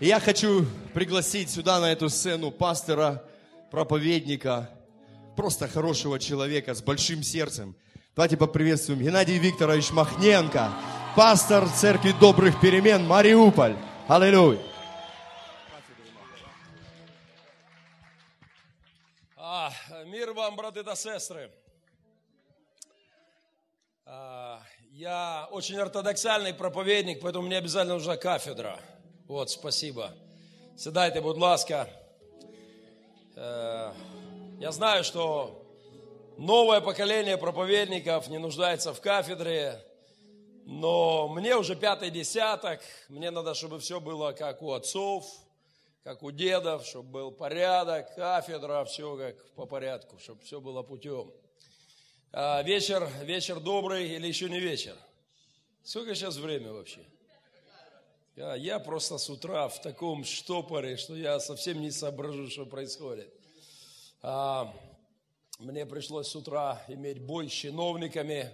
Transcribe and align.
Я 0.00 0.18
хочу 0.18 0.64
пригласить 0.94 1.50
сюда, 1.50 1.78
на 1.78 1.92
эту 1.92 2.08
сцену, 2.08 2.50
пастора, 2.50 3.22
проповедника, 3.70 4.70
просто 5.36 5.68
хорошего 5.68 6.18
человека 6.18 6.74
с 6.74 6.80
большим 6.80 7.22
сердцем. 7.22 7.76
Давайте 8.16 8.38
поприветствуем 8.38 9.02
Геннадий 9.02 9.36
Викторович 9.36 9.90
Махненко, 9.90 10.72
пастор 11.14 11.68
Церкви 11.68 12.14
Добрых 12.18 12.58
Перемен, 12.62 13.06
Мариуполь. 13.06 13.76
Аллилуйя. 14.08 14.58
А, 19.36 19.70
мир 20.06 20.32
вам, 20.32 20.56
браты 20.56 20.80
и 20.80 20.96
сестры. 20.96 21.50
А, 24.06 24.62
я 24.92 25.46
очень 25.50 25.76
ортодоксальный 25.76 26.54
проповедник, 26.54 27.20
поэтому 27.20 27.46
мне 27.46 27.58
обязательно 27.58 27.96
нужна 27.96 28.16
кафедра. 28.16 28.80
Вот, 29.30 29.48
спасибо. 29.48 30.10
Сідайте, 30.76 31.20
будь 31.20 31.36
ласка. 31.36 31.88
Э, 33.36 33.92
Я 34.58 34.72
знаю, 34.72 35.04
что 35.04 35.64
новое 36.36 36.80
поколение 36.80 37.38
проповедников 37.38 38.28
не 38.28 38.38
нуждается 38.38 38.92
в 38.92 39.00
кафедре, 39.00 39.86
но 40.66 41.28
мне 41.28 41.54
уже 41.54 41.76
пятый 41.76 42.10
десяток, 42.10 42.80
мне 43.08 43.30
надо, 43.30 43.54
чтобы 43.54 43.78
все 43.78 44.00
было 44.00 44.32
как 44.32 44.62
у 44.62 44.72
отцов, 44.72 45.24
как 46.02 46.24
у 46.24 46.32
дедов, 46.32 46.84
чтобы 46.84 47.08
был 47.10 47.30
порядок, 47.30 48.12
кафедра, 48.16 48.84
все 48.84 49.16
как 49.16 49.54
по 49.54 49.64
порядку, 49.64 50.18
чтобы 50.18 50.42
все 50.42 50.60
было 50.60 50.82
путем. 50.82 51.30
А, 52.32 52.62
вечер, 52.64 53.08
вечер 53.22 53.60
добрый 53.60 54.08
или 54.08 54.26
еще 54.26 54.50
не 54.50 54.58
вечер? 54.58 54.96
Сколько 55.84 56.16
сейчас 56.16 56.34
время 56.36 56.72
вообще? 56.72 57.06
Я, 58.40 58.54
я 58.54 58.78
просто 58.78 59.18
с 59.18 59.28
утра 59.28 59.68
в 59.68 59.82
таком 59.82 60.24
штопоре, 60.24 60.96
что 60.96 61.14
я 61.14 61.38
совсем 61.40 61.78
не 61.78 61.90
соображу, 61.90 62.48
что 62.48 62.64
происходит. 62.64 63.30
А, 64.22 64.74
мне 65.58 65.84
пришлось 65.84 66.28
с 66.28 66.34
утра 66.34 66.82
иметь 66.88 67.20
бой 67.20 67.50
с 67.50 67.52
чиновниками, 67.52 68.50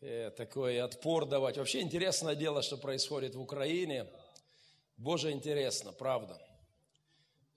э, 0.00 0.32
такой 0.36 0.80
отпор 0.80 1.24
давать. 1.24 1.56
Вообще 1.56 1.82
интересное 1.82 2.34
дело, 2.34 2.62
что 2.62 2.78
происходит 2.78 3.36
в 3.36 3.40
Украине. 3.40 4.06
Боже, 4.96 5.30
интересно, 5.30 5.92
правда. 5.92 6.36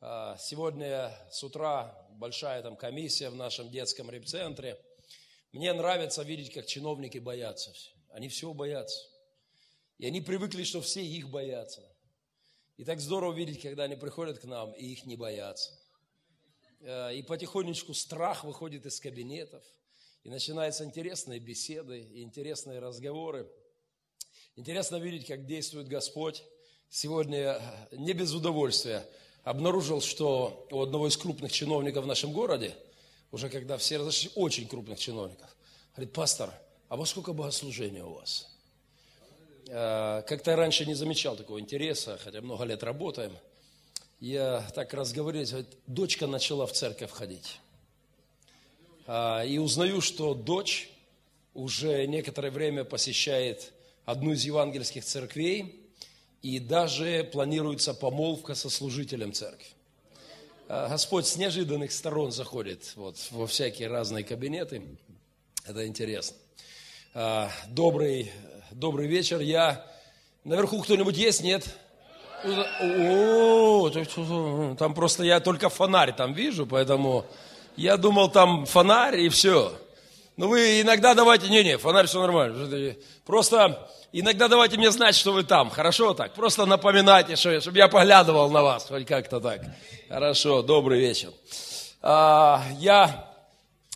А, 0.01 0.37
сегодня 0.37 1.11
с 1.31 1.43
утра 1.43 1.97
большая 2.11 2.61
там 2.61 2.75
комиссия 2.75 3.31
в 3.31 3.35
нашем 3.35 3.71
детском 3.71 4.11
репцентре. 4.11 4.79
Мне 5.51 5.73
нравится 5.73 6.21
видеть, 6.21 6.53
как 6.53 6.67
чиновники 6.67 7.17
боятся. 7.17 7.73
Они 8.11 8.29
всего 8.29 8.53
боятся. 8.53 9.03
И 9.99 10.07
они 10.07 10.21
привыкли, 10.21 10.63
что 10.63 10.81
все 10.81 11.05
их 11.05 11.29
боятся. 11.29 11.83
И 12.77 12.85
так 12.85 13.01
здорово 13.01 13.33
видеть, 13.33 13.61
когда 13.61 13.83
они 13.83 13.97
приходят 13.97 14.39
к 14.39 14.45
нам, 14.45 14.71
и 14.71 14.85
их 14.85 15.05
не 15.05 15.17
боятся. 15.17 15.77
Э, 16.79 17.13
И 17.13 17.21
потихонечку 17.21 17.93
страх 17.93 18.45
выходит 18.45 18.85
из 18.85 18.99
кабинетов, 19.01 19.61
и 20.23 20.29
начинаются 20.29 20.85
интересные 20.85 21.39
беседы, 21.39 21.99
и 21.99 22.23
интересные 22.23 22.79
разговоры. 22.79 23.49
Интересно 24.55 24.95
видеть, 24.95 25.27
как 25.27 25.45
действует 25.45 25.87
Господь. 25.89 26.43
Сегодня 26.89 27.37
я 27.37 27.87
не 27.91 28.13
без 28.13 28.33
удовольствия 28.33 29.05
обнаружил, 29.43 30.01
что 30.01 30.67
у 30.71 30.81
одного 30.81 31.07
из 31.07 31.17
крупных 31.17 31.51
чиновников 31.51 32.05
в 32.05 32.07
нашем 32.07 32.31
городе, 32.31 32.75
уже 33.31 33.49
когда 33.49 33.77
все 33.77 33.97
разошлись, 33.97 34.31
очень 34.35 34.67
крупных 34.67 34.99
чиновников, 34.99 35.55
говорит, 35.95 36.13
пастор, 36.13 36.53
а 36.87 36.95
во 36.95 37.05
сколько 37.05 37.33
богослужения 37.33 38.03
у 38.03 38.13
вас? 38.13 38.58
Э, 39.71 40.23
Как-то 40.25 40.55
раньше 40.55 40.85
не 40.85 40.95
замечал 40.95 41.35
такого 41.35 41.59
интереса, 41.59 42.19
хотя 42.23 42.41
много 42.41 42.63
лет 42.63 42.81
работаем. 42.81 43.37
Я 44.19 44.67
так 44.73 44.93
разговариваюсь, 44.95 45.51
говорит, 45.51 45.69
дочка 45.85 46.25
начала 46.25 46.65
в 46.65 46.73
церковь 46.73 47.11
ходить. 47.11 47.59
А, 49.05 49.43
И 49.45 49.59
узнаю, 49.59 50.01
что 50.01 50.33
дочь 50.33 50.89
уже 51.53 52.07
некоторое 52.07 52.49
время 52.49 52.83
посещает 52.83 53.71
одну 54.05 54.33
из 54.33 54.43
евангельских 54.43 55.05
церквей, 55.05 55.75
и 56.41 56.57
даже 56.57 57.23
планируется 57.31 57.93
помолвка 57.93 58.55
со 58.55 58.69
служителем 58.71 59.33
церкви. 59.33 59.67
А, 60.67 60.89
Господь 60.89 61.27
с 61.27 61.37
неожиданных 61.37 61.91
сторон 61.91 62.31
заходит 62.31 62.93
вот, 62.95 63.17
во 63.29 63.45
всякие 63.45 63.87
разные 63.87 64.23
кабинеты. 64.23 64.81
Это 65.65 65.85
интересно. 65.85 66.35
А, 67.13 67.51
Добрый, 67.67 68.31
добрый 68.71 69.07
вечер. 69.07 69.39
Я... 69.39 69.85
Наверху 70.43 70.81
кто-нибудь 70.81 71.17
есть? 71.17 71.41
Нет? 71.41 71.67
О, 72.43 73.89
там 74.77 74.93
просто 74.93 75.23
я 75.23 75.39
только 75.39 75.69
фонарь 75.69 76.13
там 76.13 76.33
вижу, 76.33 76.65
поэтому 76.65 77.25
я 77.75 77.97
думал, 77.97 78.29
там 78.29 78.65
фонарь 78.65 79.19
и 79.19 79.29
все. 79.29 79.73
Ну 80.37 80.47
вы 80.47 80.81
иногда 80.81 81.13
давайте, 81.13 81.49
не-не, 81.49 81.77
фонарь 81.77 82.07
все 82.07 82.21
нормально. 82.21 82.95
Просто 83.25 83.89
иногда 84.13 84.47
давайте 84.47 84.77
мне 84.77 84.89
знать, 84.91 85.15
что 85.15 85.33
вы 85.33 85.43
там, 85.43 85.69
хорошо 85.69 86.13
так? 86.13 86.33
Просто 86.33 86.65
напоминайте, 86.65 87.35
что, 87.35 87.59
чтобы 87.59 87.77
я 87.77 87.89
поглядывал 87.89 88.49
на 88.49 88.63
вас, 88.63 88.87
хоть 88.87 89.05
как-то 89.05 89.41
так. 89.41 89.61
Хорошо, 90.07 90.61
добрый 90.61 90.99
вечер. 90.99 91.29
А, 92.01 92.63
я 92.79 93.29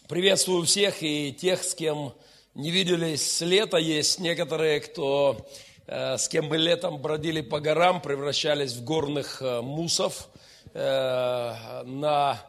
приветствую 0.09 0.65
всех 0.65 1.01
и 1.01 1.31
тех, 1.31 1.63
с 1.63 1.73
кем 1.73 2.13
не 2.55 2.69
виделись 2.69 3.21
с 3.21 3.41
лета. 3.41 3.77
Есть 3.77 4.19
некоторые, 4.19 4.79
кто 4.79 5.47
э, 5.87 6.17
с 6.17 6.27
кем 6.27 6.45
мы 6.45 6.57
летом 6.57 7.01
бродили 7.01 7.41
по 7.41 7.59
горам, 7.59 8.01
превращались 8.01 8.73
в 8.73 8.83
горных 8.83 9.41
э, 9.41 9.61
мусов 9.61 10.29
э, 10.73 11.83
на 11.85 12.39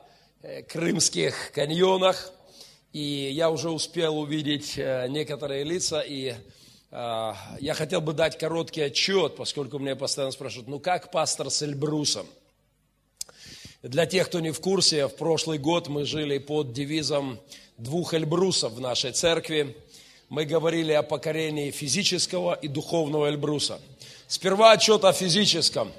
крымских 0.68 1.52
каньонах. 1.52 2.32
И 2.92 3.30
я 3.32 3.50
уже 3.50 3.70
успел 3.70 4.18
увидеть 4.18 4.76
некоторые 4.76 5.64
лица, 5.64 6.00
и 6.00 6.34
я 6.92 7.74
хотел 7.74 8.00
бы 8.00 8.12
дать 8.12 8.38
короткий 8.38 8.82
отчет, 8.82 9.34
поскольку 9.34 9.80
меня 9.80 9.96
постоянно 9.96 10.30
спрашивают, 10.30 10.68
ну 10.68 10.78
как 10.78 11.10
пастор 11.10 11.50
с 11.50 11.62
Эльбрусом? 11.62 12.26
Для 13.82 14.06
тех, 14.06 14.28
кто 14.28 14.38
не 14.38 14.52
в 14.52 14.60
курсе, 14.60 15.08
в 15.08 15.16
прошлый 15.16 15.58
год 15.58 15.88
мы 15.88 16.04
жили 16.04 16.38
под 16.38 16.72
девизом 16.72 17.40
двух 17.78 18.14
Эльбрусов 18.14 18.74
в 18.74 18.80
нашей 18.80 19.10
церкви. 19.10 19.76
Мы 20.34 20.46
говорили 20.46 20.90
о 20.90 21.04
покорении 21.04 21.70
физического 21.70 22.54
и 22.54 22.66
духовного 22.66 23.28
Эльбруса. 23.28 23.78
Сперва 24.26 24.72
отчет 24.72 25.04
о 25.04 25.12
физическом. 25.12 25.92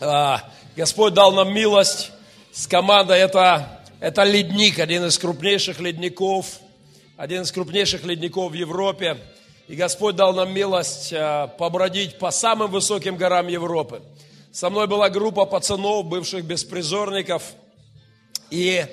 А, 0.00 0.42
Господь 0.74 1.14
дал 1.14 1.30
нам 1.30 1.54
милость 1.54 2.10
с 2.50 2.66
командой. 2.66 3.20
Это, 3.20 3.80
это 4.00 4.24
ледник, 4.24 4.80
один 4.80 5.04
из 5.04 5.16
крупнейших 5.20 5.78
ледников, 5.78 6.58
один 7.16 7.42
из 7.42 7.52
крупнейших 7.52 8.02
ледников 8.02 8.50
в 8.50 8.54
Европе. 8.54 9.18
И 9.68 9.76
Господь 9.76 10.16
дал 10.16 10.34
нам 10.34 10.52
милость 10.52 11.12
а, 11.12 11.46
побродить 11.46 12.18
по 12.18 12.32
самым 12.32 12.72
высоким 12.72 13.16
горам 13.16 13.46
Европы. 13.46 14.02
Со 14.50 14.68
мной 14.68 14.88
была 14.88 15.10
группа 15.10 15.44
пацанов, 15.44 16.06
бывших 16.06 16.44
беспризорников. 16.44 17.44
И 18.50 18.84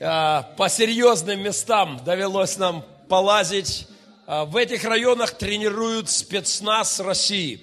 а, 0.00 0.48
по 0.56 0.68
серьезным 0.68 1.40
местам 1.40 2.00
довелось 2.04 2.56
нам 2.56 2.84
полазить. 3.10 3.88
А, 4.26 4.44
В 4.46 4.56
этих 4.56 4.84
районах 4.84 5.32
тренируют 5.32 6.08
спецназ 6.08 7.00
России. 7.00 7.60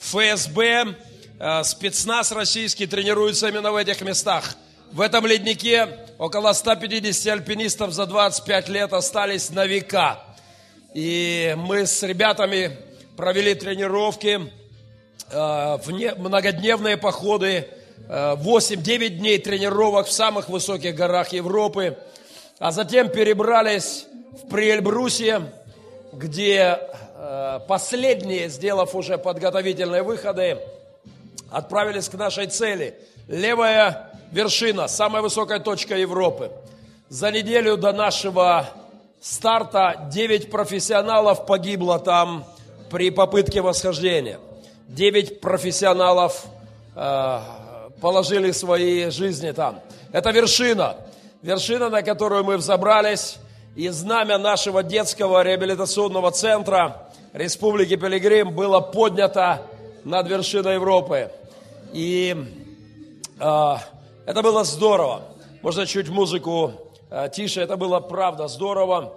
ФСБ, 0.00 0.96
а, 1.38 1.62
спецназ 1.62 2.32
российский 2.32 2.86
тренируется 2.86 3.48
именно 3.48 3.70
в 3.70 3.76
этих 3.76 4.00
местах. 4.00 4.56
В 4.90 5.02
этом 5.02 5.26
леднике 5.26 5.88
около 6.18 6.54
150 6.54 7.26
альпинистов 7.30 7.92
за 7.92 8.06
25 8.06 8.68
лет 8.70 8.92
остались 8.94 9.50
на 9.50 9.66
века. 9.66 10.20
И 10.94 11.54
мы 11.58 11.86
с 11.86 12.02
ребятами 12.02 12.78
провели 13.14 13.54
тренировки, 13.54 14.50
вне- 15.30 16.14
многодневные 16.14 16.96
походы, 16.96 17.68
э, 18.08 18.36
8-9 18.36 19.18
дней 19.18 19.36
тренировок 19.38 20.06
в 20.06 20.12
самых 20.12 20.48
высоких 20.48 20.94
горах 20.94 21.34
Европы, 21.34 21.98
а 22.58 22.72
затем 22.72 23.10
перебрались 23.10 24.06
в 24.42 24.48
Приэльбрусье, 24.48 25.52
где 26.12 26.78
э, 27.16 27.60
последние, 27.66 28.48
сделав 28.48 28.94
уже 28.94 29.18
подготовительные 29.18 30.02
выходы, 30.02 30.58
отправились 31.50 32.08
к 32.08 32.14
нашей 32.14 32.46
цели. 32.46 32.94
Левая 33.26 34.12
вершина, 34.30 34.88
самая 34.88 35.22
высокая 35.22 35.58
точка 35.58 35.96
Европы. 35.96 36.50
За 37.08 37.30
неделю 37.30 37.76
до 37.76 37.92
нашего 37.92 38.68
старта 39.20 40.08
9 40.12 40.50
профессионалов 40.50 41.46
погибло 41.46 41.98
там 41.98 42.44
при 42.90 43.10
попытке 43.10 43.60
восхождения. 43.60 44.38
9 44.88 45.40
профессионалов 45.40 46.46
э, 46.94 47.40
положили 48.00 48.52
свои 48.52 49.10
жизни 49.10 49.50
там. 49.50 49.80
Это 50.12 50.30
вершина. 50.30 50.96
Вершина, 51.42 51.88
на 51.88 52.02
которую 52.02 52.44
мы 52.44 52.56
взобрались. 52.56 53.38
И 53.78 53.90
знамя 53.90 54.38
нашего 54.38 54.82
детского 54.82 55.40
реабилитационного 55.44 56.32
центра 56.32 57.12
Республики 57.32 57.94
Пилигрим 57.94 58.52
было 58.52 58.80
поднято 58.80 59.62
над 60.02 60.26
вершиной 60.28 60.74
Европы. 60.74 61.30
И 61.92 62.34
а, 63.38 63.80
это 64.26 64.42
было 64.42 64.64
здорово. 64.64 65.28
Можно 65.62 65.86
чуть 65.86 66.08
музыку 66.08 66.72
а, 67.08 67.28
тише. 67.28 67.60
Это 67.60 67.76
было 67.76 68.00
правда 68.00 68.48
здорово. 68.48 69.14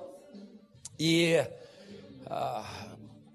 И 0.99 1.43
а, 2.27 2.63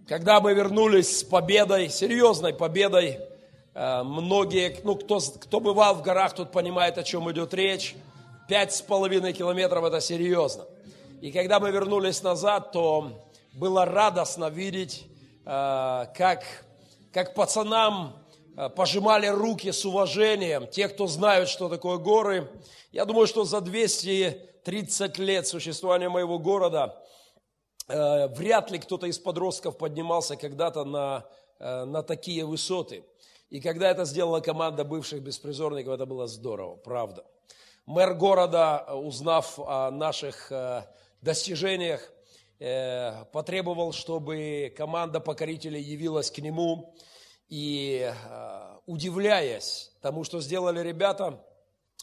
когда 0.07 0.41
мы 0.41 0.55
вернулись 0.55 1.19
с 1.19 1.25
победой, 1.25 1.89
серьезной 1.89 2.55
победой, 2.55 3.19
а, 3.75 4.05
многие, 4.05 4.77
ну, 4.85 4.95
кто, 4.95 5.19
кто 5.19 5.59
бывал 5.59 5.97
в 5.97 6.03
горах, 6.03 6.37
тот 6.37 6.53
понимает, 6.53 6.99
о 6.99 7.03
чем 7.03 7.29
идет 7.33 7.53
речь. 7.53 7.97
Пять 8.49 8.73
с 8.73 8.81
половиной 8.81 9.33
километров– 9.33 9.83
это 9.87 10.01
серьезно. 10.01 10.67
И 11.21 11.33
когда 11.33 11.61
мы 11.61 11.71
вернулись 11.71 12.23
назад, 12.23 12.73
то 12.73 13.27
было 13.53 13.85
радостно 13.85 14.51
видеть, 14.51 15.07
а, 15.45 16.07
как, 16.15 16.45
как 17.13 17.35
пацанам 17.35 18.27
Э, 18.57 18.71
пожимали 18.71 19.27
руки 19.27 19.71
с 19.71 19.85
уважением, 19.85 20.67
те, 20.67 20.89
кто 20.89 21.07
знают, 21.07 21.49
что 21.49 21.69
такое 21.69 21.99
горы. 21.99 22.51
Я 22.91 23.05
думаю, 23.05 23.27
что 23.27 23.45
за 23.45 23.61
230 23.61 25.19
лет 25.19 25.47
существования 25.47 26.09
моего 26.09 26.39
города 26.39 27.03
э, 27.87 28.29
вряд 28.29 28.71
ли 28.71 28.79
кто-то 28.79 29.07
из 29.07 29.19
подростков 29.19 29.77
поднимался 29.77 30.37
когда-то 30.37 30.85
на, 30.85 31.27
э, 31.59 31.85
на 31.85 32.03
такие 32.03 32.47
высоты. 32.47 33.05
И 33.51 33.61
когда 33.61 33.91
это 33.91 34.07
сделала 34.07 34.41
команда 34.41 34.85
бывших 34.85 35.21
беспризорников, 35.23 35.93
это 35.93 36.07
было 36.07 36.27
здорово, 36.27 36.77
правда. 36.77 37.25
Мэр 37.85 38.15
города, 38.15 38.87
узнав 38.95 39.61
о 39.61 39.91
наших 39.91 40.51
достижениях, 41.27 42.13
потребовал, 43.33 43.93
чтобы 43.93 44.73
команда 44.75 45.21
покорителей 45.21 45.83
явилась 45.83 46.31
к 46.31 46.39
нему 46.39 46.97
и 47.49 48.13
э, 48.13 48.77
удивляясь 48.87 49.93
тому, 50.01 50.25
что 50.25 50.41
сделали 50.41 50.81
ребята, 50.81 51.45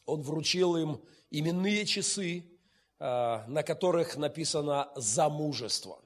он 0.06 0.22
вручил 0.22 0.78
им 0.78 1.02
именные 1.32 1.86
часы, 1.86 2.46
э, 3.00 3.40
на 3.48 3.64
которых 3.64 4.16
написано 4.16 4.90
«замужество». 4.96 6.00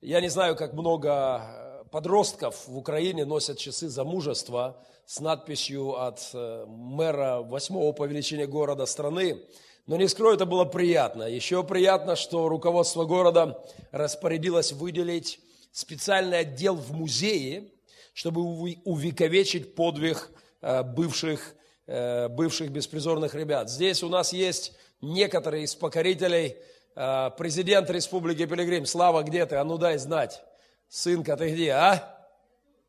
Я 0.00 0.20
не 0.20 0.28
знаю, 0.28 0.56
как 0.56 0.72
много 0.72 1.42
э, 1.42 1.84
подростков 1.90 2.66
в 2.66 2.76
Украине 2.76 3.24
носят 3.24 3.58
часы 3.58 3.88
замужества 3.88 4.82
с 5.04 5.20
надписью 5.20 6.00
от 6.00 6.30
мэра 6.34 7.42
восьмого 7.42 7.92
по 7.92 8.06
величине 8.06 8.46
города 8.46 8.86
страны. 8.86 9.40
Но 9.86 9.96
не 9.96 10.08
скрою, 10.08 10.34
это 10.34 10.46
было 10.46 10.64
приятно. 10.64 11.22
Еще 11.22 11.62
приятно, 11.62 12.16
что 12.16 12.48
руководство 12.48 13.04
города 13.04 13.62
распорядилось 13.92 14.72
выделить 14.72 15.38
специальный 15.70 16.40
отдел 16.40 16.74
в 16.74 16.90
музее, 16.92 17.70
чтобы 18.12 18.42
увековечить 18.84 19.76
подвиг 19.76 20.30
э, 20.60 20.82
бывших, 20.82 21.54
э, 21.86 22.26
бывших 22.28 22.70
беспризорных 22.70 23.36
ребят. 23.36 23.70
Здесь 23.70 24.02
у 24.02 24.08
нас 24.08 24.32
есть 24.32 24.72
некоторые 25.00 25.64
из 25.64 25.76
покорителей. 25.76 26.56
Э, 26.96 27.30
президент 27.38 27.88
Республики 27.88 28.44
Пилигрим, 28.44 28.86
Слава, 28.86 29.22
где 29.22 29.46
ты? 29.46 29.54
А 29.54 29.64
ну 29.64 29.78
дай 29.78 29.98
знать. 29.98 30.42
Сынка, 30.88 31.36
ты 31.36 31.50
где, 31.50 31.70
а? 31.70 32.26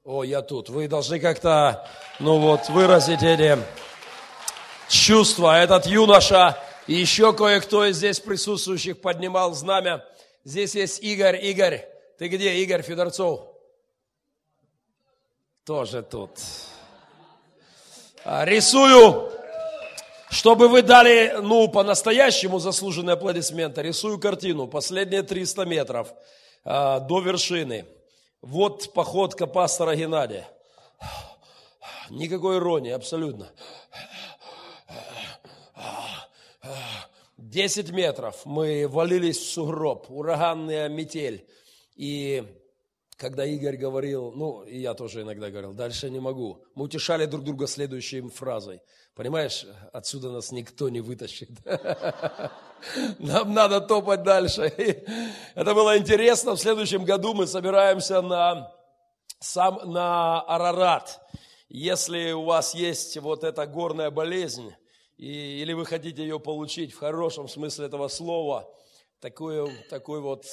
О, 0.04 0.24
я 0.24 0.42
тут. 0.42 0.70
Вы 0.70 0.88
должны 0.88 1.20
как-то, 1.20 1.88
ну 2.20 2.40
вот, 2.40 2.70
выразить 2.70 3.22
эти 3.22 3.58
чувства. 4.88 5.62
Этот 5.62 5.86
юноша 5.86 6.58
и 6.88 6.94
еще 6.94 7.34
кое-кто 7.34 7.86
из 7.86 7.98
здесь 7.98 8.20
присутствующих 8.20 9.02
поднимал 9.02 9.54
знамя. 9.54 10.06
Здесь 10.44 10.76
есть 10.76 11.04
Игорь. 11.04 11.46
Игорь, 11.46 11.86
ты 12.18 12.28
где, 12.28 12.56
Игорь 12.56 12.82
Федорцов? 12.82 13.58
тоже 15.68 16.02
тут. 16.02 16.32
А, 18.24 18.46
рисую, 18.46 19.30
чтобы 20.30 20.70
вы 20.70 20.82
дали, 20.82 21.40
ну, 21.42 21.68
по-настоящему 21.68 22.60
заслуженные 22.60 23.16
аплодисменты, 23.16 23.82
рисую 23.82 24.18
картину, 24.18 24.68
последние 24.68 25.24
300 25.24 25.66
метров 25.66 26.14
а, 26.64 27.02
до 27.02 27.20
вершины. 27.20 27.86
Вот 28.42 28.94
походка 28.94 29.46
пастора 29.46 29.96
Геннадия. 29.96 30.48
Никакой 32.10 32.60
иронии, 32.60 32.94
абсолютно. 32.94 33.50
10 37.58 37.90
метров 37.90 38.36
мы 38.46 38.88
валились 38.88 39.40
в 39.40 39.50
сугроб, 39.50 40.12
ураганная 40.12 40.90
метель. 40.90 41.50
И 41.96 42.44
когда 43.18 43.46
Игорь 43.46 43.78
говорил, 43.78 44.32
ну, 44.32 44.62
и 44.62 44.78
я 44.78 44.94
тоже 44.94 45.24
иногда 45.24 45.50
говорил, 45.50 45.74
дальше 45.74 46.12
не 46.12 46.20
могу. 46.20 46.64
Мы 46.76 46.84
утешали 46.84 47.26
друг 47.26 47.44
друга 47.44 47.66
следующей 47.66 48.22
фразой. 48.30 48.82
Понимаешь, 49.16 49.66
отсюда 49.92 50.30
нас 50.30 50.52
никто 50.52 50.90
не 50.90 51.02
вытащит. 51.02 51.50
Нам 53.18 53.56
надо 53.56 53.82
топать 53.82 54.22
дальше. 54.22 54.62
это 55.56 55.74
было 55.74 55.98
интересно. 55.98 56.52
В 56.52 56.60
следующем 56.60 57.06
году 57.06 57.34
мы 57.34 57.48
собираемся 57.48 58.22
на, 58.22 58.72
сам, 59.40 59.80
на 59.84 60.42
Арарат. 60.42 61.20
Если 61.70 62.34
у 62.34 62.44
вас 62.44 62.76
есть 62.76 63.18
вот 63.18 63.44
эта 63.44 63.66
горная 63.66 64.12
болезнь, 64.12 64.76
и, 65.18 65.62
или 65.62 65.74
вы 65.74 65.86
хотите 65.86 66.22
ее 66.22 66.40
получить 66.40 66.94
в 66.94 67.00
хорошем 67.00 67.48
смысле 67.48 67.88
этого 67.88 68.08
слова, 68.08 68.70
такую, 69.20 69.72
такой 69.90 70.22
вот 70.22 70.46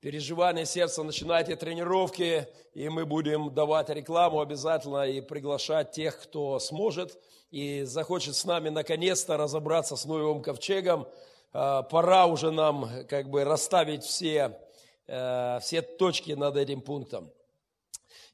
переживание 0.00 0.66
сердца, 0.66 1.04
начинайте 1.04 1.54
тренировки, 1.54 2.48
и 2.74 2.88
мы 2.88 3.06
будем 3.06 3.54
давать 3.54 3.88
рекламу 3.88 4.40
обязательно 4.40 5.06
и 5.06 5.20
приглашать 5.20 5.92
тех, 5.92 6.20
кто 6.20 6.58
сможет 6.58 7.20
и 7.52 7.82
захочет 7.82 8.34
с 8.34 8.44
нами 8.44 8.68
наконец-то 8.68 9.36
разобраться 9.36 9.94
с 9.94 10.04
Ноевым 10.06 10.42
ковчегом. 10.42 11.06
А, 11.52 11.82
пора 11.82 12.26
уже 12.26 12.50
нам 12.50 12.88
как 13.08 13.28
бы 13.28 13.44
расставить 13.44 14.02
все, 14.02 14.58
э, 15.06 15.58
все 15.60 15.82
точки 15.82 16.32
над 16.32 16.56
этим 16.56 16.80
пунктом. 16.80 17.30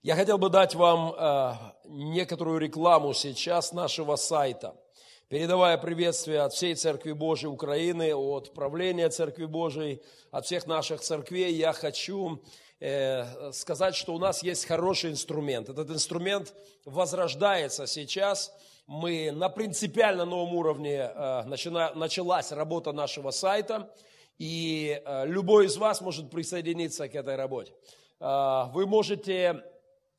Я 0.02 0.14
хотел 0.14 0.38
бы 0.38 0.48
дать 0.48 0.74
вам 0.74 1.14
э, 1.14 1.52
некоторую 1.86 2.60
рекламу 2.60 3.12
сейчас 3.12 3.72
нашего 3.72 4.16
сайта– 4.16 4.74
передавая 5.28 5.76
приветствие 5.76 6.40
от 6.40 6.52
всей 6.52 6.74
Церкви 6.74 7.12
Божией 7.12 7.50
Украины, 7.50 8.14
от 8.14 8.54
правления 8.54 9.08
Церкви 9.08 9.46
Божией, 9.46 10.00
от 10.30 10.46
всех 10.46 10.66
наших 10.66 11.00
церквей, 11.00 11.52
я 11.54 11.72
хочу 11.72 12.42
э, 12.78 13.50
сказать, 13.52 13.96
что 13.96 14.14
у 14.14 14.18
нас 14.18 14.42
есть 14.42 14.66
хороший 14.66 15.10
инструмент. 15.10 15.68
Этот 15.68 15.90
инструмент 15.90 16.54
возрождается 16.84 17.86
сейчас. 17.86 18.52
Мы 18.86 19.32
на 19.32 19.48
принципиально 19.48 20.24
новом 20.24 20.54
уровне 20.54 21.10
э, 21.12 21.42
начина, 21.46 21.92
началась 21.94 22.52
работа 22.52 22.92
нашего 22.92 23.32
сайта, 23.32 23.92
и 24.38 25.02
э, 25.04 25.26
любой 25.26 25.66
из 25.66 25.76
вас 25.76 26.00
может 26.00 26.30
присоединиться 26.30 27.08
к 27.08 27.14
этой 27.14 27.36
работе. 27.36 27.72
Вы 28.18 28.86
можете 28.86 29.62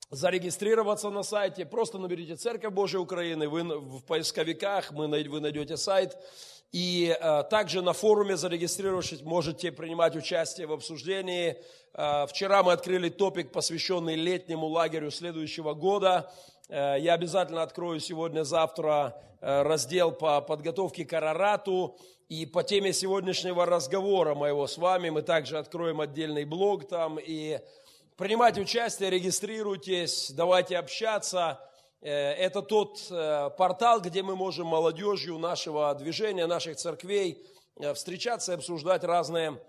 зарегистрироваться 0.09 1.09
на 1.09 1.23
сайте, 1.23 1.65
просто 1.65 1.97
наберите 1.97 2.35
Церковь 2.35 2.73
Божьей 2.73 2.99
Украины, 2.99 3.49
вы 3.49 3.63
в 3.63 4.03
поисковиках, 4.03 4.91
вы 4.91 5.07
найдете 5.07 5.77
сайт, 5.77 6.17
и 6.71 7.15
э, 7.17 7.43
также 7.49 7.81
на 7.81 7.93
форуме 7.93 8.35
зарегистрировавшись, 8.35 9.21
можете 9.21 9.71
принимать 9.71 10.15
участие 10.15 10.67
в 10.67 10.73
обсуждении. 10.73 11.57
Э, 11.93 12.25
вчера 12.27 12.61
мы 12.61 12.73
открыли 12.73 13.09
топик, 13.09 13.51
посвященный 13.51 14.15
летнему 14.15 14.67
лагерю 14.67 15.09
следующего 15.09 15.73
года. 15.73 16.31
Э, 16.67 16.97
я 16.99 17.13
обязательно 17.13 17.63
открою 17.63 18.01
сегодня-завтра 18.01 19.15
э, 19.39 19.61
раздел 19.61 20.11
по 20.11 20.41
подготовке 20.41 21.05
к 21.05 21.13
Арарату. 21.13 21.97
И 22.27 22.45
по 22.45 22.61
теме 22.61 22.91
сегодняшнего 22.91 23.65
разговора 23.65 24.35
моего 24.35 24.67
с 24.67 24.77
вами 24.77 25.09
мы 25.09 25.21
также 25.21 25.57
откроем 25.57 26.01
отдельный 26.01 26.43
блог 26.43 26.85
там. 26.89 27.17
И 27.17 27.61
принимать 28.17 28.57
участие, 28.57 29.11
регистрируйтесь, 29.11 30.31
давайте 30.31 30.77
общаться. 30.77 31.59
Э, 32.01 32.09
это 32.11 32.61
тот 32.61 33.05
э, 33.09 33.51
портал, 33.57 34.01
где 34.01 34.23
мы 34.23 34.35
можем 34.35 34.67
молодежью 34.67 35.37
нашего 35.37 35.93
движения, 35.93 36.47
наших 36.47 36.77
церквей 36.77 37.45
э, 37.75 37.93
встречаться 37.93 38.51
и 38.51 38.55
обсуждать 38.55 39.03
разные 39.03 39.61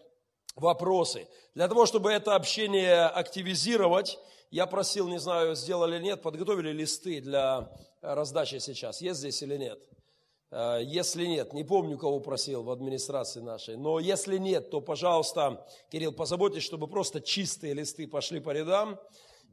вопросы. 0.56 1.28
Для 1.54 1.68
того, 1.68 1.84
чтобы 1.86 2.10
это 2.10 2.34
общение 2.34 3.04
активизировать, 3.04 4.18
я 4.50 4.66
просил, 4.66 5.08
не 5.08 5.18
знаю, 5.18 5.54
сделали 5.54 5.96
или 5.96 6.04
нет, 6.04 6.22
подготовили 6.22 6.72
листы 6.72 7.20
для 7.20 7.70
раздачи 8.00 8.58
сейчас. 8.58 9.02
Есть 9.02 9.20
здесь 9.20 9.42
или 9.42 9.58
нет? 9.58 9.78
Э, 10.50 10.80
если 10.82 11.26
нет, 11.26 11.52
не 11.52 11.64
помню, 11.64 11.98
кого 11.98 12.20
просил 12.20 12.62
в 12.62 12.70
администрации 12.70 13.40
нашей, 13.40 13.76
но 13.76 13.98
если 13.98 14.38
нет, 14.38 14.70
то, 14.70 14.80
пожалуйста, 14.80 15.66
Кирилл, 15.90 16.12
позаботьтесь, 16.12 16.62
чтобы 16.62 16.88
просто 16.88 17.20
чистые 17.20 17.74
листы 17.74 18.06
пошли 18.06 18.40
по 18.40 18.50
рядам. 18.50 18.98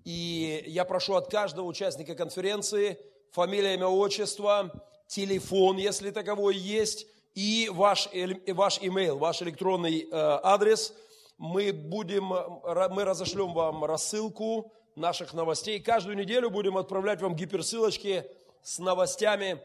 И 0.04 0.64
я 0.68 0.86
прошу 0.86 1.16
от 1.16 1.32
каждого 1.32 1.66
участника 1.66 2.16
конференции 2.16 3.00
фамилия, 3.32 3.74
имя, 3.74 3.88
отчество, 3.88 4.72
телефон, 5.08 5.78
если 5.78 6.12
таковой 6.12 6.56
есть, 6.56 7.08
и 7.34 7.70
ваш, 7.74 8.08
ваш 8.48 8.80
имейл, 8.82 9.18
ваш 9.18 9.42
электронный 9.42 10.04
э, 10.04 10.08
адрес. 10.12 10.94
Мы, 11.38 11.74
будем, 11.74 12.28
мы 12.28 13.04
разошлем 13.04 13.54
вам 13.54 13.84
рассылку 13.84 14.72
наших 14.96 15.34
новостей. 15.34 15.82
Каждую 15.82 16.16
неделю 16.16 16.50
будем 16.50 16.78
отправлять 16.78 17.22
вам 17.22 17.36
гиперссылочки 17.36 18.24
с 18.64 18.80
новостями 18.80 19.60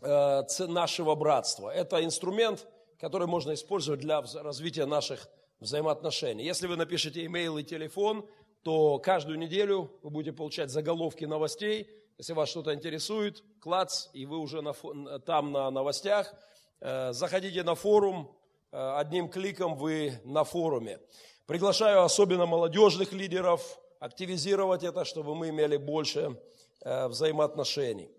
нашего 0.00 1.14
братства. 1.14 1.70
Это 1.70 2.04
инструмент, 2.04 2.66
который 2.98 3.26
можно 3.26 3.54
использовать 3.54 4.00
для 4.00 4.20
развития 4.20 4.86
наших 4.86 5.28
взаимоотношений. 5.60 6.44
Если 6.44 6.66
вы 6.66 6.76
напишете 6.76 7.24
имейл 7.24 7.58
и 7.58 7.64
телефон, 7.64 8.28
то 8.62 8.98
каждую 8.98 9.38
неделю 9.38 9.90
вы 10.02 10.10
будете 10.10 10.36
получать 10.36 10.70
заголовки 10.70 11.24
новостей. 11.24 11.88
Если 12.18 12.32
вас 12.32 12.48
что-то 12.48 12.74
интересует, 12.74 13.42
клац, 13.60 14.08
и 14.12 14.26
вы 14.26 14.38
уже 14.38 14.60
на, 14.60 14.72
там 15.20 15.52
на 15.52 15.70
новостях. 15.70 16.34
Э, 16.80 17.12
заходите 17.12 17.62
на 17.62 17.74
форум, 17.74 18.36
э, 18.72 18.94
одним 18.96 19.28
кликом 19.28 19.76
вы 19.76 20.20
на 20.24 20.44
форуме. 20.44 21.00
Приглашаю 21.46 22.02
особенно 22.02 22.46
молодежных 22.46 23.12
лидеров 23.12 23.78
активизировать 24.00 24.84
это, 24.84 25.04
чтобы 25.04 25.34
мы 25.34 25.50
имели 25.50 25.76
больше 25.76 26.40
э, 26.80 27.08
взаимоотношений. 27.08 28.10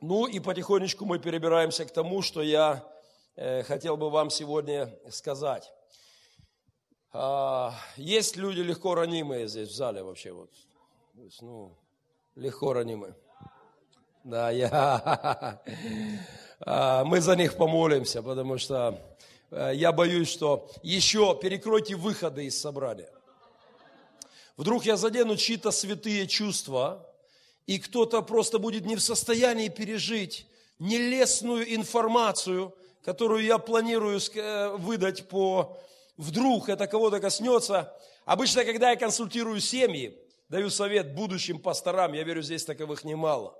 Ну 0.00 0.26
и 0.26 0.40
потихонечку 0.40 1.04
мы 1.04 1.18
перебираемся 1.18 1.84
к 1.84 1.92
тому, 1.92 2.22
что 2.22 2.42
я 2.42 2.84
хотел 3.66 3.96
бы 3.96 4.10
вам 4.10 4.30
сегодня 4.30 4.92
сказать. 5.10 5.72
А, 7.18 7.74
есть 7.96 8.36
люди 8.36 8.60
легко 8.60 8.94
ранимые 8.94 9.48
здесь 9.48 9.70
в 9.70 9.74
зале 9.74 10.02
вообще 10.02 10.32
вот. 10.32 10.50
ну, 11.40 11.74
легко 12.34 12.74
ранимые. 12.74 13.14
Да, 14.22 14.50
я. 14.50 15.62
А, 16.58 17.04
мы 17.04 17.20
за 17.20 17.36
них 17.36 17.58
помолимся, 17.58 18.22
потому 18.22 18.56
что 18.56 18.98
э, 19.50 19.72
я 19.74 19.92
боюсь, 19.92 20.30
что 20.30 20.70
еще 20.82 21.38
перекройте 21.38 21.96
выходы 21.96 22.46
из 22.46 22.58
собрания. 22.58 23.10
Вдруг 24.56 24.86
я 24.86 24.96
задену 24.96 25.36
чьи-то 25.36 25.70
святые 25.70 26.26
чувства, 26.26 27.06
и 27.66 27.78
кто-то 27.78 28.22
просто 28.22 28.58
будет 28.58 28.86
не 28.86 28.96
в 28.96 29.00
состоянии 29.00 29.68
пережить 29.68 30.46
нелестную 30.78 31.74
информацию, 31.74 32.74
которую 33.04 33.44
я 33.44 33.58
планирую 33.58 34.20
э, 34.34 34.76
выдать 34.76 35.28
по 35.28 35.76
вдруг 36.16 36.68
это 36.68 36.86
кого-то 36.86 37.20
коснется. 37.20 37.92
Обычно, 38.24 38.64
когда 38.64 38.90
я 38.90 38.96
консультирую 38.96 39.60
семьи, 39.60 40.18
даю 40.48 40.70
совет 40.70 41.14
будущим 41.14 41.58
пасторам, 41.58 42.12
я 42.12 42.22
верю, 42.22 42.42
здесь 42.42 42.64
таковых 42.64 43.04
немало. 43.04 43.58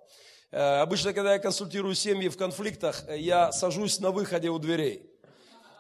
Э, 0.51 0.81
обычно, 0.81 1.13
когда 1.13 1.33
я 1.33 1.39
консультирую 1.39 1.95
семьи 1.95 2.29
в 2.29 2.37
конфликтах, 2.37 3.05
я 3.11 3.53
сажусь 3.53 3.99
на 3.99 4.11
выходе 4.11 4.51
у 4.51 4.59
дверей. 4.59 5.11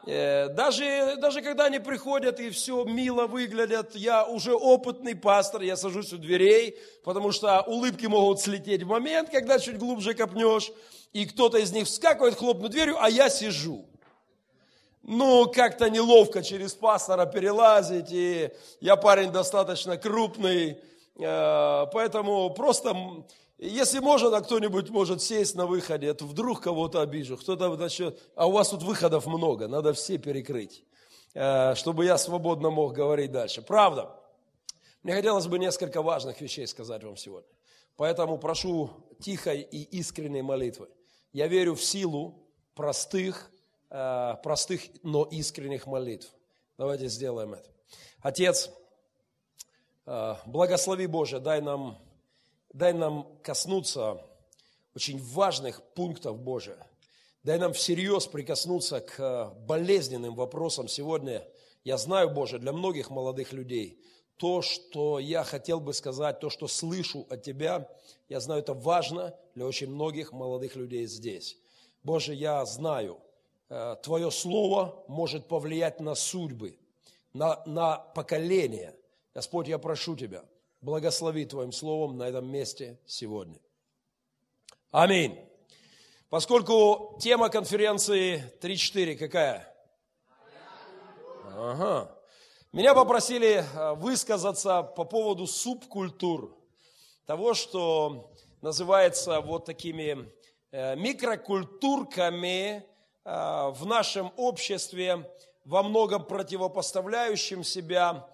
Э, 0.07 0.49
даже, 0.51 1.17
даже 1.17 1.43
когда 1.43 1.65
они 1.65 1.81
приходят 1.81 2.39
и 2.39 2.51
все 2.51 2.85
мило 2.85 3.27
выглядят, 3.27 3.97
я 3.97 4.25
уже 4.25 4.55
опытный 4.55 5.17
пастор, 5.17 5.63
я 5.63 5.77
сажусь 5.77 6.13
у 6.13 6.17
дверей, 6.17 6.79
потому 7.03 7.33
что 7.33 7.63
улыбки 7.63 8.07
могут 8.07 8.41
слететь 8.41 8.85
в 8.85 8.87
момент, 8.87 9.31
когда 9.31 9.59
чуть 9.59 9.79
глубже 9.79 10.15
копнешь, 10.15 10.71
и 11.13 11.27
кто-то 11.27 11.59
из 11.59 11.73
них 11.73 11.87
вскакивает, 11.87 12.37
хлопнут 12.37 12.71
дверью, 12.71 13.03
а 13.03 13.11
я 13.11 13.29
сижу. 13.29 13.85
Ну, 15.03 15.47
как-то 15.47 15.91
неловко 15.91 16.41
через 16.43 16.75
пастора 16.75 17.27
перелазить, 17.27 18.13
и 18.13 18.51
я 18.81 18.95
парень 18.95 19.33
достаточно 19.33 19.97
крупный, 19.97 20.79
э, 21.19 21.87
поэтому 21.93 22.51
просто, 22.51 22.97
если 23.59 24.01
можно, 24.01 24.37
а 24.37 24.41
кто-нибудь 24.41 24.91
может 24.91 25.23
сесть 25.23 25.55
на 25.55 25.67
выходе, 25.67 26.13
то 26.15 26.25
вдруг 26.27 26.61
кого-то 26.61 27.01
обижу, 27.01 27.37
кто-то 27.37 27.75
начнет, 27.77 28.19
а 28.35 28.47
у 28.47 28.53
вас 28.53 28.69
тут 28.69 28.83
выходов 28.83 29.27
много, 29.27 29.69
надо 29.69 29.93
все 29.93 30.19
перекрыть, 30.19 30.85
э, 31.35 31.75
чтобы 31.75 32.05
я 32.05 32.19
свободно 32.19 32.71
мог 32.71 32.93
говорить 32.93 33.33
дальше. 33.33 33.63
Правда, 33.63 34.15
мне 35.03 35.15
хотелось 35.15 35.47
бы 35.47 35.59
несколько 35.59 36.03
важных 36.03 36.41
вещей 36.41 36.67
сказать 36.67 37.03
вам 37.03 37.17
сегодня, 37.17 37.49
поэтому 37.97 38.39
прошу 38.39 38.91
тихой 39.21 39.61
и 39.63 39.83
искренней 39.99 40.43
молитвы. 40.43 40.89
Я 41.33 41.47
верю 41.47 41.75
в 41.75 41.83
силу 41.83 42.47
простых, 42.75 43.51
Э, 43.89 44.35
простых, 44.43 44.83
но 45.03 45.25
искренних 45.25 45.87
молитв. 45.87 46.33
Давайте 46.77 47.07
сделаем 47.07 47.55
это. 47.55 47.71
Отец, 48.21 48.71
э, 50.07 50.35
благослови 50.45 51.07
Боже, 51.07 51.39
дай 51.39 51.61
нам, 51.61 51.97
дай 52.77 52.93
нам 52.93 53.27
коснуться 53.43 54.21
очень 54.95 55.23
важных 55.23 55.83
пунктов 55.95 56.39
Боже. 56.39 56.79
Дай 57.43 57.59
нам 57.59 57.73
всерьез 57.73 58.27
прикоснуться 58.27 59.01
к 59.01 59.55
болезненным 59.67 60.35
вопросам 60.35 60.89
сегодня. 60.89 61.47
Я 61.85 61.99
знаю, 61.99 62.31
Боже, 62.31 62.59
для 62.59 62.73
многих 62.73 63.11
молодых 63.11 63.53
людей 63.53 64.01
то, 64.37 64.61
что 64.61 65.19
я 65.19 65.45
хотел 65.45 65.81
бы 65.81 65.95
сказать, 65.95 66.41
то, 66.41 66.51
что 66.51 66.69
слышу 66.69 67.27
от 67.31 67.43
Тебя, 67.43 67.89
я 68.29 68.41
знаю, 68.41 68.61
это 68.61 68.75
важно 68.75 69.35
для 69.55 69.67
очень 69.67 69.89
многих 69.89 70.33
молодых 70.33 70.77
людей 70.77 71.07
здесь. 71.07 71.57
Боже, 72.03 72.35
я 72.35 72.65
знаю, 72.67 73.19
Э, 73.69 73.97
Твое 74.03 74.31
Слово 74.31 75.05
может 75.09 75.49
повлиять 75.49 76.01
на 76.01 76.15
судьбы, 76.15 76.79
на, 77.33 77.63
на 77.67 77.99
поколение. 77.99 78.95
Господь, 79.35 79.69
я 79.69 79.79
прошу 79.79 80.17
Тебя, 80.17 80.45
благослови 80.87 81.45
Твоим 81.45 81.73
Словом 81.73 82.17
на 82.17 82.29
этом 82.29 82.51
месте 82.51 82.99
сегодня. 83.05 83.61
Аминь. 84.91 85.39
Поскольку 86.31 87.19
тема 87.21 87.51
конференции 87.51 88.43
3-4 88.63 89.17
какая? 89.17 89.71
Ага. 91.55 92.11
Меня 92.73 92.95
попросили 92.95 93.63
э, 93.63 93.95
высказаться 93.97 94.83
по 94.83 95.05
поводу 95.05 95.47
субкультур, 95.47 96.57
того, 97.27 97.53
что 97.53 98.33
называется 98.63 99.41
вот 99.43 99.67
такими 99.67 100.33
э, 100.71 100.97
микрокультурками 100.97 102.87
Э, 103.27 103.73
в 103.75 103.85
нашем 103.87 104.33
обществе 104.37 105.29
во 105.65 105.83
многом 105.83 106.25
противопоставляющим 106.25 107.65
себя 107.65 108.29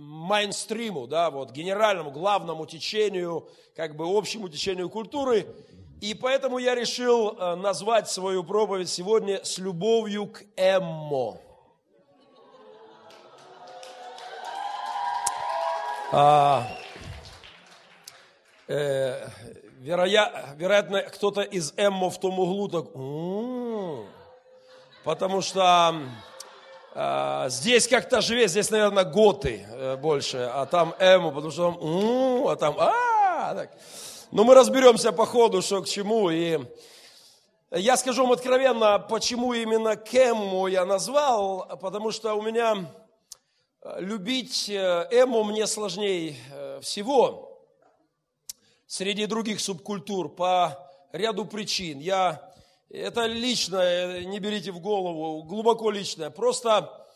майнстриму, 0.00 1.06
да, 1.06 1.30
вот 1.30 1.52
генеральному, 1.52 2.10
главному 2.10 2.66
течению, 2.66 3.48
как 3.76 3.96
бы 3.96 4.06
общему 4.06 4.48
течению 4.48 4.88
культуры. 4.88 5.46
И 6.00 6.14
поэтому 6.14 6.58
я 6.58 6.74
решил 6.74 7.36
э, 7.38 7.56
назвать 7.56 8.08
свою 8.08 8.42
проповедь 8.42 8.88
сегодня 8.88 9.44
«С 9.44 9.58
любовью 9.58 10.28
к 10.28 10.42
Эммо». 10.56 11.38
А, 16.12 16.66
э, 18.66 19.28
вероятно, 19.78 20.56
вероятно 20.56 21.02
кто-то 21.02 21.42
из 21.42 21.72
Эммо 21.76 22.10
в 22.10 22.18
том 22.18 22.38
углу 22.38 22.68
так, 22.68 22.86
м-м-м", 22.94 24.06
потому 25.04 25.42
что 25.42 25.94
здесь 26.92 27.86
как-то 27.86 28.20
живее, 28.20 28.48
здесь, 28.48 28.70
наверное, 28.70 29.04
готы 29.04 29.64
э, 29.68 29.96
больше, 29.96 30.50
а 30.52 30.66
там 30.66 30.94
Эммо, 30.98 31.30
потому 31.30 31.50
что 31.52 31.72
там, 31.72 31.80
м-м", 31.80 32.48
а 32.48 32.56
там, 32.56 32.76
а, 32.78 33.54
так. 33.54 33.70
Но 34.32 34.44
мы 34.44 34.54
разберемся 34.54 35.12
по 35.12 35.24
ходу, 35.24 35.62
что 35.62 35.82
к 35.82 35.88
чему, 35.88 36.30
и 36.30 36.58
я 37.70 37.96
скажу 37.96 38.22
вам 38.22 38.32
откровенно, 38.32 38.98
почему 38.98 39.52
именно 39.52 39.96
Кэмму 39.96 40.66
я 40.66 40.84
назвал, 40.84 41.78
потому 41.80 42.10
что 42.10 42.34
у 42.34 42.42
меня 42.42 42.86
э, 43.82 43.96
любить 44.00 44.68
э, 44.68 45.06
Эму 45.12 45.44
мне 45.44 45.68
сложнее 45.68 46.36
всего 46.82 47.64
среди 48.86 49.26
других 49.26 49.60
субкультур 49.60 50.28
по 50.28 50.90
ряду 51.12 51.44
причин. 51.44 52.00
Я, 52.00 52.49
это 52.90 53.26
личное, 53.26 54.24
не 54.24 54.38
берите 54.40 54.72
в 54.72 54.80
голову, 54.80 55.42
глубоко 55.44 55.90
личное. 55.90 56.30
Просто 56.30 57.06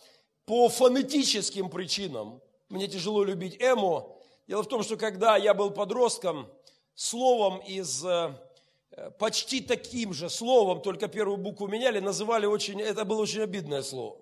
по 0.47 0.69
фонетическим 0.69 1.69
причинам 1.69 2.41
мне 2.69 2.87
тяжело 2.87 3.25
любить 3.25 3.57
эмо. 3.61 4.17
Дело 4.47 4.63
в 4.63 4.69
том, 4.69 4.83
что 4.83 4.97
когда 4.97 5.37
я 5.37 5.53
был 5.53 5.71
подростком, 5.71 6.49
словом 6.95 7.59
из 7.59 8.05
э, 8.05 8.33
почти 9.19 9.61
таким 9.61 10.13
же 10.13 10.31
словом, 10.31 10.81
только 10.81 11.09
первую 11.09 11.39
букву 11.39 11.67
меняли, 11.67 11.99
называли 11.99 12.47
очень, 12.47 12.81
это 12.81 13.05
было 13.05 13.23
очень 13.23 13.43
обидное 13.43 13.83
слово. 13.83 14.17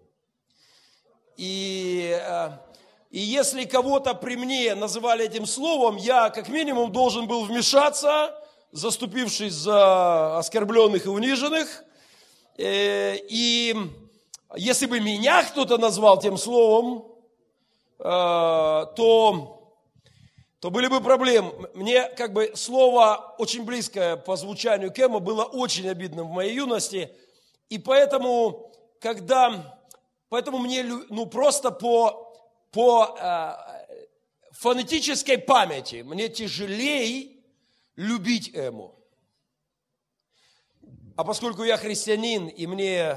И 1.36 2.18
э, 2.18 2.50
и 3.12 3.18
если 3.18 3.66
кого-то 3.66 4.14
при 4.14 4.36
мне 4.36 4.74
называли 4.74 5.26
этим 5.26 5.44
словом, 5.44 5.96
я 5.96 6.30
как 6.30 6.48
минимум 6.48 6.92
должен 6.92 7.26
был 7.26 7.44
вмешаться, 7.44 8.34
заступившись 8.72 9.52
за 9.52 10.38
оскорбленных 10.38 11.06
и 11.06 11.08
униженных. 11.08 11.84
Э, 12.58 13.16
и 13.28 13.76
если 14.56 14.86
бы 14.86 15.00
меня 15.00 15.44
кто-то 15.44 15.78
назвал 15.78 16.18
тем 16.18 16.36
словом, 16.36 17.06
э, 17.98 18.02
то, 18.02 19.76
то 20.58 20.70
были 20.70 20.88
бы 20.88 21.00
проблемы. 21.00 21.70
Мне 21.74 22.08
как 22.16 22.32
бы 22.32 22.52
слово 22.54 23.34
очень 23.38 23.64
близкое 23.64 24.16
по 24.16 24.36
звучанию 24.36 24.90
Кема 24.90 25.20
было 25.20 25.44
очень 25.44 25.88
обидным 25.88 26.28
в 26.28 26.32
моей 26.32 26.54
юности. 26.54 27.10
И 27.68 27.78
поэтому, 27.78 28.72
когда, 29.00 29.78
поэтому 30.28 30.58
мне 30.58 30.82
ну, 30.82 31.26
просто 31.26 31.70
по 31.70 32.32
по 32.72 33.16
э, 33.20 33.52
фонетической 34.52 35.36
памяти 35.36 36.02
мне 36.02 36.28
тяжелее 36.28 37.41
любить 37.96 38.50
Эму. 38.54 38.98
А 41.16 41.24
поскольку 41.24 41.62
я 41.62 41.76
христианин, 41.76 42.48
и 42.48 42.66
мне 42.66 43.16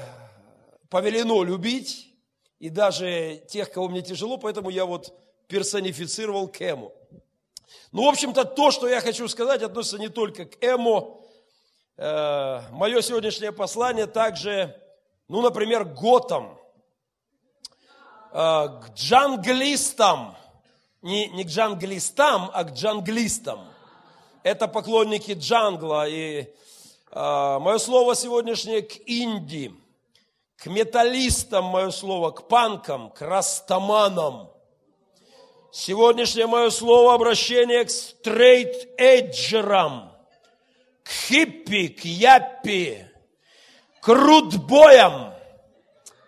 повелено 0.90 1.42
любить, 1.42 2.14
и 2.58 2.68
даже 2.68 3.42
тех, 3.48 3.70
кого 3.70 3.88
мне 3.88 4.02
тяжело, 4.02 4.38
поэтому 4.38 4.70
я 4.70 4.84
вот 4.84 5.14
персонифицировал 5.48 6.48
к 6.48 6.60
Эму. 6.60 6.92
Ну, 7.92 8.04
в 8.04 8.08
общем-то, 8.08 8.44
то, 8.44 8.70
что 8.70 8.88
я 8.88 9.00
хочу 9.00 9.28
сказать, 9.28 9.62
относится 9.62 9.98
не 9.98 10.08
только 10.08 10.44
к 10.44 10.62
Эму. 10.62 11.24
Э, 11.96 12.62
мое 12.70 13.00
сегодняшнее 13.00 13.52
послание 13.52 14.06
также, 14.06 14.80
ну, 15.28 15.40
например, 15.40 15.84
к 15.84 15.94
готам, 15.94 16.60
э, 18.32 18.34
к 18.34 18.90
джанглистам, 18.94 20.36
не, 21.02 21.28
не 21.28 21.44
к 21.44 21.48
джанглистам, 21.48 22.50
а 22.52 22.64
к 22.64 22.72
джанглистам. 22.72 23.75
Это 24.46 24.68
поклонники 24.68 25.32
джангла. 25.32 26.08
И 26.08 26.46
э, 27.10 27.58
мое 27.58 27.78
слово 27.78 28.14
сегодняшнее 28.14 28.82
к 28.82 28.92
инди, 29.04 29.74
к 30.56 30.66
металлистам 30.66 31.64
мое 31.64 31.90
слово, 31.90 32.30
к 32.30 32.46
панкам, 32.46 33.10
к 33.10 33.22
растаманам– 33.22 34.48
Сегодняшнее 35.72 36.46
мое 36.46 36.70
слово 36.70 37.14
обращение 37.14 37.84
к 37.84 37.90
стрейт-эйджерам, 37.90 40.12
к 41.02 41.10
хиппи, 41.10 41.88
к 41.88 42.04
яппи, 42.04 43.04
к 44.00 44.08
рудбоям. 44.08 45.34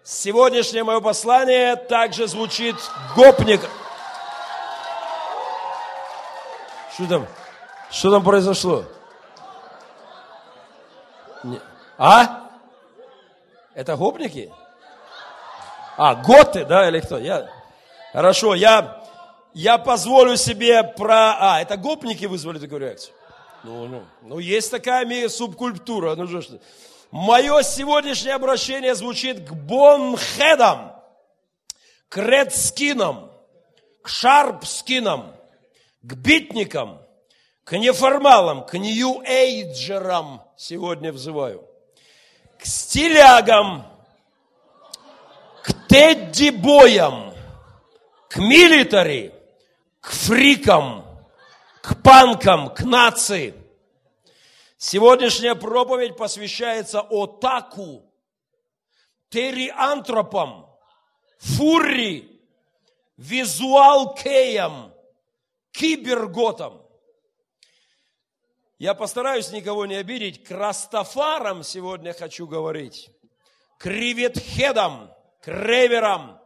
Сегодняшнее 0.05 0.85
мое 0.85 1.01
послание 1.01 1.77
также 1.77 2.27
звучит 2.27 2.77
гопник. 3.17 3.63
Что 6.93 7.07
там? 7.07 7.27
Что 7.91 8.11
там 8.11 8.23
произошло? 8.23 8.85
А? 11.97 12.51
Это 13.75 13.97
гопники? 13.97 14.53
А, 15.97 16.15
готы, 16.15 16.65
да, 16.65 16.89
или 16.89 17.01
кто? 17.01 17.19
Я... 17.19 17.51
Хорошо, 18.13 18.55
я 18.55 18.99
я 19.59 19.79
позволю 19.79 20.37
себе 20.37 20.85
про... 20.85 21.37
А, 21.39 21.61
это 21.61 21.77
гопники 21.77 22.27
вызвали 22.27 22.61
такую 22.61 22.81
реакцию? 22.81 23.13
Ну, 23.65 23.87
ну, 23.87 24.05
ну 24.23 24.39
есть 24.39 24.71
такая 24.71 25.29
субкультура. 25.29 26.15
Ну, 26.15 26.29
что, 26.29 26.43
что. 26.43 26.61
Мое 27.11 27.63
сегодняшнее 27.63 28.35
обращение 28.35 28.95
звучит 28.95 29.49
к 29.49 29.53
бонхедам, 29.53 30.93
к 32.09 32.19
редскинам, 32.19 33.33
к 34.03 34.09
шарпскинам, 34.09 35.35
к 36.03 36.15
битникам, 36.15 37.01
к 37.69 37.77
неформалам, 37.77 38.65
к 38.65 38.79
нью-эйджерам 38.79 40.43
сегодня 40.57 41.13
взываю, 41.13 41.69
к 42.59 42.65
стилягам, 42.65 43.87
к 45.63 45.75
тедди-боям, 45.87 47.35
к 48.31 48.39
милитари, 48.39 49.35
к 50.01 50.11
фрикам, 50.11 51.05
к 51.83 52.03
панкам, 52.03 52.71
к 52.73 52.85
нации. 52.85 53.53
Сегодняшняя 54.79 55.55
проповедь 55.55 56.17
посвящается 56.17 57.03
отаку, 57.03 58.11
териантропам, 59.29 60.75
фури, 61.37 62.41
визуалкеям, 63.19 64.91
киберготам. 65.73 66.88
Я 68.79 68.95
постараюсь 68.95 69.51
никого 69.51 69.87
не 69.87 69.97
обидеть. 69.97 70.45
К 70.45 70.53
растафарам 70.53 71.65
сегодня 71.65 72.13
хочу 72.13 72.47
говорить. 72.47 73.11
К 73.77 73.87
риветхедам, 73.87 75.13
к 75.41 75.49
реверам, 75.49 76.41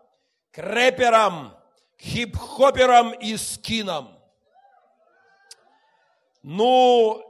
к 0.50 0.58
рэперам, 0.58 1.54
хип-хоперам 2.00 3.12
и 3.12 3.36
скинам. 3.36 4.18
Ну, 6.42 7.22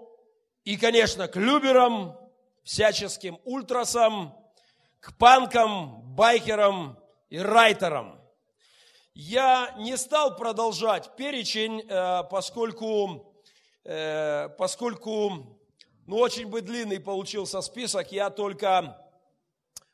и, 0.65 0.77
конечно, 0.77 1.27
к 1.27 1.37
люберам, 1.37 2.17
всяческим 2.63 3.41
ультрасам, 3.45 4.37
к 5.01 5.17
панкам, 5.19 6.01
байкерам 6.15 6.97
и 7.29 7.39
райтерам. 7.39 8.21
Я 9.15 9.75
не 9.79 9.97
стал 9.97 10.37
продолжать 10.37 11.17
перечень, 11.17 11.81
э, 11.81 12.23
поскольку, 12.31 13.32
э, 13.85 14.49
поскольку 14.59 15.59
ну, 16.07 16.17
очень 16.17 16.47
бы 16.47 16.61
длинный 16.61 17.01
получился 17.01 17.61
список, 17.61 18.13
я 18.13 18.31
только 18.31 18.99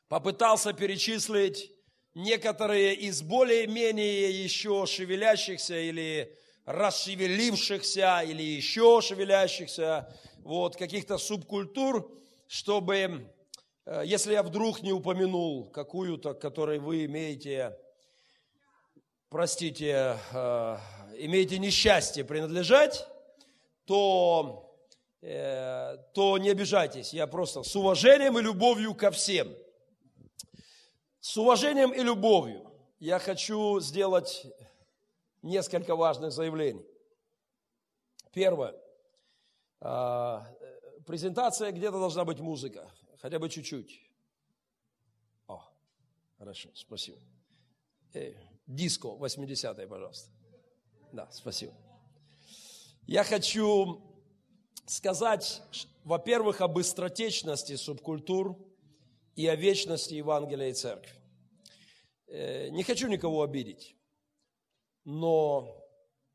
попытался 0.07 0.73
перечислить 0.73 1.71
некоторые 2.15 2.95
из 2.95 3.21
более-менее 3.21 4.43
еще 4.43 4.85
шевелящихся 4.85 5.77
или 5.77 6.35
расшевелившихся 6.65 8.21
или 8.21 8.43
еще 8.43 9.01
шевелящихся 9.01 10.13
вот, 10.39 10.75
каких-то 10.75 11.17
субкультур, 11.17 12.11
чтобы, 12.47 13.31
э, 13.85 14.03
если 14.05 14.33
я 14.33 14.43
вдруг 14.43 14.81
не 14.81 14.91
упомянул 14.91 15.69
какую-то, 15.69 16.33
которой 16.33 16.79
вы 16.79 17.05
имеете, 17.05 17.77
простите, 19.29 20.17
э, 20.31 20.77
имеете 21.17 21.59
несчастье 21.59 22.23
принадлежать, 22.23 23.07
то, 23.89 24.77
э, 25.21 25.97
то 26.13 26.37
не 26.37 26.51
обижайтесь. 26.51 27.13
Я 27.13 27.27
просто 27.27 27.63
с 27.63 27.75
уважением 27.75 28.37
и 28.37 28.41
любовью 28.41 28.95
ко 28.95 29.11
всем– 29.11 29.53
с 31.21 31.35
уважением 31.37 31.91
и 31.91 32.01
любовью 32.01 32.71
я 32.99 33.19
хочу 33.19 33.79
сделать 33.81 34.47
несколько 35.41 35.95
важных 35.95 36.31
заявлений. 36.31 36.85
Первое. 38.33 38.73
А, 39.81 40.47
презентация 41.05 41.71
где-то 41.71 41.99
должна 41.99 42.23
быть 42.23 42.39
музыка, 42.39 42.89
хотя 43.21 43.37
бы 43.37 43.49
чуть-чуть. 43.49 44.01
О, 45.47 45.61
хорошо, 46.37 46.69
спасибо. 46.73 47.19
Э, 48.13 48.33
диско 48.65 49.09
80-е, 49.09 49.87
пожалуйста. 49.87 50.31
Да, 51.11 51.29
спасибо. 51.31 51.73
Я 53.11 53.23
хочу 53.23 54.01
сказать, 54.85 55.63
во-первых, 56.03 56.61
об 56.61 56.73
быстротечности 56.73 57.75
субкультур– 57.75 58.55
и 59.39 59.47
о 59.47 59.55
вечности 59.55 60.15
Евангелия 60.15 60.67
и 60.67 60.73
Церкви. 60.73 61.13
Э, 62.27 62.67
не 62.71 62.83
хочу 62.83 63.07
никого 63.07 63.41
обидеть, 63.41 63.95
но 65.05 65.81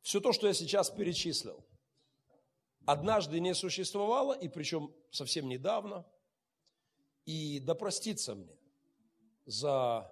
все 0.00 0.20
то, 0.20 0.32
что 0.32 0.46
я 0.46 0.54
сейчас 0.54 0.88
перечислил, 0.88 1.62
однажды 2.86 3.40
не 3.40 3.54
существовало, 3.54 4.32
и 4.32 4.48
причем 4.48 4.90
совсем 5.10 5.50
недавно, 5.50 6.06
и 7.26 7.60
да 7.60 7.74
простится 7.74 8.34
мне 8.34 8.56
за 9.44 10.10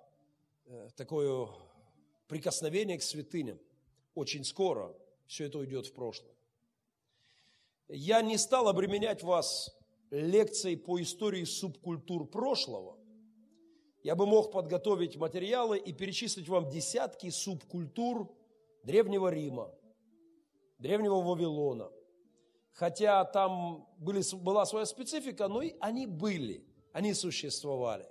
э, 0.67 0.91
такое 0.95 1.49
прикосновение 2.29 2.99
к 2.99 3.03
святыням. 3.03 3.59
Очень 4.15 4.45
скоро 4.45 4.95
все 5.27 5.47
это 5.47 5.57
уйдет 5.57 5.87
в 5.87 5.95
прошлое. 5.95 6.32
Я 7.95 8.23
не 8.23 8.39
стал 8.39 8.69
обременять 8.69 9.23
вас 9.23 9.71
лекций 10.11 10.79
по 10.79 10.99
истории 11.03 11.45
субкультур 11.45 12.27
прошлого, 12.27 12.97
я 14.03 14.17
бы 14.17 14.27
мог 14.27 14.51
подготовить 14.51 15.17
материалы 15.17 15.77
и 15.79 15.93
перечислить 15.93 16.49
вам 16.49 16.71
десятки 16.71 17.29
субкультур 17.29 18.35
Древнего 18.83 19.29
Рима, 19.29 19.71
Древнего 20.79 21.21
Вавилона. 21.21 21.91
Хотя 22.73 23.27
там 23.27 23.87
были, 23.99 24.23
была 24.39 24.65
своя 24.65 24.87
специфика, 24.87 25.47
но 25.49 25.61
и 25.61 25.75
они 25.79 26.07
были, 26.07 26.65
они 26.95 27.13
существовали. 27.13 28.09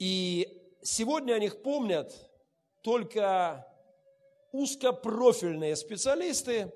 И 0.00 0.60
сегодня 0.82 1.34
о 1.34 1.38
них 1.38 1.62
помнят 1.62 2.12
только 2.82 3.72
узкопрофильные 4.50 5.76
специалисты, 5.76 6.74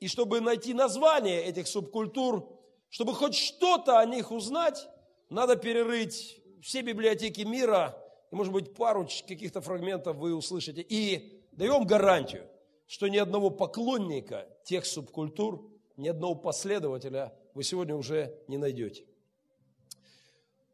и 0.00 0.08
чтобы 0.08 0.40
найти 0.40 0.74
название 0.74 1.44
этих 1.44 1.68
субкультур, 1.68 2.48
чтобы 2.88 3.14
хоть 3.14 3.34
что-то 3.36 4.00
о 4.00 4.06
них 4.06 4.32
узнать, 4.32 4.88
надо 5.28 5.56
перерыть 5.56 6.40
все 6.62 6.80
библиотеки 6.80 7.42
мира, 7.42 7.96
и, 8.32 8.34
может 8.34 8.52
быть, 8.52 8.74
пару 8.74 9.06
каких-то 9.26 9.60
фрагментов 9.60 10.16
вы 10.16 10.34
услышите. 10.34 10.80
И 10.80 11.42
даем 11.52 11.84
гарантию, 11.84 12.48
что 12.86 13.08
ни 13.08 13.18
одного 13.18 13.50
поклонника 13.50 14.48
тех 14.64 14.86
субкультур, 14.86 15.70
ни 15.96 16.08
одного 16.08 16.34
последователя 16.34 17.34
вы 17.54 17.62
сегодня 17.62 17.94
уже 17.94 18.34
не 18.48 18.56
найдете. 18.56 19.04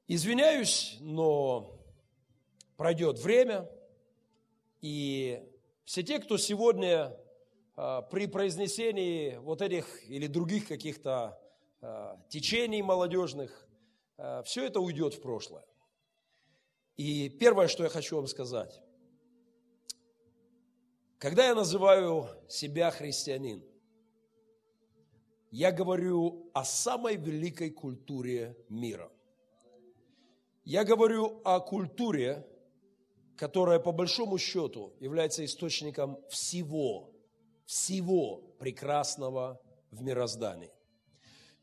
Извиняюсь, 0.06 0.98
но 1.00 1.80
пройдет 2.76 3.18
время, 3.18 3.68
и 4.80 5.42
все 5.84 6.02
те, 6.04 6.20
кто 6.20 6.38
сегодня 6.38 7.16
при 7.76 8.26
произнесении 8.26 9.36
вот 9.36 9.60
этих 9.60 10.08
или 10.08 10.26
других 10.26 10.66
каких-то 10.66 11.38
а, 11.82 12.18
течений 12.28 12.82
молодежных, 12.82 13.68
а, 14.16 14.42
все 14.42 14.66
это 14.66 14.80
уйдет 14.80 15.14
в 15.14 15.20
прошлое. 15.20 15.64
И 16.96 17.28
первое, 17.28 17.68
что 17.68 17.84
я 17.84 17.90
хочу 17.90 18.16
вам 18.16 18.26
сказать, 18.26 18.82
когда 21.18 21.46
я 21.46 21.54
называю 21.54 22.28
себя 22.48 22.90
христианин, 22.90 23.62
я 25.50 25.70
говорю 25.70 26.50
о 26.54 26.64
самой 26.64 27.16
великой 27.16 27.70
культуре 27.70 28.56
мира. 28.68 29.10
Я 30.64 30.84
говорю 30.84 31.40
о 31.44 31.60
культуре, 31.60 32.46
которая 33.36 33.78
по 33.78 33.92
большому 33.92 34.38
счету 34.38 34.94
является 34.98 35.44
источником 35.44 36.18
всего, 36.28 37.15
всего 37.66 38.36
прекрасного 38.58 39.60
в 39.90 40.02
мироздании. 40.02 40.70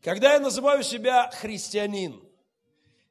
Когда 0.01 0.33
я 0.33 0.39
называю 0.39 0.83
себя 0.83 1.31
христианин, 1.31 2.21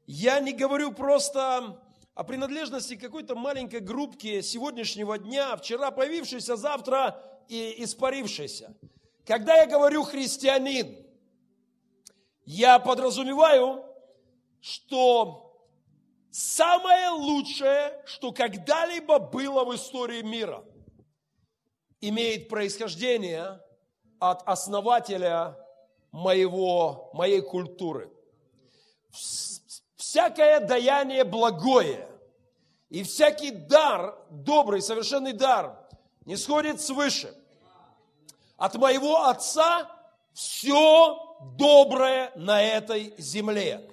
я 0.06 0.40
не 0.40 0.52
говорю 0.52 0.92
просто 0.92 1.82
о 2.14 2.24
принадлежности 2.24 2.96
какой-то 2.96 3.34
маленькой 3.34 3.80
группки 3.80 4.42
сегодняшнего 4.42 5.18
дня, 5.18 5.56
вчера 5.56 5.90
появившейся, 5.90 6.56
завтра 6.56 7.22
и 7.48 7.82
испарившейся. 7.82 8.76
Когда 9.24 9.56
я 9.56 9.66
говорю 9.66 10.02
христианин, 10.02 10.96
я 12.44 12.78
подразумеваю, 12.78 13.84
что 14.60 15.66
самое 16.30 17.08
лучшее, 17.10 18.02
что 18.04 18.32
когда-либо 18.32 19.18
было 19.18 19.64
в 19.64 19.74
истории 19.74 20.22
мира, 20.22 20.64
имеет 22.02 22.48
происхождение 22.48 23.60
от 24.18 24.46
основателя 24.46 25.56
моего, 26.10 27.10
моей 27.14 27.40
культуры. 27.40 28.10
Всякое 29.96 30.60
даяние 30.60 31.24
благое 31.24 32.08
и 32.90 33.02
всякий 33.04 33.50
дар, 33.50 34.18
добрый, 34.30 34.82
совершенный 34.82 35.32
дар, 35.32 35.78
не 36.26 36.36
сходит 36.36 36.80
свыше. 36.80 37.34
От 38.56 38.74
моего 38.74 39.24
Отца 39.24 39.90
все 40.32 41.36
доброе 41.56 42.32
на 42.36 42.62
этой 42.62 43.14
земле. 43.16 43.88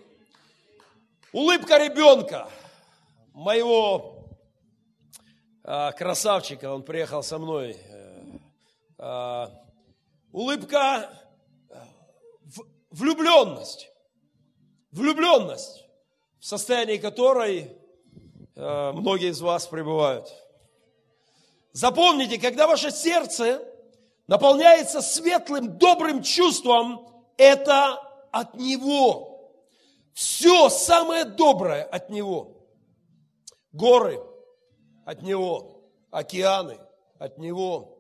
Улыбка 1.31 1.77
ребенка, 1.77 2.49
моего 3.33 4.25
а, 5.63 5.91
красавчика, 5.91 6.73
он 6.73 6.83
приехал 6.83 7.21
со 7.21 7.37
мной. 7.37 7.77
Э, 8.99 9.01
а, 9.01 9.51
улыбка 10.33 11.09
влюбленность. 12.91 13.89
Влюбленность, 14.91 15.85
в 16.39 16.45
состоянии 16.45 16.97
которой 16.97 17.77
э, 18.55 18.91
многие 18.91 19.29
из 19.29 19.39
вас 19.39 19.67
пребывают. 19.67 20.27
Запомните, 21.71 22.39
когда 22.39 22.67
ваше 22.67 22.91
сердце 22.91 23.63
наполняется 24.27 25.01
светлым, 25.01 25.77
добрым 25.77 26.21
чувством, 26.21 27.07
это 27.37 28.01
от 28.31 28.55
Него. 28.55 29.53
Все 30.13 30.67
самое 30.67 31.23
доброе 31.23 31.83
от 31.83 32.09
Него. 32.09 32.67
Горы 33.71 34.21
от 35.05 35.21
Него, 35.21 35.85
океаны 36.11 36.79
от 37.17 37.37
Него, 37.37 37.98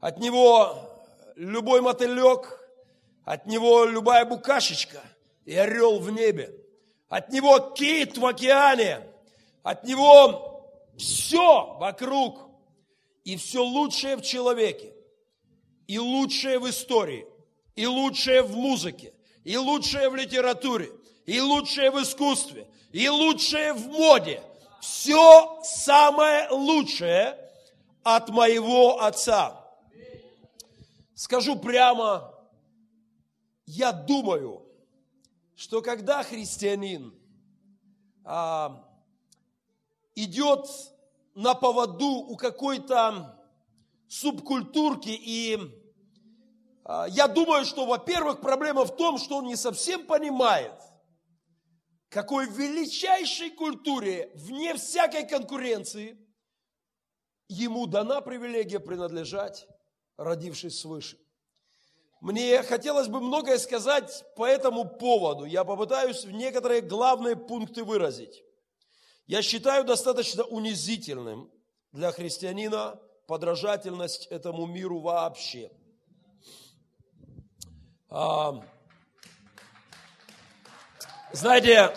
от 0.00 0.18
Него 0.18 0.88
любой 1.36 1.80
мотылек, 1.80 2.58
от 3.24 3.46
него 3.46 3.84
любая 3.84 4.24
букашечка 4.24 5.02
и 5.44 5.54
орел 5.54 5.98
в 5.98 6.10
небе. 6.10 6.54
От 7.08 7.30
него 7.30 7.58
кит 7.58 8.18
в 8.18 8.26
океане. 8.26 9.00
От 9.62 9.84
него 9.84 10.66
все 10.96 11.76
вокруг. 11.78 12.40
И 13.24 13.36
все 13.36 13.62
лучшее 13.62 14.16
в 14.16 14.22
человеке. 14.22 14.94
И 15.86 15.98
лучшее 15.98 16.58
в 16.58 16.68
истории. 16.68 17.26
И 17.76 17.86
лучшее 17.86 18.42
в 18.42 18.56
музыке. 18.56 19.12
И 19.44 19.56
лучшее 19.56 20.08
в 20.08 20.16
литературе. 20.16 20.90
И 21.26 21.40
лучшее 21.40 21.90
в 21.90 22.02
искусстве. 22.02 22.66
И 22.92 23.08
лучшее 23.08 23.74
в 23.74 23.88
моде. 23.88 24.42
Все 24.80 25.60
самое 25.62 26.48
лучшее 26.50 27.38
от 28.02 28.30
моего 28.30 29.02
отца. 29.02 29.57
Скажу 31.18 31.58
прямо, 31.58 32.32
я 33.66 33.90
думаю, 33.90 34.64
что 35.56 35.82
когда 35.82 36.22
христианин 36.22 37.12
а, 38.22 38.88
идет 40.14 40.64
на 41.34 41.54
поводу 41.54 42.06
у 42.06 42.36
какой-то 42.36 43.36
субкультурки, 44.06 45.08
и 45.08 45.58
а, 46.84 47.06
я 47.08 47.26
думаю, 47.26 47.64
что, 47.64 47.84
во-первых, 47.84 48.40
проблема 48.40 48.84
в 48.84 48.94
том, 48.94 49.18
что 49.18 49.38
он 49.38 49.46
не 49.46 49.56
совсем 49.56 50.06
понимает, 50.06 50.80
какой 52.10 52.46
величайшей 52.46 53.50
культуре, 53.50 54.30
вне 54.36 54.76
всякой 54.76 55.26
конкуренции, 55.26 56.16
ему 57.48 57.88
дана 57.88 58.20
привилегия 58.20 58.78
принадлежать, 58.78 59.66
родившись 60.18 60.80
свыше. 60.80 61.16
Мне 62.20 62.62
хотелось 62.64 63.06
бы 63.06 63.20
многое 63.20 63.58
сказать 63.58 64.24
по 64.36 64.44
этому 64.44 64.84
поводу. 64.84 65.44
Я 65.44 65.64
попытаюсь 65.64 66.24
некоторые 66.24 66.80
главные 66.80 67.36
пункты 67.36 67.84
выразить. 67.84 68.42
Я 69.26 69.40
считаю 69.40 69.84
достаточно 69.84 70.42
унизительным 70.42 71.50
для 71.92 72.10
христианина 72.10 73.00
подражательность 73.28 74.26
этому 74.26 74.66
миру 74.66 75.00
вообще. 75.00 75.70
А, 78.08 78.64
знаете, 81.32 81.94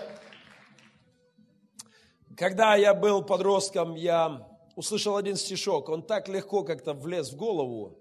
когда 2.37 2.75
я 2.75 2.93
был 2.93 3.23
подростком, 3.23 3.95
я 3.95 4.47
услышал 4.75 5.15
один 5.15 5.35
стишок. 5.35 5.89
Он 5.89 6.03
так 6.03 6.27
легко 6.27 6.63
как-то 6.63 6.93
влез 6.93 7.31
в 7.31 7.37
голову 7.37 8.00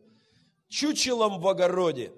чучелом 0.71 1.41
в 1.41 1.49
огороде 1.49 2.13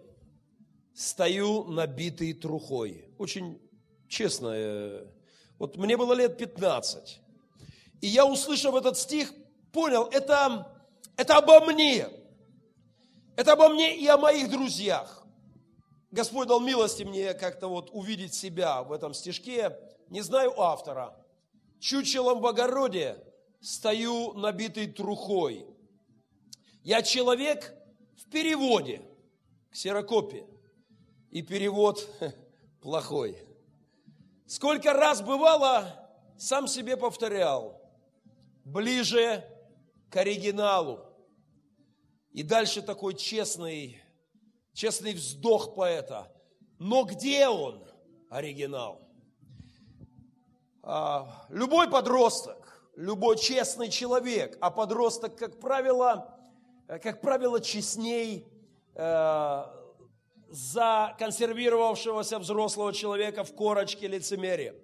стою 0.95 1.65
набитый 1.65 2.35
трухой. 2.35 3.09
Очень 3.19 3.61
честно, 4.09 4.53
э, 4.55 5.07
вот 5.59 5.77
мне 5.77 5.97
было 5.97 6.13
лет 6.13 6.39
15. 6.39 7.21
И 8.03 8.07
я, 8.07 8.27
услышав 8.27 8.75
этот 8.75 8.97
стих, 8.99 9.33
понял, 9.73 10.05
это, 10.05 10.71
это 11.17 11.39
обо 11.39 11.61
мне. 11.73 12.09
Это 13.37 13.55
обо 13.55 13.71
мне 13.71 13.97
и 13.97 14.07
о 14.07 14.19
моих 14.19 14.51
друзьях. 14.51 15.27
Господь 16.11 16.49
дал 16.49 16.61
милости 16.61 17.05
мне 17.05 17.33
как-то 17.33 17.69
вот 17.69 17.89
увидеть 17.93 18.35
себя 18.35 18.83
в 18.83 18.93
этом 18.93 19.15
стишке. 19.15 19.75
Не 20.11 20.21
знаю 20.21 20.61
автора. 20.61 21.17
Чучелом 21.81 22.41
в 22.41 22.47
огороде 22.47 23.17
стою 23.63 24.35
набитый 24.35 24.89
трухой. 24.89 25.65
Я 26.83 27.01
человек, 27.03 27.75
переводе, 28.33 29.03
ксерокопия. 29.71 30.47
И 31.31 31.43
перевод 31.43 32.09
плохой. 32.83 33.39
Сколько 34.47 34.93
раз 34.93 35.23
бывало, 35.23 36.11
сам 36.37 36.67
себе 36.67 36.97
повторял, 36.97 37.81
ближе 38.65 39.45
к 40.11 40.17
оригиналу. 40.17 41.01
И 42.33 42.43
дальше 42.43 42.83
такой 42.83 43.15
честный, 43.15 44.03
честный 44.73 45.15
вздох 45.15 45.75
поэта. 45.75 46.31
Но 46.79 47.05
где 47.05 47.49
он, 47.49 47.87
оригинал? 48.29 49.09
А, 50.83 51.47
любой 51.49 51.89
подросток, 51.89 52.83
любой 52.97 53.39
честный 53.39 53.89
человек, 53.89 54.59
а 54.61 54.71
подросток, 54.71 55.37
как 55.37 55.61
правило, 55.61 56.37
как 56.99 57.21
правило, 57.21 57.61
честней 57.61 58.47
э, 58.95 59.65
законсервировавшегося 60.51 62.39
взрослого 62.39 62.93
человека 62.93 63.45
в 63.45 63.55
корочке 63.55 64.09
лицемерия. 64.09 64.75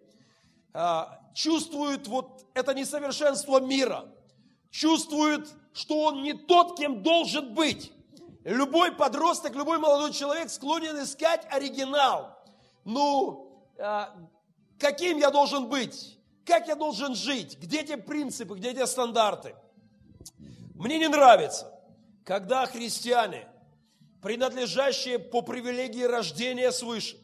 Э, 0.72 1.04
чувствует 1.34 2.06
вот 2.08 2.46
это 2.54 2.72
несовершенство 2.72 3.60
мира. 3.60 4.06
Чувствует, 4.70 5.48
что 5.72 6.04
он 6.04 6.22
не 6.22 6.32
тот, 6.32 6.78
кем 6.78 7.02
должен 7.02 7.54
быть. 7.54 7.92
Любой 8.44 8.92
подросток, 8.92 9.54
любой 9.54 9.78
молодой 9.78 10.12
человек 10.12 10.48
склонен 10.48 11.02
искать 11.02 11.46
оригинал. 11.50 12.38
Ну, 12.84 13.66
э, 13.76 14.04
каким 14.78 15.18
я 15.18 15.30
должен 15.30 15.68
быть? 15.68 16.18
Как 16.46 16.68
я 16.68 16.74
должен 16.74 17.14
жить? 17.14 17.58
Где 17.58 17.84
те 17.84 17.98
принципы, 17.98 18.54
где 18.54 18.72
те 18.72 18.86
стандарты? 18.86 19.54
Мне 20.74 20.98
не 20.98 21.08
нравится 21.08 21.77
когда 22.28 22.66
христиане, 22.66 23.48
принадлежащие 24.20 25.18
по 25.18 25.40
привилегии 25.40 26.02
рождения 26.02 26.70
свыше, 26.72 27.16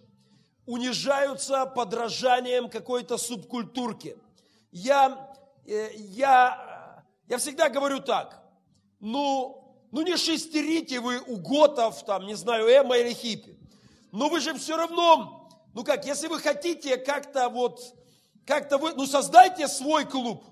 унижаются 0.64 1.66
подражанием 1.66 2.70
какой-то 2.70 3.18
субкультурке. 3.18 4.16
Я, 4.72 5.30
э, 5.66 5.90
я, 5.94 7.04
я 7.28 7.36
всегда 7.36 7.68
говорю 7.68 8.00
так, 8.00 8.42
ну, 8.98 9.76
ну 9.92 10.00
не 10.00 10.16
шестерите 10.16 11.00
вы 11.00 11.20
у 11.20 11.36
готов, 11.36 12.02
там, 12.06 12.24
не 12.24 12.34
знаю, 12.34 12.66
эмо 12.68 12.96
или 12.96 13.12
хиппи. 13.12 13.58
Но 14.10 14.30
вы 14.30 14.40
же 14.40 14.54
все 14.54 14.74
равно, 14.74 15.50
ну 15.74 15.84
как, 15.84 16.06
если 16.06 16.28
вы 16.28 16.40
хотите 16.40 16.96
как-то 16.96 17.50
вот, 17.50 17.94
как-то 18.46 18.78
вы, 18.78 18.94
ну 18.94 19.04
создайте 19.04 19.68
свой 19.68 20.06
клуб, 20.06 20.42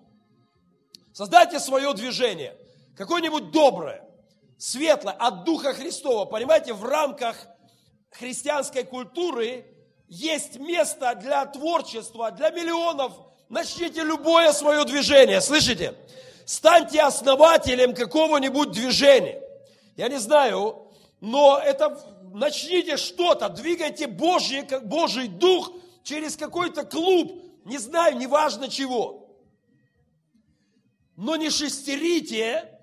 создайте 1.15 1.59
свое 1.59 1.95
движение, 1.95 2.55
какое-нибудь 2.95 3.51
доброе, 3.51 4.12
светлое, 4.62 5.14
от 5.14 5.42
Духа 5.42 5.75
Христова. 5.75 6.25
Понимаете, 6.25 6.72
в 6.72 6.85
рамках 6.85 7.37
христианской 8.11 8.85
культуры 8.85 9.66
есть 10.07 10.61
место 10.61 11.16
для 11.16 11.44
творчества, 11.46 12.31
для 12.31 12.51
миллионов. 12.51 13.12
Начните 13.48 14.05
любое 14.05 14.53
свое 14.53 14.85
движение, 14.85 15.40
слышите? 15.40 15.96
Станьте 16.46 17.03
основателем 17.03 17.92
какого-нибудь 17.92 18.70
движения. 18.70 19.42
Я 19.96 20.09
не 20.09 20.20
знаю, 20.20 20.92
но 21.20 21.59
это 21.59 22.01
начните 22.33 22.96
что-то, 22.96 23.48
двигайте 23.48 24.07
Божий, 24.07 24.62
Божий 24.85 25.27
Дух 25.27 25.72
через 26.05 26.37
какой-то 26.37 26.85
клуб, 26.85 27.33
не 27.64 27.79
знаю, 27.79 28.16
неважно 28.16 28.68
чего. 28.68 29.29
Но 31.16 31.35
не 31.35 31.51
шестерите 31.51 32.79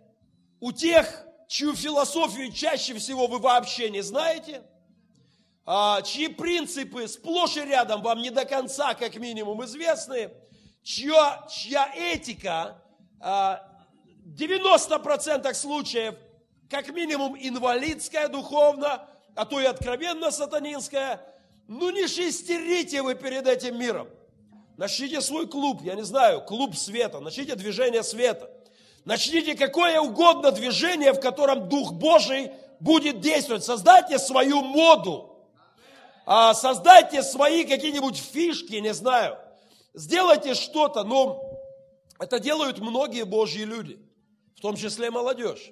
у 0.60 0.74
тех, 0.74 1.26
чью 1.50 1.76
философию 1.76 2.54
чаще 2.54 2.94
всего 2.94 3.28
вы 3.28 3.40
вообще 3.40 3.90
не 3.90 4.02
знаете– 4.02 4.64
а, 5.72 6.02
чьи 6.02 6.30
принципы 6.30 7.08
сплошь 7.08 7.56
и 7.56 7.62
рядом 7.62 8.02
вам 8.02 8.24
не 8.24 8.32
до 8.32 8.44
конца, 8.44 8.96
как 8.96 9.18
минимум, 9.18 9.64
известны, 9.66 10.32
чья, 10.82 11.46
чья 11.48 11.94
этика 11.96 12.82
а, 13.20 13.62
в 14.26 14.34
90% 14.34 15.54
случаев, 15.54 16.16
как 16.72 16.90
минимум, 16.90 17.38
инвалидская 17.40 18.30
духовно, 18.30 19.08
а 19.36 19.46
то 19.46 19.60
и 19.60 19.66
откровенно 19.66 20.32
сатанинская, 20.32 21.22
ну 21.68 21.92
не 21.92 22.08
шестерите 22.08 23.04
вы 23.04 23.14
перед 23.14 23.46
этим 23.46 23.78
миром. 23.78 24.08
Начните 24.76 25.22
свой 25.22 25.48
клуб, 25.48 25.84
я 25.84 25.94
не 25.94 26.04
знаю, 26.04 26.42
клуб 26.42 26.76
света, 26.76 27.20
начните 27.20 27.54
движение 27.54 28.02
света. 28.02 28.50
Начните 29.06 29.56
какое 29.56 30.00
угодно 30.00 30.52
движение, 30.52 31.14
в 31.14 31.20
котором 31.20 31.70
Дух 31.70 31.94
Божий 31.94 32.52
будет 32.80 33.20
действовать. 33.20 33.64
Создайте 33.64 34.20
свою 34.20 34.62
моду 34.62 35.30
а, 36.32 36.54
создайте 36.54 37.24
свои 37.24 37.66
какие-нибудь 37.66 38.16
фишки, 38.16 38.76
не 38.76 38.94
знаю, 38.94 39.40
сделайте 39.96 40.54
что-то, 40.54 41.04
но 41.04 41.42
это 42.20 42.40
делают 42.40 42.78
многие 42.78 43.26
Божьи 43.26 43.64
люди, 43.64 44.00
в 44.56 44.62
том 44.62 44.76
числе 44.76 45.10
молодежь. 45.10 45.72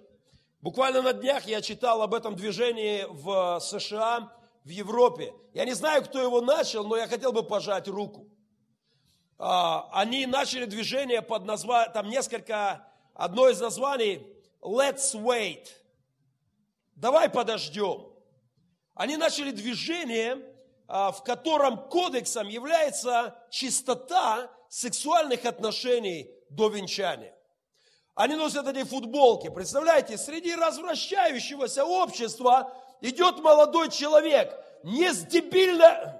Буквально 0.61 1.03
на 1.03 1.13
днях 1.13 1.45
я 1.45 1.61
читал 1.61 2.01
об 2.01 2.15
этом 2.15 2.35
движении 2.35 3.05
в 3.07 3.59
США, 3.59 4.33
в 4.63 4.69
Европе. 4.69 5.31
Я 5.53 5.63
не 5.63 5.73
знаю, 5.73 6.03
кто 6.03 6.19
его 6.19 6.41
начал, 6.41 6.83
но 6.87 6.97
я 6.97 7.05
хотел 7.07 7.31
бы 7.31 7.43
пожать 7.43 7.87
руку. 7.87 8.27
А, 9.37 9.87
они 9.93 10.25
начали 10.25 10.65
движение 10.65 11.21
под 11.21 11.45
названием, 11.45 11.93
там 11.93 12.09
несколько, 12.09 12.86
одно 13.17 13.49
из 13.49 13.59
названий 13.59 14.25
Let's 14.61 15.15
Wait. 15.15 15.67
Давай 16.95 17.29
подождем. 17.29 18.07
Они 18.93 19.17
начали 19.17 19.51
движение, 19.51 20.43
а, 20.87 21.11
в 21.11 21.23
котором 21.23 21.89
кодексом 21.89 22.47
является 22.47 23.35
чистота 23.49 24.49
сексуальных 24.69 25.45
отношений 25.45 26.31
до 26.49 26.69
венчания. 26.69 27.35
Они 28.15 28.35
носят 28.35 28.67
эти 28.67 28.83
футболки. 28.83 29.49
Представляете, 29.49 30.17
среди 30.17 30.55
развращающегося 30.55 31.85
общества 31.85 32.73
идет 33.01 33.39
молодой 33.39 33.89
человек, 33.89 34.53
не 34.83 35.11
с 35.11 35.23
дебильно... 35.23 36.16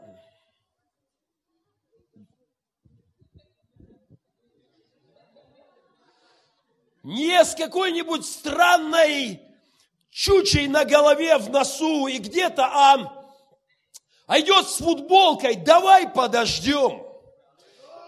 Не 7.08 7.42
с 7.46 7.56
какой-нибудь 7.56 8.26
странной 8.26 9.40
чучей 10.12 10.68
на 10.68 10.84
голове, 10.84 11.38
в 11.38 11.50
носу 11.50 12.08
и 12.08 12.18
где-то, 12.18 12.66
а, 12.66 13.26
а 14.26 14.40
идет 14.42 14.68
с 14.68 14.80
футболкой, 14.80 15.56
давай 15.56 16.10
подождем. 16.10 17.02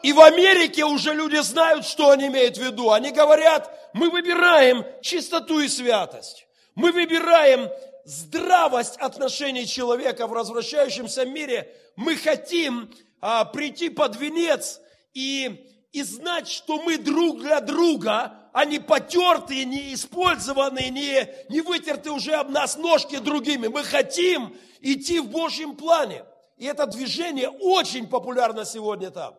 И 0.03 0.11
в 0.11 0.19
Америке 0.19 0.83
уже 0.83 1.13
люди 1.13 1.37
знают, 1.37 1.85
что 1.85 2.09
они 2.09 2.27
имеют 2.27 2.57
в 2.57 2.61
виду. 2.61 2.91
Они 2.91 3.11
говорят, 3.11 3.73
мы 3.93 4.09
выбираем 4.09 4.85
чистоту 5.01 5.61
и 5.61 5.69
святость. 5.69 6.45
Мы 6.75 6.91
выбираем 6.91 7.69
здравость 8.03 8.97
отношений 8.97 9.65
человека 9.65 10.27
в 10.27 10.33
развращающемся 10.33 11.23
мире. 11.23 11.73
Мы 11.95 12.17
хотим 12.17 12.93
а, 13.21 13.45
прийти 13.45 13.87
под 13.87 14.17
венец 14.17 14.81
и, 15.13 15.71
и 15.93 16.03
знать, 16.03 16.49
что 16.49 16.81
мы 16.81 16.97
друг 16.97 17.39
для 17.39 17.61
друга 17.61 18.38
они 18.53 18.79
потертые, 18.79 19.65
не 19.65 19.93
использованные, 19.93 20.89
не, 20.89 21.27
не 21.49 21.61
вытерты 21.61 22.11
уже 22.11 22.33
об 22.33 22.49
нас 22.49 22.77
ножки 22.77 23.17
другими. 23.17 23.67
Мы 23.67 23.83
хотим 23.83 24.55
идти 24.81 25.19
в 25.19 25.29
Божьем 25.29 25.75
плане. 25.75 26.25
И 26.57 26.65
это 26.65 26.85
движение 26.85 27.49
очень 27.49 28.07
популярно 28.07 28.65
сегодня 28.65 29.11
там. 29.11 29.35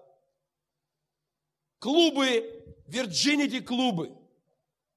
Клубы, 1.78 2.64
Virginity 2.88 3.60
клубы. 3.60 4.16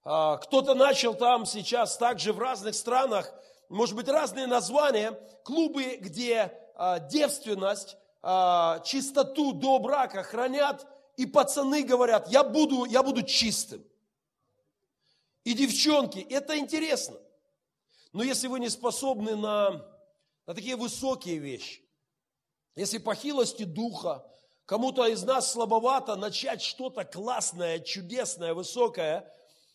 А, 0.04 0.38
кто-то 0.38 0.74
начал 0.74 1.14
там 1.14 1.46
сейчас 1.46 1.98
также 1.98 2.34
в 2.34 2.40
разных 2.40 2.76
странах, 2.76 3.34
может 3.70 3.96
быть, 3.96 4.08
разные 4.08 4.48
названия. 4.48 5.12
Клубы, 5.44 5.98
где 6.00 6.52
а, 6.76 7.00
девственность, 7.00 7.98
а, 8.22 8.80
чистоту 8.80 9.54
до 9.54 9.80
брака 9.80 10.24
хранят, 10.24 10.88
и 11.18 11.26
пацаны 11.26 11.84
говорят, 11.84 12.28
я 12.30 12.44
буду, 12.44 12.86
я 12.86 13.04
буду 13.04 13.24
чистым. 13.24 13.84
И 15.44 15.54
девчонки, 15.54 16.20
это 16.20 16.58
интересно. 16.58 17.18
Но 18.14 18.24
если 18.24 18.48
вы 18.48 18.60
не 18.60 18.70
способны 18.70 19.36
на, 19.36 19.86
на 20.46 20.54
такие 20.54 20.76
высокие 20.76 21.38
вещи, 21.38 21.82
если 22.76 22.98
по 22.98 23.14
хилости 23.14 23.64
духа 23.64 24.26
кому-то 24.66 25.06
из 25.08 25.24
нас 25.24 25.52
слабовато 25.52 26.16
начать 26.16 26.62
что-то 26.62 27.04
классное, 27.04 27.80
чудесное, 27.80 28.54
высокое, 28.54 29.32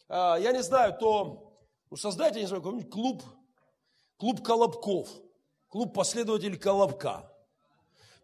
а, 0.09 0.37
я 0.37 0.53
не 0.53 0.63
знаю, 0.63 0.97
то 0.99 1.49
ну, 1.91 1.97
создайте, 1.97 2.41
не 2.41 2.47
знаю, 2.47 2.63
какой-нибудь 2.63 2.91
клуб, 2.93 3.23
клуб 4.17 4.43
Колобков, 4.43 5.09
клуб 5.69 5.95
последователей 5.95 6.59
Колобка. 6.59 7.31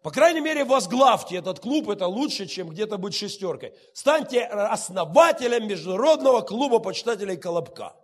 По 0.05 0.11
крайней 0.11 0.39
мере, 0.39 0.63
возглавьте 0.63 1.37
этот 1.37 1.59
клуб, 1.59 1.89
это 1.89 2.05
лучше, 2.05 2.45
чем 2.45 2.69
где-то 2.69 2.99
быть 2.99 3.15
шестеркой. 3.15 3.73
Станьте 3.91 4.43
основателем 4.43 5.67
Международного 5.67 6.41
клуба 6.41 6.77
почитателей 6.77 7.37
Колобка. 7.37 7.95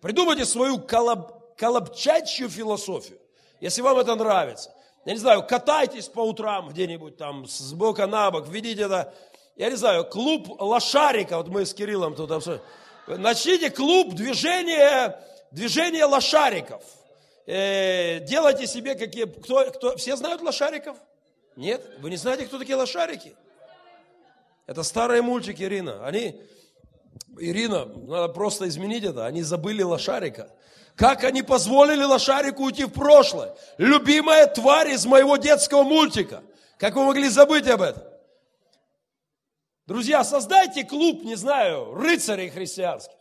Придумайте 0.00 0.46
свою 0.46 0.78
колоб, 0.78 1.54
колобчачью 1.58 2.48
философию, 2.48 3.18
если 3.60 3.82
вам 3.82 3.98
это 3.98 4.14
нравится. 4.14 4.72
Я 5.04 5.12
не 5.12 5.18
знаю, 5.18 5.46
катайтесь 5.46 6.08
по 6.08 6.20
утрам 6.20 6.70
где-нибудь 6.70 7.18
там 7.18 7.46
с 7.46 7.74
бока 7.74 8.06
на 8.06 8.30
бок, 8.30 8.48
введите 8.48 8.84
это, 8.84 9.12
я 9.56 9.68
не 9.68 9.76
знаю, 9.76 10.06
клуб 10.06 10.48
лошарика, 10.58 11.36
вот 11.36 11.48
мы 11.48 11.66
с 11.66 11.74
Кириллом 11.74 12.14
тут 12.14 12.30
обсуждаем. 12.30 12.62
Начните 13.06 13.68
клуб 13.68 14.14
движения, 14.14 15.22
движения 15.50 16.06
лошариков. 16.06 16.82
Э, 17.44 18.20
делайте 18.20 18.66
себе 18.66 18.94
какие... 18.94 19.26
Кто, 19.26 19.70
кто, 19.70 19.96
все 19.98 20.16
знают 20.16 20.40
лошариков? 20.40 20.96
Нет? 21.56 21.98
Вы 21.98 22.10
не 22.10 22.16
знаете, 22.16 22.46
кто 22.46 22.58
такие 22.58 22.76
лошарики? 22.76 23.36
Это 24.66 24.82
старые 24.82 25.22
мультики, 25.22 25.62
Ирина. 25.62 26.06
Они, 26.06 26.40
Ирина, 27.38 27.86
надо 27.86 28.32
просто 28.32 28.68
изменить 28.68 29.04
это. 29.04 29.26
Они 29.26 29.42
забыли 29.42 29.82
лошарика. 29.82 30.50
Как 30.94 31.24
они 31.24 31.42
позволили 31.42 32.04
лошарику 32.04 32.64
уйти 32.64 32.84
в 32.84 32.92
прошлое? 32.92 33.56
Любимая 33.78 34.46
тварь 34.46 34.90
из 34.90 35.06
моего 35.06 35.36
детского 35.36 35.82
мультика. 35.82 36.42
Как 36.78 36.94
вы 36.94 37.04
могли 37.04 37.28
забыть 37.28 37.66
об 37.68 37.82
этом? 37.82 38.04
Друзья, 39.86 40.22
создайте 40.22 40.84
клуб, 40.84 41.24
не 41.24 41.34
знаю, 41.34 41.94
рыцарей 41.94 42.48
христианских. 42.48 43.16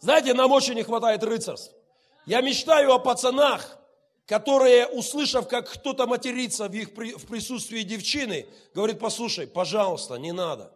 Знаете, 0.00 0.34
нам 0.34 0.50
очень 0.50 0.74
не 0.74 0.82
хватает 0.82 1.22
рыцарства. 1.22 1.78
Я 2.26 2.40
мечтаю 2.40 2.92
о 2.92 2.98
пацанах, 2.98 3.78
которые, 4.26 4.86
услышав, 4.86 5.48
как 5.48 5.70
кто-то 5.70 6.06
матерится 6.06 6.68
в 6.68 6.72
их 6.72 6.88
в 6.90 7.26
присутствии 7.26 7.82
девчины, 7.82 8.46
говорит, 8.74 8.98
послушай, 8.98 9.46
пожалуйста, 9.46 10.16
не 10.16 10.32
надо. 10.32 10.72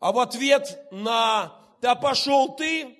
А 0.00 0.12
в 0.12 0.18
ответ 0.18 0.86
на 0.90 1.64
да 1.80 1.94
пошел 1.94 2.56
ты. 2.56 2.98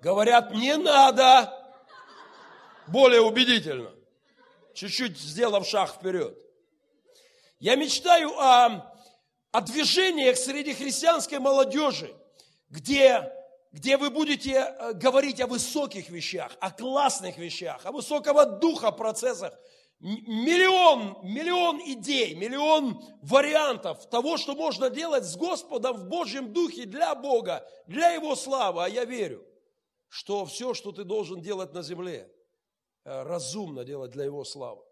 Говорят, 0.00 0.52
не 0.52 0.76
надо. 0.76 1.52
Более 2.86 3.20
убедительно. 3.20 3.90
Чуть-чуть 4.74 5.18
сделав 5.18 5.66
шаг 5.66 5.90
вперед. 5.90 6.38
Я 7.58 7.74
мечтаю 7.74 8.30
о, 8.38 8.94
о 9.50 9.60
движениях 9.62 10.36
среди 10.36 10.74
христианской 10.74 11.38
молодежи, 11.38 12.14
где, 12.70 13.32
где 13.72 13.96
вы 13.96 14.10
будете 14.10 14.52
э, 14.52 14.92
говорить 14.94 15.40
о 15.40 15.46
высоких 15.46 16.10
вещах, 16.10 16.56
о 16.60 16.70
классных 16.70 17.38
вещах, 17.38 17.84
о 17.84 17.92
высокого 17.92 18.44
духа 18.44 18.90
процессах, 18.90 19.58
миллион, 20.00 21.18
миллион 21.22 21.80
идей, 21.80 22.34
миллион 22.34 23.02
вариантов 23.22 24.08
того, 24.08 24.36
что 24.36 24.54
можно 24.54 24.90
делать 24.90 25.24
с 25.24 25.36
Господом 25.36 25.96
в 25.96 26.08
Божьем 26.08 26.52
Духе 26.52 26.84
для 26.84 27.14
Бога, 27.14 27.66
для 27.86 28.10
Его 28.10 28.36
славы. 28.36 28.84
А 28.84 28.88
я 28.88 29.04
верю, 29.04 29.44
что 30.08 30.44
все, 30.44 30.74
что 30.74 30.92
ты 30.92 31.04
должен 31.04 31.40
делать 31.40 31.72
на 31.72 31.82
земле, 31.82 32.30
э, 33.04 33.22
разумно 33.22 33.84
делать 33.84 34.10
для 34.12 34.24
Его 34.24 34.44
славы. 34.44 34.82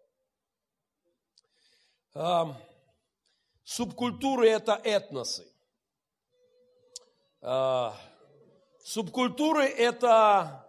Субкультуры– 3.62 4.48
это 4.48 4.80
этносы. 4.84 5.46
А, 7.48 7.94
субкультуры– 8.82 9.62
это, 9.78 10.66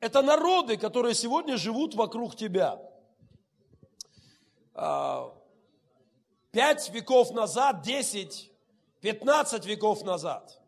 это 0.00 0.22
народы, 0.22 0.76
которые 0.76 1.14
сегодня 1.14 1.56
живут 1.56 1.94
вокруг 1.94 2.34
тебя. 2.34 2.82
А, 4.74 5.32
пять 6.50 6.90
веков 6.90 7.30
назад, 7.30 7.82
десять, 7.82 8.50
пятнадцать 9.00 9.66
веков 9.66 10.02
назад. 10.02 10.60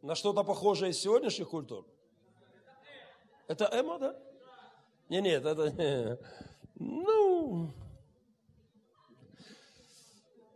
На 0.00 0.14
что-то 0.14 0.44
похожее 0.44 0.92
из 0.92 0.98
сегодняшних 0.98 1.50
культур. 1.50 1.84
Это 3.48 3.66
Эма, 3.66 3.98
да? 3.98 4.16
Не, 5.10 5.20
нет, 5.20 5.44
это... 5.44 6.18
Ну, 6.74 7.70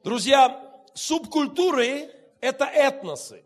друзья, 0.02 0.71
субкультуры– 0.94 2.10
это 2.40 2.64
этносы, 2.64 3.44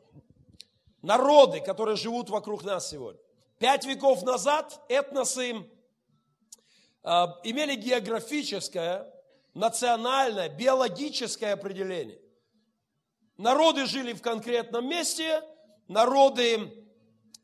народы, 1.02 1.61
которые 1.61 1.96
живут 1.96 2.30
вокруг 2.30 2.64
нас 2.64 2.90
сегодня. 2.90 3.20
Пять 3.59 3.87
веков 3.87 4.22
назад 4.22 4.80
этносы 4.88 5.52
э, 5.52 7.09
имели 7.44 7.74
географическое, 7.74 9.11
национальное, 9.54 10.48
биологическое 10.48 11.54
определение. 11.54 12.20
Народы 13.38 13.87
жили 13.87 14.12
в 14.12 14.22
конкретном 14.22 14.88
месте, 14.88 15.42
народы 15.88 16.87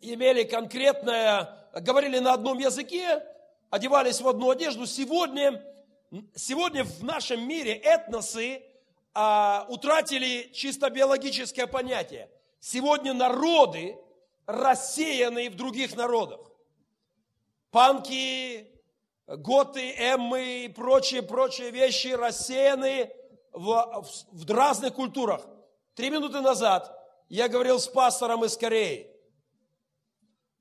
имели 0.00 0.42
конкретное, 0.44 1.68
говорили 1.74 2.18
на 2.18 2.34
одном 2.34 2.58
языке, 2.58 3.22
одевались 3.70 4.20
в 4.20 4.28
одну 4.28 4.50
одежду. 4.50 4.86
Сегодня, 4.86 5.62
сегодня 6.34 6.84
в 6.84 7.02
нашем 7.02 7.46
мире 7.46 7.72
этносы 7.72 8.62
а, 9.14 9.66
утратили 9.68 10.50
чисто 10.52 10.90
биологическое 10.90 11.66
понятие. 11.66 12.30
Сегодня 12.60 13.12
народы 13.12 13.98
рассеянные 14.46 15.50
в 15.50 15.56
других 15.56 15.96
народах. 15.96 16.40
Панки, 17.70 18.70
готы, 19.26 19.94
эммы 19.96 20.64
и 20.64 20.68
прочие, 20.68 21.22
прочие 21.22 21.70
вещи 21.70 22.08
рассеяны 22.08 23.10
в, 23.52 23.64
в, 23.64 24.44
в 24.44 24.50
разных 24.50 24.94
культурах. 24.94 25.46
Три 25.94 26.10
минуты 26.10 26.40
назад 26.40 26.98
я 27.28 27.48
говорил 27.48 27.78
с 27.78 27.86
пастором 27.86 28.44
из 28.44 28.56
Кореи. 28.56 29.10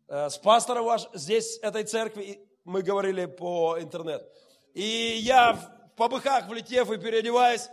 Э, 0.07 0.29
с 0.29 0.37
пастором 0.37 0.85
ваш, 0.85 1.07
здесь, 1.13 1.57
этой 1.61 1.83
церкви, 1.83 2.45
мы 2.63 2.81
говорили 2.81 3.25
по 3.25 3.77
интернету. 3.79 4.25
И 4.73 5.17
я 5.21 5.53
в 5.53 5.95
побыхах, 5.95 6.47
влетев 6.47 6.91
и 6.91 6.97
переодеваясь, 6.97 7.69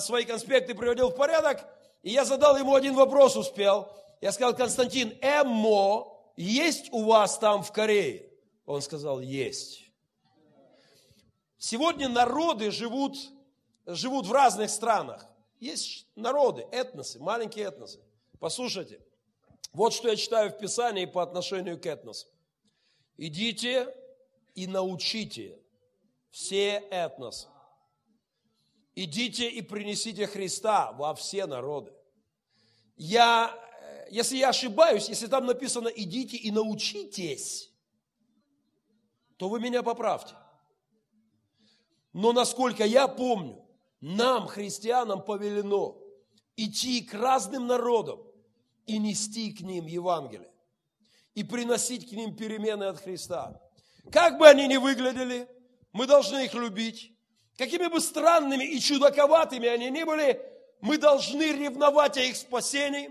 свои 0.00 0.24
конспекты 0.24 0.74
приводил 0.74 1.10
в 1.10 1.16
порядок, 1.16 1.66
и 2.02 2.10
я 2.10 2.24
задал 2.24 2.56
ему 2.56 2.74
один 2.74 2.94
вопрос, 2.94 3.36
успел. 3.36 3.92
Я 4.20 4.32
сказал, 4.32 4.54
Константин, 4.54 5.16
ЭМО 5.20 6.12
есть 6.36 6.92
у 6.92 7.04
вас 7.04 7.38
там 7.38 7.62
в 7.62 7.72
Корее? 7.72 8.30
Он 8.66 8.80
сказал, 8.80 9.20
есть. 9.20 9.84
Сегодня 11.58 12.08
народы 12.08 12.70
живут, 12.70 13.16
живут 13.86 14.26
в 14.26 14.32
разных 14.32 14.70
странах. 14.70 15.26
Есть 15.60 16.06
народы, 16.16 16.66
этносы, 16.72 17.20
маленькие 17.20 17.66
этносы. 17.66 18.00
Послушайте, 18.40 19.00
вот 19.72 19.92
что 19.92 20.08
я 20.08 20.16
читаю 20.16 20.50
в 20.50 20.58
Писании 20.58 21.04
по 21.04 21.22
отношению 21.22 21.80
к 21.80 21.86
этносу. 21.86 22.26
Идите 23.16 23.94
и 24.54 24.66
научите 24.66 25.58
все 26.30 26.78
этносы. 26.90 27.46
Идите 28.94 29.48
и 29.48 29.62
принесите 29.62 30.26
Христа 30.26 30.92
во 30.92 31.14
все 31.14 31.46
народы. 31.46 31.92
Я, 32.96 33.54
э, 33.80 34.08
если 34.10 34.36
я 34.36 34.50
ошибаюсь, 34.50 35.08
если 35.08 35.26
там 35.26 35.46
написано 35.46 35.88
«идите 35.88 36.36
и 36.36 36.50
научитесь», 36.50 37.72
то 39.38 39.48
вы 39.48 39.60
меня 39.60 39.82
поправьте. 39.82 40.34
Но 42.12 42.32
насколько 42.32 42.84
я 42.84 43.08
помню, 43.08 43.66
нам, 44.00 44.46
христианам, 44.46 45.24
повелено 45.24 45.96
идти 46.56 47.02
к 47.02 47.14
разным 47.14 47.66
народам 47.66 48.20
и 48.86 48.98
нести 48.98 49.52
к 49.52 49.60
ним 49.62 49.86
Евангелие, 49.86 50.52
и 51.34 51.42
приносить 51.42 52.08
к 52.08 52.12
ним 52.12 52.36
перемены 52.36 52.84
от 52.84 52.98
Христа. 52.98 53.60
Как 54.10 54.38
бы 54.38 54.46
они 54.46 54.68
ни 54.68 54.76
выглядели, 54.76 55.48
мы 55.92 56.06
должны 56.06 56.44
их 56.44 56.54
любить. 56.54 57.16
Какими 57.58 57.86
бы 57.88 58.00
странными 58.00 58.64
и 58.64 58.80
чудаковатыми 58.80 59.68
они 59.68 59.90
ни 59.90 60.04
были, 60.04 60.40
мы 60.80 60.98
должны 60.98 61.52
ревновать 61.52 62.16
о 62.16 62.22
их 62.22 62.36
спасении. 62.36 63.10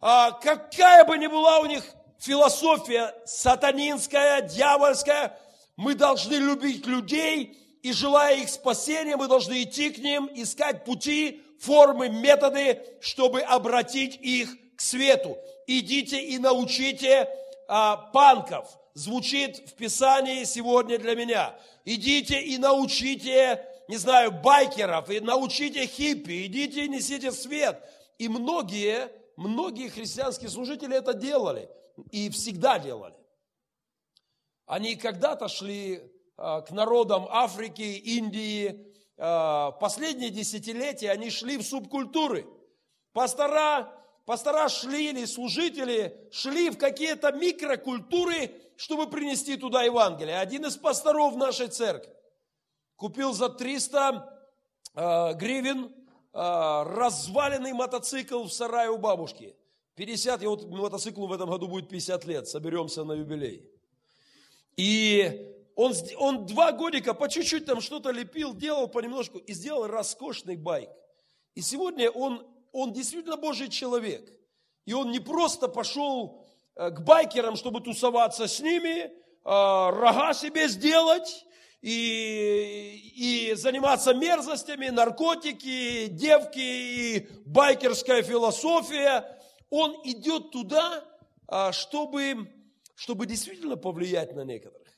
А 0.00 0.32
какая 0.32 1.04
бы 1.04 1.18
ни 1.18 1.26
была 1.26 1.60
у 1.60 1.66
них 1.66 1.84
философия 2.18 3.14
сатанинская, 3.24 4.42
дьявольская, 4.42 5.38
мы 5.76 5.94
должны 5.94 6.34
любить 6.34 6.86
людей 6.86 7.58
и, 7.82 7.92
желая 7.92 8.36
их 8.36 8.48
спасения, 8.48 9.16
мы 9.16 9.26
должны 9.26 9.62
идти 9.62 9.90
к 9.90 9.98
ним, 9.98 10.30
искать 10.32 10.84
пути, 10.84 11.42
формы, 11.60 12.08
методы, 12.08 12.80
чтобы 13.00 13.40
обратить 13.40 14.18
их 14.20 14.56
к 14.76 14.80
свету. 14.80 15.36
Идите 15.66 16.20
и 16.20 16.38
научите 16.38 17.28
а, 17.68 17.96
панков, 17.96 18.68
звучит 18.94 19.56
в 19.68 19.74
Писании 19.74 20.44
сегодня 20.44 20.98
для 20.98 21.14
меня. 21.14 21.54
Идите 21.84 22.40
и 22.40 22.58
научите, 22.58 23.64
не 23.92 23.98
знаю, 23.98 24.32
байкеров, 24.32 25.10
и 25.10 25.20
научите 25.20 25.86
хиппи, 25.86 26.46
идите 26.46 26.86
и 26.86 26.88
несите 26.88 27.30
свет. 27.30 27.78
И 28.16 28.26
многие, 28.26 29.12
многие 29.36 29.88
христианские 29.88 30.48
служители 30.48 30.96
это 30.96 31.12
делали 31.12 31.68
и 32.10 32.30
всегда 32.30 32.78
делали. 32.78 33.14
Они 34.64 34.96
когда-то 34.96 35.48
шли 35.48 36.10
а, 36.38 36.62
к 36.62 36.70
народам 36.70 37.28
Африки, 37.28 37.82
Индии, 37.82 38.82
а, 39.18 39.72
последние 39.72 40.30
десятилетия 40.30 41.10
они 41.10 41.28
шли 41.28 41.58
в 41.58 41.62
субкультуры. 41.62 42.46
Пастора, 43.12 43.92
пастора 44.24 44.70
шли 44.70 45.10
или 45.10 45.26
служители 45.26 46.16
шли 46.32 46.70
в 46.70 46.78
какие-то 46.78 47.30
микрокультуры, 47.32 48.58
чтобы 48.78 49.10
принести 49.10 49.58
туда 49.58 49.82
Евангелие. 49.82 50.38
Один 50.38 50.64
из 50.64 50.78
пасторов 50.78 51.36
нашей 51.36 51.68
церкви 51.68 52.10
купил 53.02 53.32
за 53.32 53.48
300 53.48 54.48
э, 54.94 55.34
гривен 55.34 55.86
э, 55.86 55.92
разваленный 56.32 57.72
мотоцикл 57.72 58.44
в 58.44 58.52
сарае 58.52 58.90
у 58.90 58.98
бабушки. 58.98 59.56
50, 59.96 60.42
и 60.42 60.46
вот 60.46 60.70
мотоциклу 60.70 61.26
в 61.26 61.32
этом 61.32 61.50
году 61.50 61.66
будет 61.68 61.88
50 61.88 62.24
лет, 62.26 62.48
соберемся 62.48 63.04
на 63.04 63.14
юбилей. 63.14 63.68
И 64.76 65.52
он, 65.74 65.92
он 66.16 66.46
два 66.46 66.72
годика 66.72 67.12
по 67.12 67.28
чуть-чуть 67.28 67.66
там 67.66 67.80
что-то 67.80 68.10
лепил, 68.12 68.54
делал 68.54 68.86
понемножку 68.88 69.38
и 69.38 69.52
сделал 69.52 69.88
роскошный 69.88 70.56
байк. 70.56 70.88
И 71.56 71.60
сегодня 71.60 72.08
он, 72.08 72.46
он 72.70 72.92
действительно 72.92 73.36
Божий 73.36 73.68
человек. 73.68 74.32
И 74.86 74.92
он 74.92 75.10
не 75.10 75.20
просто 75.20 75.68
пошел 75.68 76.42
Э, 76.74 76.90
к 76.90 77.00
байкерам, 77.00 77.56
чтобы 77.56 77.80
тусоваться 77.80 78.48
с 78.48 78.60
ними, 78.60 79.04
э, 79.04 79.10
рога 79.44 80.32
себе 80.32 80.68
сделать 80.68 81.44
и, 81.82 83.12
и 83.16 83.54
заниматься 83.54 84.14
мерзостями, 84.14 84.88
наркотики, 84.88 86.06
девки 86.06 86.60
и 86.60 87.28
байкерская 87.44 88.22
философия. 88.22 89.38
Он 89.68 89.96
идет 90.04 90.52
туда, 90.52 91.04
э, 91.48 91.72
чтобы, 91.72 92.48
чтобы 92.94 93.26
действительно 93.26 93.76
повлиять 93.76 94.34
на 94.34 94.44
некоторых. 94.44 94.88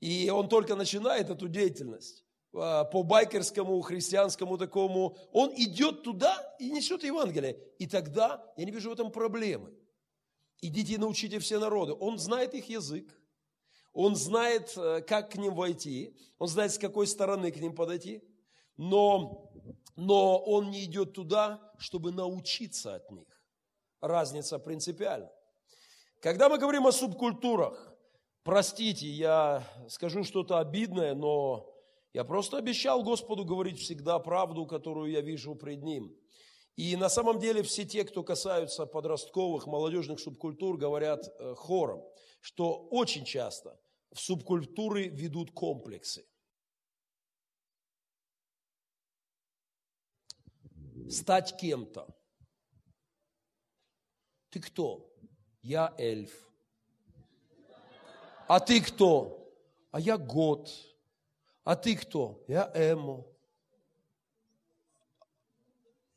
И 0.00 0.30
он 0.30 0.48
только 0.48 0.74
начинает 0.74 1.28
эту 1.30 1.46
деятельность. 1.46 2.24
а, 2.52 2.84
по 2.84 3.04
байкерскому, 3.04 3.80
христианскому 3.80 4.58
такому, 4.58 5.16
он 5.30 5.52
идет 5.54 6.02
туда 6.02 6.56
и 6.58 6.70
несет 6.70 7.04
Евангелие. 7.04 7.58
И 7.78 7.86
тогда 7.86 8.44
я 8.56 8.64
не 8.64 8.72
вижу 8.72 8.90
в 8.90 8.92
этом 8.94 9.12
проблемы. 9.12 9.72
Идите 10.60 10.94
и 10.94 10.98
научите 10.98 11.38
все 11.38 11.58
народы. 11.58 11.92
Он 11.92 12.18
знает 12.18 12.54
их 12.54 12.68
язык, 12.68 13.19
он 13.92 14.16
знает, 14.16 14.72
э, 14.76 15.02
как 15.02 15.32
к 15.32 15.36
ним 15.36 15.54
войти, 15.54 16.16
он 16.38 16.48
знает, 16.48 16.72
с 16.72 16.78
какой 16.78 17.06
стороны 17.06 17.50
к 17.50 17.56
ним 17.56 17.74
подойти, 17.74 18.22
но, 18.76 19.50
но 19.96 20.38
он 20.38 20.70
не 20.70 20.84
идет 20.84 21.12
туда, 21.12 21.60
чтобы 21.78 22.12
научиться 22.12 22.94
от 22.94 23.10
них. 23.10 23.26
Разница 24.00 24.58
принципиальна. 24.58 25.30
Когда 26.20 26.48
мы 26.48 26.58
говорим 26.58 26.86
о 26.86 26.92
субкультурах, 26.92 27.94
простите, 28.42 29.08
я 29.08 29.64
скажу 29.88 30.24
что-то 30.24 30.58
обидное, 30.58 31.14
но 31.14 31.66
я 32.12 32.24
просто 32.24 32.58
обещал 32.58 33.02
Господу 33.02 33.44
говорить 33.44 33.78
всегда 33.78 34.18
правду, 34.18 34.66
которую 34.66 35.10
я 35.10 35.20
вижу 35.20 35.54
пред 35.54 35.82
Ним. 35.82 36.14
И 36.76 36.96
на 36.96 37.08
самом 37.08 37.38
деле 37.38 37.62
все 37.62 37.84
те, 37.84 38.04
кто 38.04 38.22
касаются 38.22 38.86
подростковых, 38.86 39.66
молодежных 39.66 40.20
субкультур, 40.20 40.78
говорят 40.78 41.26
э, 41.26 41.54
хором, 41.54 42.02
что 42.40 42.88
очень 42.90 43.24
часто 43.24 43.78
в 44.12 44.20
субкультуры 44.20 45.08
ведут 45.08 45.52
комплексы. 45.52 46.26
Стать 51.08 51.56
кем-то. 51.56 52.08
Ты 54.50 54.60
кто? 54.60 55.12
Я 55.62 55.94
эльф. 55.98 56.50
А 58.48 58.58
ты 58.58 58.80
кто? 58.80 59.52
А 59.90 60.00
я 60.00 60.16
год. 60.16 60.70
А 61.64 61.76
ты 61.76 61.96
кто? 61.96 62.44
Я 62.48 62.70
эмо. 62.74 63.29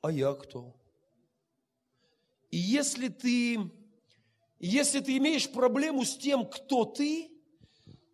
А 0.04 0.12
я 0.12 0.34
кто? 0.34 0.76
И 2.52 2.58
если 2.58 3.08
ты, 3.08 3.72
если 4.60 5.00
ты 5.00 5.16
имеешь 5.18 5.50
проблему 5.50 6.04
с 6.04 6.18
тем, 6.18 6.46
кто 6.46 6.84
ты, 6.84 7.32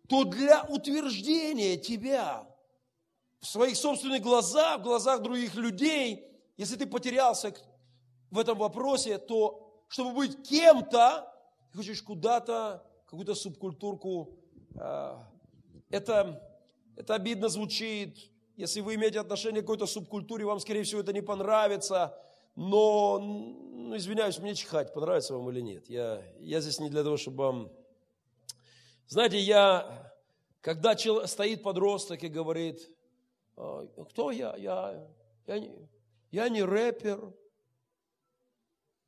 то 0.08 0.22
для 0.22 0.62
утверждения 0.62 1.76
тебя 1.76 2.48
в 3.40 3.46
своих 3.46 3.76
собственных 3.76 4.22
глазах, 4.22 4.78
в 4.78 4.84
глазах 4.84 5.20
других 5.20 5.56
людей, 5.56 6.24
если 6.56 6.76
ты 6.76 6.86
потерялся 6.86 7.52
в 8.30 8.38
этом 8.38 8.56
вопросе, 8.56 9.18
то 9.18 9.84
чтобы 9.88 10.14
быть 10.14 10.48
кем-то, 10.48 11.28
ты 11.72 11.78
хочешь 11.78 12.02
куда-то, 12.02 12.86
какую-то 13.06 13.34
субкультурку, 13.34 14.38
а, 14.76 15.28
это, 15.88 16.40
это 16.94 17.16
обидно 17.16 17.48
звучит. 17.48 18.29
Если 18.60 18.82
вы 18.82 18.96
имеете 18.96 19.20
отношение 19.20 19.62
к 19.62 19.64
какой-то 19.64 19.86
субкультуре, 19.86 20.44
вам, 20.44 20.60
скорее 20.60 20.82
всего, 20.82 21.00
это 21.00 21.14
не 21.14 21.22
понравится. 21.22 22.14
Но, 22.56 23.18
ну, 23.18 23.96
извиняюсь, 23.96 24.38
мне 24.38 24.54
чихать, 24.54 24.92
понравится 24.92 25.34
вам 25.34 25.48
или 25.48 25.62
нет. 25.62 25.88
Я, 25.88 26.22
я 26.40 26.60
здесь 26.60 26.78
не 26.78 26.90
для 26.90 27.02
того, 27.02 27.16
чтобы 27.16 27.38
вам 27.38 27.72
знаете, 29.06 29.38
я, 29.38 30.14
когда 30.60 30.94
стоит 31.26 31.62
подросток 31.62 32.22
и 32.22 32.28
говорит, 32.28 32.88
«А, 33.56 33.86
кто 34.10 34.30
я? 34.30 34.54
Я, 34.56 35.08
я, 35.46 35.58
не, 35.58 35.88
я 36.30 36.48
не 36.50 36.62
рэпер, 36.62 37.32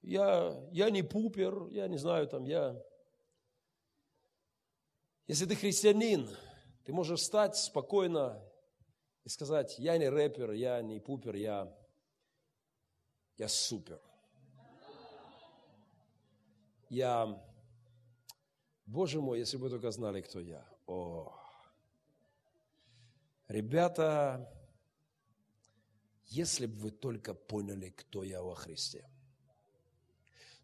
я, 0.01 0.61
я 0.73 0.89
не 0.89 1.03
пупер, 1.03 1.69
я 1.69 1.89
не 1.89 1.99
знаю, 1.99 2.27
там, 2.27 2.45
я... 2.45 2.83
Если 5.29 5.45
ты 5.45 5.55
христианин, 5.55 6.29
ты 6.85 6.93
можешь 6.95 7.21
встать 7.21 7.57
спокойно 7.57 8.43
и 9.25 9.29
сказать, 9.29 9.79
я 9.79 9.99
не 9.99 10.09
рэпер, 10.09 10.53
я 10.53 10.83
не 10.83 11.01
пупер, 11.01 11.35
я, 11.35 11.73
я 13.39 13.49
супер. 13.49 14.01
Я 16.89 17.43
Боже 18.93 19.21
мой, 19.21 19.39
если 19.39 19.57
бы 19.57 19.65
вы 19.65 19.71
только 19.71 19.91
знали, 19.91 20.21
кто 20.21 20.41
я. 20.41 20.67
О. 20.87 21.33
Ребята, 23.49 24.53
если 26.27 26.67
бы 26.67 26.79
вы 26.79 26.91
только 26.91 27.33
поняли, 27.33 27.91
кто 27.91 28.23
я 28.23 28.43
во 28.43 28.55
Христе. 28.55 29.09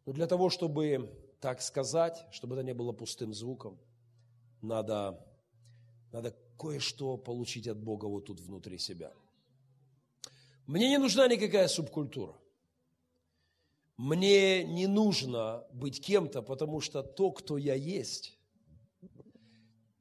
Но 0.04 0.12
для 0.12 0.26
того, 0.26 0.50
чтобы 0.50 1.10
так 1.40 1.62
сказать, 1.62 2.26
чтобы 2.30 2.54
это 2.56 2.64
не 2.64 2.74
было 2.74 2.92
пустым 2.92 3.32
звуком, 3.32 3.78
надо, 4.60 5.26
надо 6.12 6.36
кое-что 6.58 7.16
получить 7.16 7.68
от 7.68 7.78
Бога 7.78 8.06
вот 8.06 8.26
тут 8.26 8.40
внутри 8.40 8.78
себя. 8.78 9.12
Мне 10.66 10.88
не 10.88 10.98
нужна 10.98 11.28
никакая 11.28 11.68
субкультура– 11.68 12.34
мне 13.98 14.62
не 14.62 14.86
нужно 14.86 15.64
быть 15.72 16.00
кем-то, 16.00 16.40
потому 16.40 16.80
что 16.80 17.02
то, 17.02 17.32
кто 17.32 17.58
я 17.58 17.74
есть, 17.74 18.38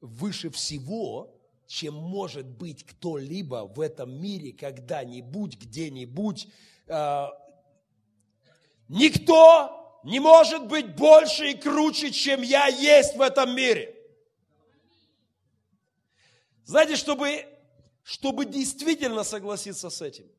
выше 0.00 0.50
всего, 0.50 1.36
чем 1.66 1.94
может 1.94 2.46
быть 2.46 2.84
кто-либо 2.84 3.66
в 3.66 3.80
этом 3.80 4.22
мире 4.22 4.52
когда-нибудь, 4.52 5.58
где-нибудь. 5.58 6.46
А, 6.86 7.32
никто 8.86 10.00
не 10.04 10.20
может 10.20 10.68
быть 10.68 10.94
больше 10.94 11.50
и 11.50 11.54
круче, 11.54 12.12
чем 12.12 12.42
я 12.42 12.68
есть 12.68 13.16
в 13.16 13.20
этом 13.20 13.54
мире. 13.56 13.96
Знаете, 16.68 16.96
чтобы, 16.96 17.46
чтобы 18.02 18.44
действительно 18.44 19.24
согласиться 19.24 19.88
с 19.88 20.02
этим, 20.02 20.30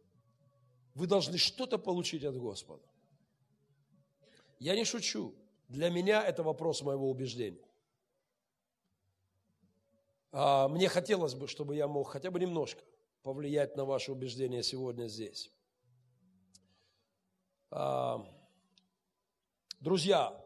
вы 0.93 1.07
должны 1.07 1.39
что-то 1.39 1.80
получить 1.80 2.23
от 2.23 2.38
Господа. 2.38 2.84
Я 4.59 4.75
не 4.75 4.86
шучу. 4.86 5.34
Для 5.69 5.89
меня 5.89 6.23
это 6.23 6.43
вопрос 6.43 6.84
моего 6.84 7.09
убеждения. 7.09 7.67
А 10.32 10.67
мне 10.67 10.88
хотелось 10.88 11.34
бы, 11.34 11.47
чтобы 11.47 11.75
я 11.75 11.88
мог 11.88 12.07
хотя 12.09 12.30
бы 12.30 12.39
немножко 12.39 12.84
повлиять 13.23 13.75
на 13.75 13.86
ваше 13.86 14.11
убеждение 14.11 14.61
сегодня 14.61 15.07
здесь. 15.07 15.51
А, 17.71 18.23
друзья, 19.80 20.39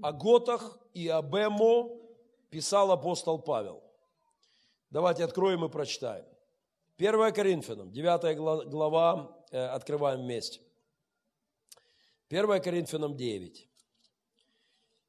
о 0.00 0.12
Готах 0.12 0.78
и 0.92 1.08
об 1.08 1.34
Эмо 1.34 1.90
писал 2.50 2.92
апостол 2.92 3.40
Павел. 3.40 3.83
Давайте 4.90 5.24
откроем 5.24 5.64
и 5.64 5.68
прочитаем. 5.68 6.24
1 6.96 7.32
Коринфянам, 7.32 7.92
9 7.92 8.68
глава, 8.68 9.36
э, 9.50 9.58
открываем 9.66 10.20
вместе. 10.20 10.60
1 12.28 12.60
Коринфянам 12.60 13.16
9. 13.16 13.68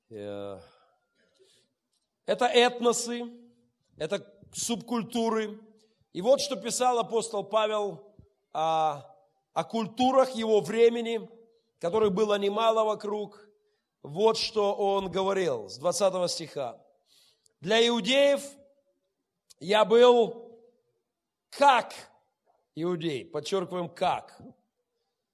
Э, 0.09 0.59
это 2.25 2.45
этносы, 2.45 3.31
это 3.97 4.25
субкультуры. 4.53 5.59
И 6.13 6.21
вот 6.21 6.41
что 6.41 6.55
писал 6.55 6.97
апостол 6.97 7.43
Павел 7.43 8.15
о, 8.53 9.03
о 9.53 9.63
культурах 9.63 10.31
его 10.31 10.61
времени, 10.61 11.29
которых 11.79 12.13
было 12.13 12.37
немало 12.39 12.83
вокруг. 12.83 13.39
Вот 14.01 14.37
что 14.37 14.73
он 14.73 15.11
говорил 15.11 15.69
с 15.69 15.77
20 15.77 16.31
стиха. 16.31 16.81
Для 17.61 17.85
иудеев 17.87 18.41
я 19.59 19.85
был 19.85 20.59
как 21.49 21.93
иудей, 22.75 23.25
подчеркиваем 23.25 23.89
как. 23.89 24.39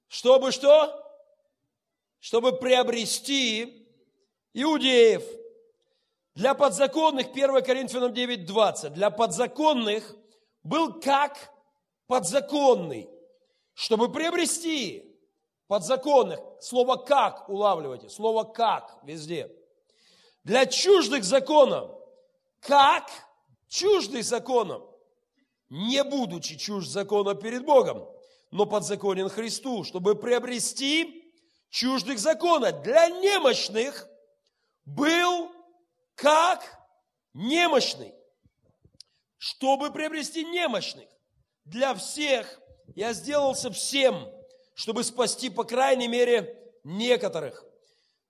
Чтобы 0.08 0.52
что? 0.52 1.02
чтобы 2.22 2.54
приобрести 2.54 3.86
иудеев. 4.54 5.24
Для 6.36 6.54
подзаконных, 6.54 7.34
1 7.34 7.62
Коринфянам 7.62 8.14
9:20, 8.14 8.92
для 8.92 9.10
подзаконных 9.10 10.16
был 10.64 11.02
как 11.02 11.52
подзаконный, 12.08 13.10
чтобы 13.74 14.10
приобрести 14.10 15.20
подзаконных. 15.68 16.40
Слово 16.62 16.96
«как» 16.96 17.50
улавливайте, 17.50 18.08
слово 18.08 18.44
«как» 18.44 19.00
везде. 19.04 19.52
Для 20.44 20.66
чуждых 20.68 21.24
законов, 21.24 21.92
как 22.62 23.10
чуждый 23.72 24.22
законом, 24.22 24.86
не 25.70 26.04
будучи 26.04 26.58
чужд 26.58 26.90
закона 26.90 27.36
перед 27.36 27.66
Богом, 27.66 28.06
но 28.52 28.66
подзаконен 28.66 29.30
Христу, 29.30 29.86
чтобы 29.86 30.16
приобрести 30.16 31.34
чуждых 31.70 32.20
закона. 32.20 32.74
Для 32.74 33.08
немощных 33.08 34.10
был 34.84 35.50
как 36.16 36.62
немощный, 37.34 38.14
чтобы 39.38 39.92
приобрести 39.92 40.44
немощных. 40.44 41.08
Для 41.64 41.96
всех 41.96 42.60
я 42.94 43.14
сделался 43.14 43.72
всем, 43.72 44.28
чтобы 44.76 45.06
спасти, 45.06 45.50
по 45.50 45.64
крайней 45.64 46.10
мере, 46.10 46.58
некоторых. 46.84 47.64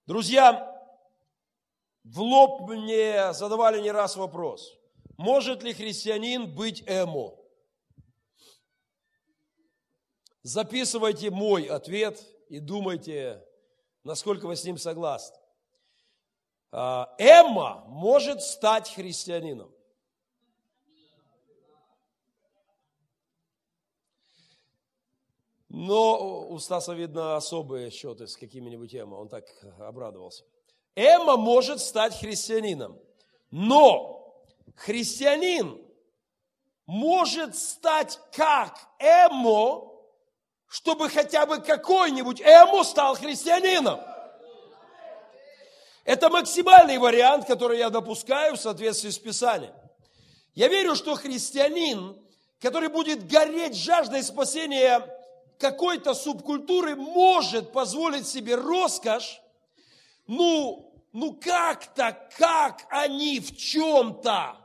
Друзья, 0.06 0.68
в 2.04 2.22
лоб 2.22 2.70
мне 2.70 3.34
задавали 3.34 3.82
не 3.82 3.90
раз 3.90 4.16
вопрос, 4.16 4.78
может 5.22 5.64
ли 5.64 5.74
христианин 5.74 6.54
быть 6.54 6.84
эмо? 6.88 7.42
записывайте 10.44 11.30
мой 11.30 11.66
ответ 11.66 12.24
и 12.50 12.60
думайте, 12.60 13.46
насколько 14.04 14.48
вы 14.48 14.56
с 14.56 14.64
ним 14.64 14.78
согласны. 14.78 15.38
А, 16.72 17.14
Эмма 17.18 17.84
может 17.88 18.42
стать 18.42 18.94
христианином. 18.94 19.74
Но 25.74 26.50
у 26.50 26.60
Стаса, 26.60 26.94
видно, 26.94 27.38
особые 27.38 27.92
счеты 27.92 28.28
с 28.28 28.36
какими-нибудь 28.36 28.94
Эмма. 28.94 29.16
Он 29.16 29.30
так 29.30 29.46
обрадовался. 29.80 30.44
Эмма 30.96 31.38
может 31.38 31.80
стать 31.80 32.20
христианином. 32.20 33.00
Но 33.52 34.21
христианин 34.76 35.80
может 36.86 37.56
стать 37.56 38.20
как 38.34 38.78
Эмо, 39.00 39.92
чтобы 40.68 41.10
хотя 41.10 41.46
бы 41.46 41.60
какой-нибудь 41.60 42.42
Эмо 42.42 42.84
стал 42.84 43.16
христианином. 43.16 44.00
Это 46.04 46.30
максимальный 46.30 46.98
вариант, 46.98 47.46
который 47.46 47.78
я 47.78 47.90
допускаю 47.90 48.56
в 48.56 48.60
соответствии 48.60 49.10
с 49.10 49.20
Писанием. 49.20 49.74
Я 50.56 50.68
верю, 50.68 50.96
что 50.96 51.16
христианин, 51.16 52.18
который 52.60 52.90
будет 52.90 53.28
гореть 53.28 53.76
жаждой 53.76 54.24
спасения 54.24 55.08
какой-то 55.60 56.14
субкультуры, 56.14 56.96
может 56.96 57.72
позволить 57.72 58.28
себе 58.28 58.56
роскошь, 58.56 59.42
ну, 60.28 60.91
ну 61.14 61.34
как-то, 61.34 62.18
как 62.38 62.86
они 62.90 63.40
в 63.40 63.56
чем-то, 63.56 64.58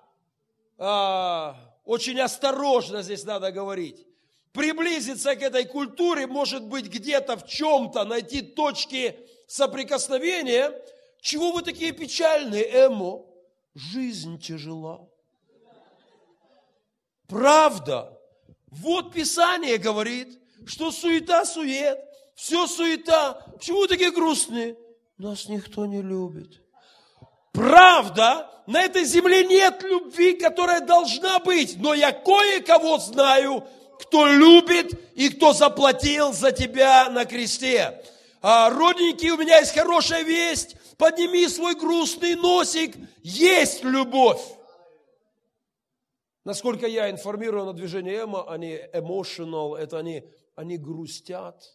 а, 0.78 1.56
очень 1.84 2.20
осторожно 2.20 3.02
здесь 3.02 3.24
надо 3.24 3.52
говорить, 3.52 4.06
приблизиться 4.52 5.36
к 5.36 5.42
этой 5.42 5.64
культуре, 5.64 6.26
может 6.26 6.64
быть, 6.64 6.86
где-то 6.86 7.36
в 7.36 7.46
чем-то 7.46 8.04
найти 8.04 8.42
точки 8.42 9.18
соприкосновения– 9.46 10.72
чего 11.26 11.50
вы 11.50 11.62
такие 11.62 11.90
печальные, 11.90 12.86
Эмо? 12.86 13.26
Жизнь 13.74 14.38
тяжела. 14.38 15.08
Правда. 17.26 18.16
Вот 18.68 19.12
Писание 19.12 19.78
говорит, 19.78 20.38
что 20.66 20.92
суета-сует, 20.92 21.98
все 22.36 22.68
суета. 22.68 23.44
Почему 23.56 23.80
вы 23.80 23.88
такие 23.88 24.12
грустные? 24.12 24.76
Нас 25.18 25.48
никто 25.48 25.86
не 25.86 26.02
любит. 26.02 26.62
Правда, 27.52 28.50
на 28.66 28.82
этой 28.82 29.04
земле 29.04 29.44
нет 29.46 29.82
любви, 29.82 30.34
которая 30.34 30.80
должна 30.80 31.38
быть. 31.38 31.78
Но 31.78 31.94
я 31.94 32.12
кое-кого 32.12 32.98
знаю, 32.98 33.66
кто 33.98 34.26
любит 34.26 34.92
и 35.14 35.30
кто 35.30 35.52
заплатил 35.52 36.32
за 36.32 36.52
тебя 36.52 37.08
на 37.08 37.24
кресте. 37.24 38.02
А, 38.42 38.68
родненький, 38.70 39.30
у 39.30 39.38
меня 39.38 39.58
есть 39.58 39.72
хорошая 39.72 40.22
весть 40.22 40.76
подними 40.98 41.48
свой 41.48 41.74
грустный 41.74 42.34
носик, 42.34 42.96
есть 43.22 43.84
любовь. 43.84 44.42
Насколько 46.44 46.86
я 46.86 47.10
информирован 47.10 47.68
о 47.68 47.72
движении 47.72 48.22
Эма, 48.22 48.48
они 48.50 48.78
emotional, 48.92 49.76
это 49.76 49.98
они, 49.98 50.24
они 50.54 50.78
грустят, 50.78 51.74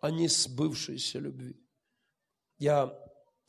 они 0.00 0.26
сбывшейся 0.28 1.18
любви. 1.18 1.56
Я 2.58 2.96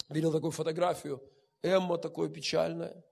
видел 0.09 0.31
такую 0.31 0.51
фотографию, 0.51 1.21
Эмма 1.61 1.97
такое 1.97 2.29
печальная. 2.29 3.03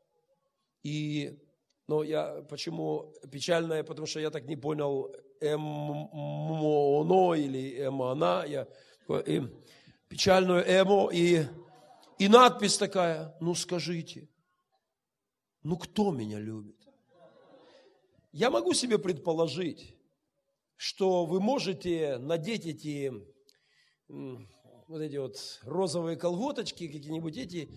И, 0.83 1.39
но 1.87 2.03
я, 2.03 2.43
почему 2.49 3.13
печальная, 3.31 3.83
потому 3.83 4.07
что 4.07 4.19
я 4.19 4.29
так 4.29 4.45
не 4.45 4.55
понял, 4.55 5.15
Эммо 5.41 7.35
или 7.35 7.79
Эмма 7.79 8.11
она, 8.11 8.45
я 8.45 8.67
и, 9.25 9.41
печальную 10.07 10.63
Эмо, 10.63 11.09
и 11.11 11.45
и 12.17 12.29
надпись 12.29 12.77
такая, 12.77 13.35
ну 13.41 13.53
скажите, 13.55 14.29
ну 15.63 15.77
кто 15.77 16.11
меня 16.11 16.39
любит? 16.39 16.77
Я 18.31 18.49
могу 18.49 18.73
себе 18.73 18.97
предположить, 18.97 19.97
что 20.77 21.25
вы 21.25 21.41
можете 21.41 22.17
надеть 22.17 22.65
эти 22.65 23.11
вот 24.87 25.01
эти 25.01 25.17
вот 25.17 25.37
розовые 25.63 26.17
колготочки, 26.17 26.87
какие-нибудь 26.87 27.37
эти, 27.37 27.69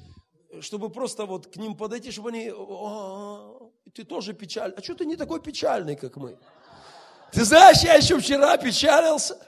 чтобы 0.61 0.91
просто 0.91 1.27
вот 1.27 1.47
к 1.47 1.57
ним 1.57 1.77
подойти, 1.77 2.11
чтобы 2.11 2.31
они, 2.31 2.53
«А, 2.55 3.59
ты 3.95 4.05
тоже 4.05 4.35
печальный, 4.35 4.77
а 4.77 4.83
что 4.83 4.95
ты 4.95 5.07
не 5.07 5.17
такой 5.17 5.41
печальный, 5.41 5.97
как 5.97 6.17
мы? 6.17 6.39
Ты 7.33 7.45
знаешь, 7.45 7.83
я 7.83 7.95
еще 7.95 8.19
вчера 8.19 8.57
печалился, 8.57 9.39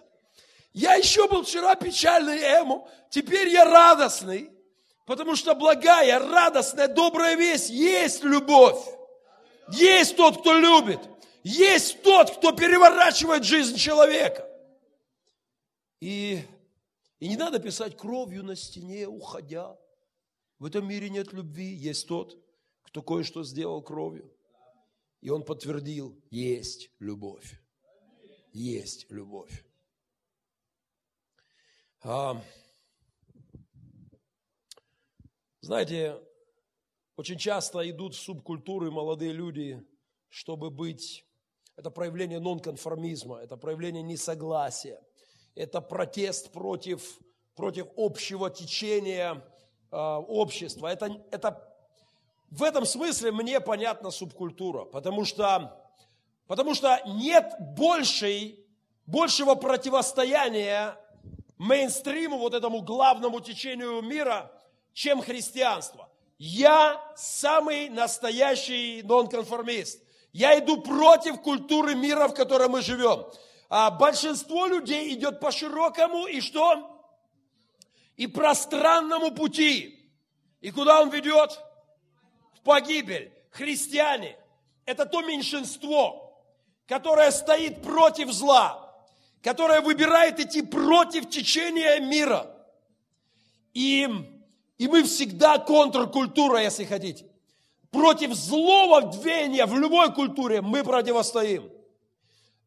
я 0.72 0.94
еще 0.94 1.28
был 1.28 1.42
вчера 1.42 1.74
печальный 1.74 2.38
Эму, 2.38 2.88
теперь 3.10 3.48
я 3.48 3.64
радостный. 3.64 4.50
Потому 5.06 5.34
что 5.34 5.56
благая, 5.56 6.20
радостная, 6.20 6.86
добрая 6.86 7.34
весть 7.34 7.68
есть 7.68 8.22
любовь. 8.22 8.78
Есть 9.72 10.16
тот, 10.16 10.40
кто 10.40 10.52
любит. 10.56 11.00
Есть 11.42 12.02
тот, 12.02 12.30
кто 12.36 12.52
переворачивает 12.52 13.42
жизнь 13.42 13.76
человека. 13.76 14.46
И, 16.00 16.44
и 17.20 17.28
не 17.28 17.36
надо 17.36 17.60
писать 17.60 17.96
кровью 17.96 18.42
на 18.42 18.56
стене, 18.56 19.06
уходя. 19.06 19.78
В 20.58 20.64
этом 20.64 20.88
мире 20.88 21.08
нет 21.10 21.32
любви. 21.32 21.72
Есть 21.72 22.08
тот, 22.08 22.36
кто 22.82 23.02
кое-что 23.02 23.44
сделал 23.44 23.82
кровью. 23.82 24.34
И 25.20 25.30
он 25.30 25.44
подтвердил, 25.44 26.18
есть 26.30 26.90
любовь. 26.98 27.60
Есть 28.52 29.10
любовь. 29.10 29.64
А, 32.02 32.42
Знаете, 35.60 36.18
очень 37.16 37.36
часто 37.36 37.88
идут 37.90 38.14
в 38.14 38.18
субкультуры 38.18 38.90
молодые 38.90 39.32
люди, 39.32 39.86
чтобы 40.28 40.70
быть... 40.70 41.26
Это 41.76 41.90
проявление 41.90 42.40
нонконформизма, 42.40 43.38
это 43.38 43.56
проявление 43.56 44.02
несогласия, 44.02 45.00
это 45.54 45.80
протест 45.80 46.50
против, 46.52 47.18
против 47.54 47.86
общего 47.96 48.50
течения 48.50 49.42
э, 49.90 49.96
общества. 49.96 50.88
Это, 50.88 51.20
это, 51.30 51.62
в 52.50 52.62
этом 52.62 52.84
смысле 52.84 53.32
мне 53.32 53.60
понятна 53.60 54.10
субкультура, 54.10 54.84
потому 54.84 55.24
что, 55.24 55.76
потому 56.46 56.74
что 56.74 57.00
нет 57.06 57.54
большей, 57.60 58.64
большего 59.06 59.54
противостояния 59.54 60.96
мейнстриму, 61.58 62.38
вот 62.38 62.54
этому 62.54 62.82
главному 62.82 63.40
течению 63.40 64.02
мира– 64.02 64.52
чем 64.92 65.22
христианство. 65.22 66.08
Я 66.38 67.00
самый 67.16 67.88
настоящий 67.88 69.02
нонконформист. 69.02 70.02
Я 70.32 70.58
иду 70.58 70.80
против 70.80 71.40
культуры 71.42 71.94
мира, 71.94 72.28
в 72.28 72.34
котором 72.34 72.72
мы 72.72 72.82
живем. 72.82 73.26
А 73.70 73.92
большинство 73.92 74.66
людей 74.66 75.14
идет 75.14 75.38
по 75.38 75.52
широкому 75.52 76.26
и 76.26 76.40
что? 76.40 77.00
И 78.16 78.26
пространному 78.26 79.30
пути. 79.30 79.96
И 80.60 80.72
куда 80.72 81.00
он 81.00 81.10
ведет? 81.10 81.58
В 82.52 82.60
погибель. 82.62 83.32
Христиане– 83.50 84.36
это 84.86 85.06
то 85.06 85.22
меньшинство, 85.22 86.44
которое 86.86 87.30
стоит 87.30 87.80
против 87.80 88.32
зла, 88.32 88.92
которое 89.40 89.80
выбирает 89.80 90.40
идти 90.40 90.62
против 90.62 91.30
течения 91.30 92.00
мира. 92.00 92.46
И 93.72 94.08
и 94.78 94.88
мы 94.88 95.02
всегда 95.02 95.58
контркультура, 95.58 96.62
если 96.62 96.84
хотите. 96.84 97.26
Против 97.90 98.32
злого 98.32 99.02
движения 99.02 99.66
в 99.66 99.78
любой 99.78 100.10
культуре 100.14 100.62
мы 100.62 100.82
противостоим. 100.82 101.70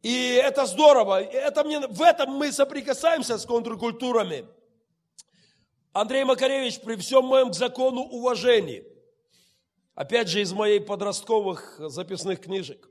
И 0.03 0.33
это 0.33 0.65
здорово. 0.65 1.21
Это 1.23 1.63
мне, 1.63 1.79
в 1.79 2.01
этом 2.01 2.31
мы 2.31 2.51
соприкасаемся 2.51 3.37
с 3.37 3.45
контркультурами. 3.45 4.45
Андрей 5.93 6.25
Макаревич, 6.25 6.81
при 6.81 6.95
всем 6.97 7.25
моем 7.25 7.49
к 7.49 7.55
закону 7.55 8.01
уважении, 8.01 8.85
опять 9.95 10.27
же 10.27 10.41
из 10.41 10.51
моей 10.51 10.81
подростковых 10.81 11.79
записных 11.79 12.41
книжек, 12.41 12.89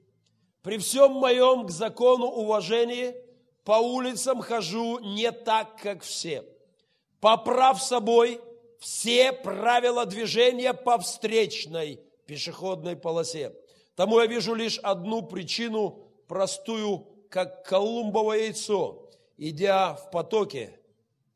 при 0.62 0.78
всем 0.78 1.12
моем 1.12 1.66
к 1.66 1.70
закону 1.70 2.26
уважении 2.26 3.14
по 3.64 3.72
улицам 3.72 4.40
хожу 4.40 4.98
не 5.00 5.30
так, 5.32 5.76
как 5.82 6.02
все. 6.02 6.44
Поправ 7.20 7.80
собой– 7.82 8.40
все 8.82 9.32
правила 9.32 10.06
движения 10.06 10.72
по 10.72 10.98
встречной 10.98 12.00
пешеходной 12.26 12.96
полосе. 12.96 13.54
Тому 13.94 14.18
я 14.18 14.26
вижу 14.26 14.54
лишь 14.54 14.78
одну 14.78 15.22
причину, 15.22 16.11
простую, 16.32 17.06
как 17.28 17.62
колумбово 17.68 18.32
яйцо. 18.32 19.10
Идя 19.36 19.92
в 19.92 20.10
потоке, 20.10 20.80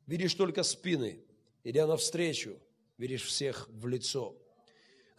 видишь 0.07 0.33
только 0.33 0.63
спины. 0.63 1.21
Идя 1.65 1.87
навстречу, 1.87 2.59
видишь 2.97 3.25
всех 3.25 3.69
в 3.69 3.87
лицо. 3.89 4.35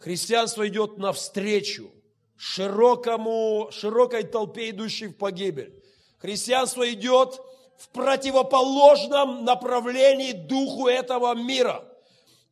Христианство 0.00 0.66
идет 0.66 0.98
навстречу 0.98 1.92
широкому, 2.36 3.68
широкой 3.70 4.24
толпе, 4.24 4.70
идущей 4.70 5.06
в 5.06 5.16
погибель. 5.16 5.72
Христианство 6.18 6.82
идет 6.92 7.40
в 7.76 7.88
противоположном 7.90 9.44
направлении 9.44 10.32
духу 10.32 10.88
этого 10.88 11.36
мира. 11.36 11.84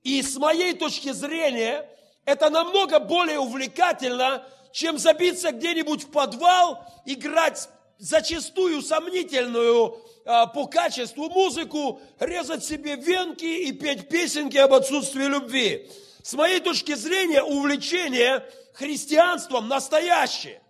И 0.04 0.22
с 0.22 0.36
моей 0.36 0.74
точки 0.74 1.10
зрения, 1.10 1.90
это 2.24 2.50
намного 2.50 3.00
более 3.00 3.40
увлекательно, 3.40 4.46
чем 4.76 4.98
забиться 4.98 5.52
где-нибудь 5.52 6.02
в 6.02 6.10
подвал, 6.10 6.84
играть 7.06 7.70
зачастую 7.96 8.82
сомнительную 8.82 9.98
а, 10.26 10.46
по 10.48 10.66
качеству 10.66 11.30
музыку, 11.30 11.98
резать 12.20 12.62
себе 12.62 12.96
венки 12.96 13.46
и 13.46 13.72
петь 13.72 14.10
песенки 14.10 14.58
об 14.58 14.74
отсутствии 14.74 15.24
любви. 15.24 15.90
С 16.22 16.34
моей 16.34 16.60
точки 16.60 16.94
зрения, 16.94 17.42
увлечение 17.42 18.46
христианством 18.74 19.66
настоящее. 19.66 20.60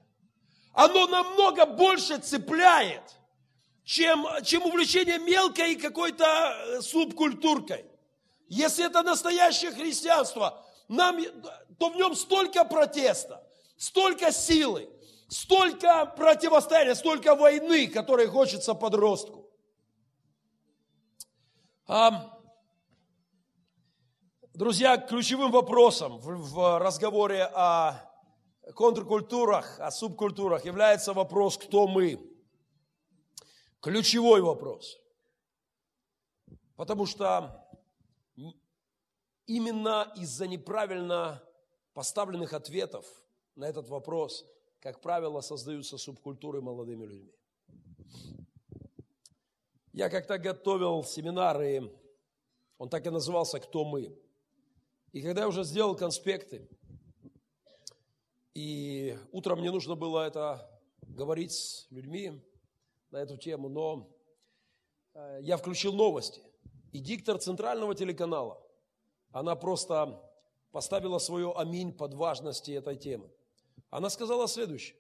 Оно 0.73 1.09
намного 1.09 1.67
больше 1.67 2.19
цепляет, 2.19 3.03
чем, 3.83 4.25
чем 4.45 4.67
увлечение 4.67 5.19
мелкой 5.19 5.75
какой-то 5.75 6.25
э, 6.25 6.81
субкультуркой. 6.81 7.85
Если 8.47 8.87
это 8.87 9.03
настоящее 9.03 9.73
христианство, 9.73 10.65
нам, 10.87 11.21
то 11.81 11.89
в 11.89 11.97
нем 11.97 12.15
столько 12.15 12.65
протеста, 12.65 13.43
столько 13.77 14.33
силы, 14.33 14.89
столько 15.29 16.07
противостояния, 16.07 16.95
столько 16.95 17.35
войны, 17.35 17.87
которой 17.89 18.27
хочется 18.27 18.75
подростку. 18.75 19.51
Друзья, 24.55 24.97
ключевым 24.97 25.51
вопросом 25.51 26.19
в 26.19 26.79
разговоре 26.79 27.45
о 27.45 28.03
контркультурах, 28.75 29.79
о 29.79 29.91
субкультурах 29.91 30.65
является 30.65 31.13
вопрос, 31.13 31.59
кто 31.59 31.87
мы. 31.87 32.19
Ключевой 33.81 34.41
вопрос. 34.41 34.99
Потому 36.75 37.07
что 37.07 37.69
именно 39.47 40.13
из-за 40.17 40.47
неправильно 40.49 41.43
поставленных 41.95 42.53
ответов 42.53 43.07
на 43.57 43.65
этот 43.65 43.89
вопрос, 43.89 44.47
как 44.81 45.01
правило, 45.01 45.41
создаются 45.41 45.99
субкультуры 45.99 46.61
молодыми 46.61 47.07
людьми. 47.07 47.35
Я 49.93 50.11
как-то 50.11 50.39
готовил 50.39 51.03
семинары, 51.05 51.91
он 52.77 52.91
так 52.91 53.07
и 53.07 53.11
назывался 53.11 53.59
«Кто 53.59 53.85
мы?». 53.85 54.15
И 55.13 55.23
когда 55.23 55.43
я 55.43 55.49
уже 55.49 55.65
сделал 55.65 55.97
конспекты, 55.97 56.69
и 58.53 59.19
утром 59.33 59.61
мне 59.61 59.71
нужно 59.71 59.95
было 59.95 60.27
это 60.27 60.71
говорить 61.03 61.53
с 61.53 61.87
людьми 61.91 62.43
на 63.11 63.19
эту 63.19 63.39
тему, 63.39 63.71
но 63.71 64.11
э, 65.15 65.39
я 65.43 65.57
включил 65.57 65.95
новости. 65.95 66.43
И 66.93 66.99
диктор 66.99 67.39
центрального 67.39 67.95
телеканала, 67.95 68.63
она 69.31 69.57
просто 69.57 70.23
поставила 70.73 71.19
свое 71.19 71.53
аминь 71.57 71.93
под 71.93 72.13
важности 72.15 72.73
этой 72.73 72.97
темы. 72.97 73.31
Она 73.97 74.11
сказала 74.11 74.47
следующее. 74.47 74.95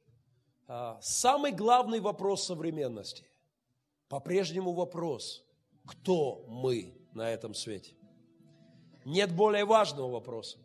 «А, 0.67 0.99
самый 1.03 1.53
главный 1.53 2.01
вопрос 2.01 2.47
современности 2.47 3.29
по-прежнему 4.09 4.73
вопрос, 4.73 5.45
кто 5.85 6.47
мы 6.49 6.97
на 7.13 7.31
этом 7.31 7.53
свете. 7.53 7.95
Нет 9.05 9.37
более 9.37 9.67
важного 9.67 10.11
вопроса. 10.11 10.57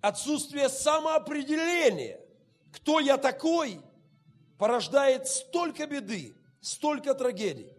Отсутствие 0.00 0.68
самоопределения, 0.68 2.20
кто 2.72 2.98
я 2.98 3.16
такой, 3.16 3.80
порождает 4.58 5.28
столько 5.28 5.86
беды, 5.86 6.34
столько 6.60 7.14
трагедий. 7.14 7.72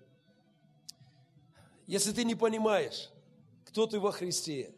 Если 1.87 2.13
ты 2.13 2.23
не 2.23 2.35
понимаешь, 2.35 3.09
кто 3.65 3.85
ты 3.85 3.99
во 3.99 4.13
Христе, 4.13 4.73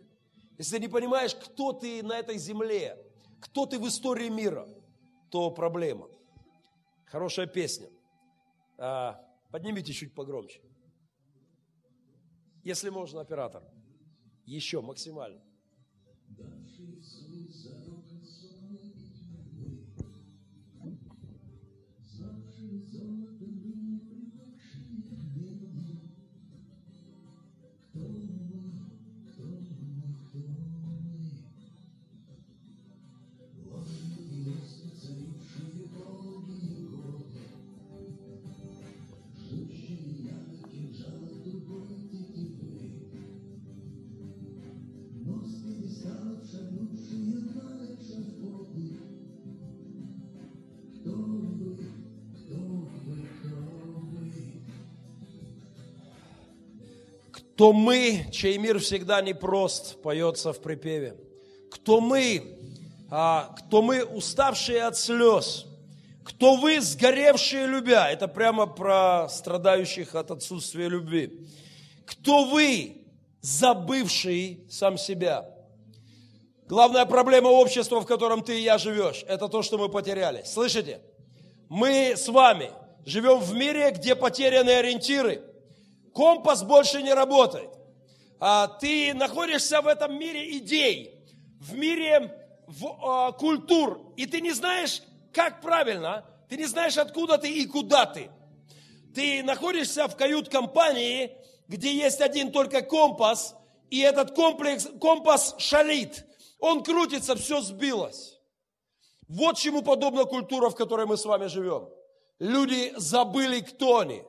если 0.58 0.78
ты 0.78 0.82
не 0.82 0.88
понимаешь, 0.88 1.36
кто 1.36 1.74
ты 1.74 2.02
на 2.02 2.18
этой 2.18 2.40
земле, 2.40 2.98
кто 3.40 3.66
ты 3.66 3.80
в 3.80 3.88
истории 3.88 4.30
мира, 4.30 4.68
то 5.30 5.52
проблема. 5.52 6.08
Хорошая 7.06 7.48
песня. 7.48 7.90
А, 8.78 9.26
Поднимите 9.52 9.94
чуть 9.94 10.14
погромче. 10.14 10.62
Если 12.64 12.90
можно, 12.90 13.22
оператор. 13.22 13.64
Еще 14.46 14.82
максимально. 14.82 15.42
Кто 57.60 57.74
мы, 57.74 58.26
чей 58.32 58.57
мир 58.57 58.80
всегда 58.80 59.20
непрост, 59.20 60.01
поется 60.01 60.53
в 60.53 60.62
припеве. 60.62 61.18
Кто 61.70 61.99
мы, 61.99 62.57
а, 63.12 63.53
кто 63.57 63.82
мы, 63.82 64.05
уставшие 64.05 64.84
от 64.84 64.97
слез. 64.97 65.66
Кто 66.24 66.55
вы, 66.55 66.80
сгоревшие 66.80 67.68
любя. 67.68 68.10
Это 68.10 68.30
прямо 68.30 68.66
про 68.66 69.28
страдающих 69.28 70.16
от 70.16 70.32
отсутствия 70.32 70.88
любви. 70.88 71.49
Кто 72.05 72.45
вы, 72.45 73.03
забывший 73.41 74.64
сам 74.70 74.97
себя. 74.97 75.45
Главная 76.66 77.05
проблема 77.05 77.49
общества, 77.49 77.99
в 77.99 78.05
котором 78.05 78.41
ты 78.41 78.57
и 78.57 78.64
я 78.64 78.78
живешь, 78.78 79.26
это 79.28 79.49
то, 79.49 79.64
что 79.64 79.78
мы 79.78 79.89
потеряли. 79.89 80.43
Слышите? 80.45 81.01
Мы 81.68 82.14
с 82.16 82.30
вами 82.30 82.72
живем 83.05 83.39
в 83.39 83.53
мире, 83.53 83.91
где 83.91 84.16
потеряны 84.16 84.70
ориентиры– 84.70 85.43
компас 86.20 86.64
больше 86.64 87.02
не 87.02 87.14
работает. 87.14 87.70
А, 88.42 88.68
ты 88.68 89.14
находишься 89.14 89.82
в 89.82 89.88
этом 89.88 90.20
мире 90.20 90.58
идей, 90.58 91.26
в 91.62 91.78
мире 91.78 92.36
в, 92.68 92.88
а, 93.02 93.32
культур, 93.32 94.02
и 94.18 94.26
ты 94.26 94.42
не 94.42 94.52
знаешь, 94.52 95.02
как 95.32 95.62
правильно, 95.62 96.26
ты 96.50 96.58
не 96.58 96.66
знаешь, 96.66 96.98
откуда 96.98 97.38
ты 97.38 97.50
и 97.50 97.66
куда 97.66 98.06
ты. 98.06 98.30
Ты 99.16 99.44
находишься 99.44 100.10
в 100.10 100.18
кают-компании, 100.18 101.32
где 101.70 101.94
есть 101.94 102.20
один 102.20 102.52
только 102.52 102.82
компас, 102.82 103.56
и 103.90 104.00
этот 104.00 104.36
комплекс, 104.36 104.90
компас 105.00 105.56
шалит. 105.58 106.26
Он 106.60 106.84
крутится, 106.84 107.38
все 107.38 107.62
сбилось. 107.62 108.38
Вот 109.30 109.58
чему 109.58 109.84
подобна 109.84 110.26
культура, 110.26 110.70
в 110.70 110.76
которой 110.76 111.06
мы 111.06 111.16
с 111.16 111.24
вами 111.24 111.48
живем. 111.48 111.88
Люди 112.40 112.94
забыли, 112.98 113.62
кто 113.62 114.00
они. 114.00 114.24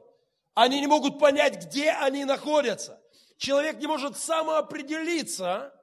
Они 0.60 0.78
не 0.78 0.86
могут 0.86 1.18
понять, 1.18 1.64
где 1.64 1.90
они 1.90 2.26
находятся. 2.26 3.02
Человек 3.38 3.78
не 3.78 3.86
может 3.86 4.18
самоопределиться, 4.18 5.74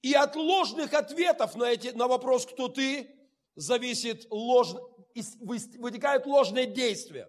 и 0.00 0.14
от 0.14 0.34
ложных 0.34 0.94
ответов 0.94 1.56
на, 1.56 1.64
эти, 1.64 1.88
на 1.88 2.08
вопрос, 2.08 2.46
кто 2.46 2.68
ты, 2.68 3.14
зависит 3.54 4.26
ложь, 4.30 4.70
вытекают 5.42 6.24
ложные 6.24 6.64
действия. 6.64 7.28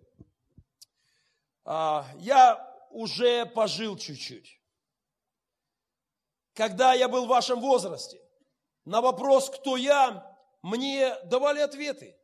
А, 1.65 2.07
я 2.15 2.65
уже 2.91 3.45
пожил 3.45 3.97
чуть-чуть. 3.97 4.61
Когда 6.53 6.93
я 6.93 7.09
был 7.09 7.25
в 7.25 7.29
вашем 7.29 7.59
возрасте, 7.59 8.21
на 8.85 9.01
вопрос, 9.01 9.49
кто 9.49 9.75
я, 9.75 10.33
мне 10.61 11.13
давали 11.25 11.59
ответы. 11.59 12.17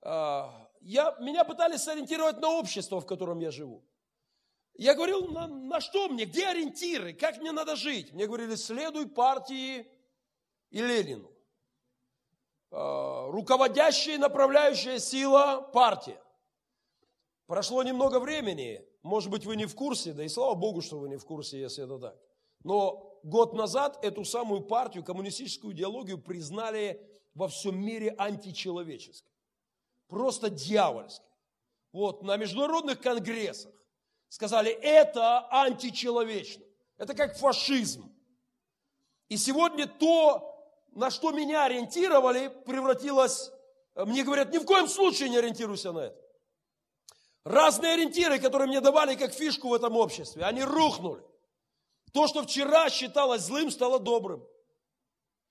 А, 0.00 0.61
я, 0.84 1.16
меня 1.20 1.44
пытались 1.44 1.82
сориентировать 1.82 2.40
на 2.40 2.50
общество, 2.50 3.00
в 3.00 3.06
котором 3.06 3.38
я 3.38 3.50
живу. 3.50 3.84
Я 4.74 4.94
говорил, 4.94 5.28
на, 5.28 5.46
на 5.46 5.80
что 5.80 6.08
мне, 6.08 6.24
где 6.24 6.46
ориентиры, 6.46 7.12
как 7.12 7.38
мне 7.38 7.52
надо 7.52 7.76
жить? 7.76 8.12
Мне 8.12 8.26
говорили, 8.26 8.54
следуй 8.54 9.06
партии 9.06 9.86
и 10.70 10.82
Ленину. 10.82 11.30
Э, 12.70 13.30
руководящая 13.30 14.16
и 14.16 14.18
направляющая 14.18 14.98
сила 14.98 15.60
партия. 15.72 16.20
Прошло 17.46 17.82
немного 17.82 18.18
времени, 18.18 18.84
может 19.02 19.30
быть, 19.30 19.44
вы 19.44 19.56
не 19.56 19.66
в 19.66 19.74
курсе, 19.74 20.12
да 20.12 20.24
и 20.24 20.28
слава 20.28 20.54
Богу, 20.54 20.80
что 20.80 20.98
вы 20.98 21.08
не 21.08 21.16
в 21.16 21.24
курсе, 21.24 21.60
если 21.60 21.84
это 21.84 21.98
так. 21.98 22.18
Но 22.64 23.20
год 23.24 23.52
назад 23.52 24.02
эту 24.02 24.24
самую 24.24 24.62
партию, 24.62 25.04
коммунистическую 25.04 25.74
идеологию 25.74 26.18
признали 26.18 27.00
во 27.34 27.48
всем 27.48 27.78
мире 27.78 28.14
античеловеческой 28.16 29.31
просто 30.12 30.50
дьявольской. 30.50 31.24
вот 31.90 32.22
на 32.22 32.36
международных 32.36 33.00
конгрессах 33.00 33.72
сказали, 34.28 34.70
это 34.70 35.48
античеловечно. 35.50 36.62
Это 36.98 37.14
как 37.14 37.38
фашизм. 37.38 38.14
И 39.30 39.38
сегодня 39.38 39.86
то, 39.86 40.54
на 40.92 41.10
что 41.10 41.32
меня 41.32 41.64
ориентировали, 41.64 42.48
превратилось... 42.66 43.50
Мне 43.94 44.22
говорят, 44.22 44.52
ни 44.52 44.58
в 44.58 44.66
коем 44.66 44.86
случае 44.86 45.30
не 45.30 45.38
ориентируйся 45.38 45.92
на 45.92 46.00
это. 46.00 46.20
Разные 47.44 47.94
ориентиры, 47.94 48.38
которые 48.38 48.68
мне 48.68 48.82
давали 48.82 49.14
как 49.14 49.32
фишку 49.32 49.68
в 49.68 49.74
этом 49.74 49.96
обществе, 49.96 50.44
они 50.44 50.62
рухнули. 50.62 51.24
То, 52.12 52.26
что 52.26 52.42
вчера 52.42 52.90
считалось 52.90 53.42
злым, 53.42 53.70
стало 53.70 53.98
добрым. 53.98 54.46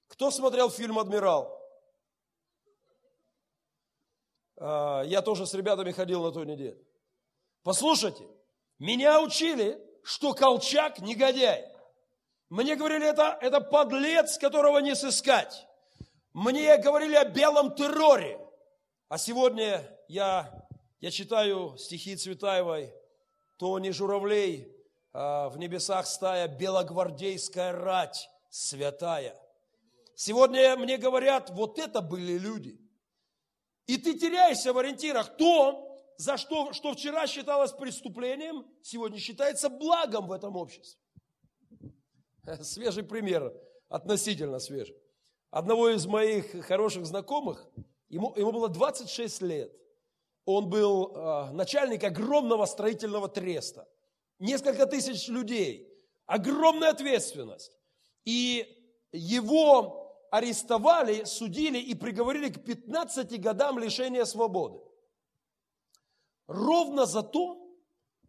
Кто 0.08 0.30
смотрел 0.30 0.70
фильм 0.70 1.00
«Адмирал»? 1.00 1.62
А, 4.51 4.51
я 4.62 5.22
тоже 5.24 5.48
с 5.48 5.54
ребятами 5.56 5.92
ходил 5.92 6.24
на 6.24 6.32
той 6.32 6.46
неделе. 6.46 6.78
Послушайте, 7.64 8.28
меня 8.78 9.22
учили, 9.22 9.82
что 10.04 10.34
Колчак 10.34 11.00
негодяй. 11.00 11.66
Мне 12.50 12.76
говорили, 12.76 13.08
это, 13.08 13.38
это 13.42 13.62
подлец, 13.62 14.38
которого 14.38 14.80
не 14.80 14.96
сыскать. 14.96 15.66
Мне 16.34 16.78
говорили 16.78 17.16
о 17.16 17.26
белом 17.26 17.76
терроре. 17.76 18.40
А 19.08 19.18
сегодня 19.18 19.84
я, 20.08 20.68
я 21.00 21.12
читаю 21.12 21.78
стихи 21.78 22.16
Цветаевой, 22.16 22.94
то 23.58 23.78
не 23.80 23.92
журавлей, 23.92 24.76
а 25.14 25.50
в 25.50 25.58
небесах 25.58 26.08
стая, 26.08 26.48
белогвардейская 26.48 27.72
рать 27.72 28.30
святая. 28.50 29.40
Сегодня 30.16 30.76
мне 30.76 30.98
говорят, 30.98 31.52
вот 31.52 31.80
это 31.80 32.02
были 32.02 32.38
люди. 32.38 32.81
И 33.88 33.98
ты 33.98 34.18
теряешься 34.18 34.74
в 34.74 34.78
ориентирах. 34.78 35.36
То, 35.38 35.98
за 36.18 36.38
что, 36.38 36.74
что 36.74 36.94
вчера 36.94 37.28
считалось 37.28 37.72
преступлением, 37.72 38.66
сегодня 38.82 39.20
считается 39.20 39.70
благом 39.70 40.28
в 40.28 40.32
этом 40.32 40.56
обществе. 40.56 41.00
Свежий 42.62 43.04
пример, 43.04 43.54
относительно 43.90 44.60
свежий. 44.60 44.96
Одного 45.50 45.90
из 45.90 46.06
моих 46.06 46.66
хороших 46.66 47.06
знакомых, 47.06 47.68
ему, 48.10 48.34
ему 48.38 48.52
было 48.52 48.70
26 48.70 49.42
лет. 49.42 49.72
Он 50.46 50.70
был 50.70 51.14
э, 51.14 51.52
начальник 51.52 52.04
огромного 52.04 52.66
строительного 52.66 53.28
треста. 53.28 53.88
Несколько 54.40 54.86
тысяч 54.86 55.28
людей. 55.28 55.88
Огромная 56.26 56.90
ответственность. 56.90 57.78
И 58.26 58.78
его 59.12 60.01
арестовали, 60.32 61.26
судили 61.26 61.78
и 61.78 61.94
приговорили 61.94 62.50
к 62.50 62.64
15 62.64 63.40
годам 63.40 63.78
лишения 63.78 64.24
свободы. 64.24 64.80
Ровно 66.48 67.06
за 67.06 67.22
то, 67.22 67.70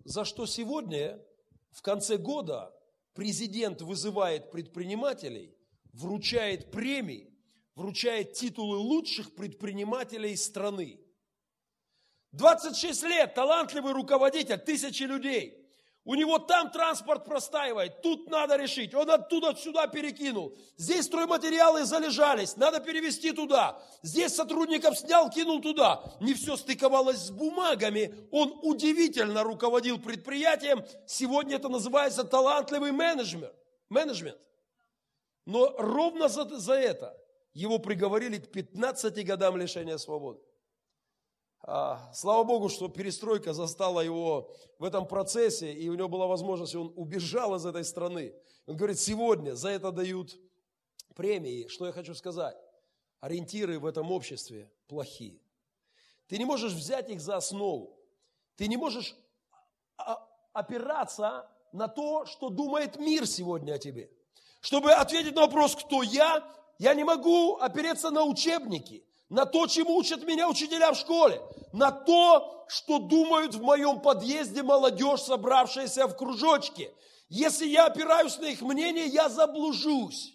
за 0.05 0.25
что 0.25 0.47
сегодня, 0.47 1.25
в 1.71 1.81
конце 1.81 2.19
года, 2.19 2.75
президент 3.15 3.83
вызывает 3.83 4.51
предпринимателей, 4.51 5.57
вручает 5.93 6.73
премии, 6.73 7.33
вручает 7.77 8.33
титулы 8.33 8.79
лучших 8.79 9.35
предпринимателей 9.37 10.37
страны. 10.37 11.01
26 12.33 13.03
лет, 13.05 13.35
талантливый 13.35 13.93
руководитель, 13.93 14.59
тысячи 14.59 15.05
людей– 15.05 15.59
у 16.05 16.17
него 16.17 16.39
там 16.39 16.71
транспорт 16.73 17.25
простаивает, 17.25 18.03
тут 18.03 18.29
надо 18.29 18.57
решить. 18.57 18.93
Он 18.93 19.09
оттуда 19.09 19.55
сюда 19.55 19.87
перекинул. 19.87 20.57
Здесь 20.77 21.07
стройматериалы 21.07 21.85
залежались, 21.85 22.57
надо 22.57 22.81
перевести 22.81 23.31
туда. 23.31 23.81
Здесь 24.03 24.35
сотрудников 24.35 24.99
снял, 24.99 25.31
кинул 25.31 25.61
туда. 25.61 26.03
Не 26.21 26.35
все 26.35 26.57
стыковалось 26.57 27.19
с 27.19 27.31
бумагами. 27.31 28.13
Он 28.33 28.59
удивительно 28.63 29.45
руководил 29.45 30.01
предприятием. 30.01 30.85
Сегодня 31.07 31.57
это 31.57 31.69
называется 31.69 32.25
талантливый 32.25 32.91
менеджмент. 32.91 33.55
менеджмент. 33.89 34.39
Но 35.47 35.73
ровно 35.79 36.29
за, 36.29 36.45
за 36.59 36.75
это 36.75 37.17
его 37.55 37.79
приговорили 37.79 38.39
к 38.39 38.51
15 38.51 39.25
годам 39.25 39.57
лишения 39.57 39.99
свободы. 39.99 40.41
А, 41.65 42.11
слава 42.13 42.43
Богу, 42.43 42.69
что 42.69 42.89
перестройка 42.89 43.53
застала 43.53 44.01
его 44.01 44.51
в 44.79 44.85
этом 44.85 45.07
процессе, 45.07 45.73
и 45.73 45.89
у 45.89 45.95
него 45.95 46.09
была 46.09 46.27
возможность, 46.27 46.75
он 46.75 46.93
убежал 46.97 47.55
из 47.55 47.65
этой 47.65 47.85
страны. 47.85 48.35
Он 48.67 48.77
говорит, 48.77 48.99
сегодня 48.99 49.55
за 49.55 49.69
это 49.69 49.93
дают 49.93 50.37
премии. 51.15 51.69
Что 51.69 51.87
я 51.87 51.93
хочу 51.93 52.15
сказать? 52.15 52.57
Ориентиры 53.21 53.79
в 53.79 53.87
этом 53.87 54.11
обществе 54.11 54.73
плохие. 54.89 55.41
Ты 56.27 56.39
не 56.39 56.45
можешь 56.45 56.73
взять 56.73 57.11
их 57.11 57.21
за 57.21 57.37
основу. 57.37 57.97
Ты 58.57 58.67
не 58.67 58.77
можешь 58.77 59.15
опираться 60.53 61.49
на 61.73 61.87
то, 61.87 62.27
что 62.27 62.49
думает 62.49 62.99
мир 62.99 63.27
сегодня 63.27 63.75
о 63.75 63.79
тебе. 63.79 64.11
Чтобы 64.61 64.93
ответить 64.93 65.35
на 65.37 65.43
вопрос, 65.43 65.77
кто 65.77 66.03
я, 66.03 66.45
я 66.79 66.95
не 66.95 67.05
могу 67.05 67.57
опереться 67.57 68.11
на 68.11 68.25
учебники 68.25 69.05
на 69.33 69.47
то, 69.47 69.67
чему 69.67 69.97
учат 69.97 70.25
меня 70.25 70.47
учителя 70.47 70.93
в 70.93 70.97
школе, 70.99 71.41
на 71.73 71.91
то, 71.91 72.67
что 72.69 72.99
думают 72.99 73.55
в 73.55 73.63
моем 73.63 74.01
подъезде 74.01 74.63
молодежь, 74.63 75.23
собравшаяся 75.23 76.07
в 76.07 76.15
кружочке. 76.15 76.93
Если 77.31 77.67
я 77.67 77.87
опираюсь 77.87 78.37
на 78.37 78.45
их 78.45 78.61
мнение, 78.61 79.07
я 79.07 79.31
заблужусь. 79.31 80.35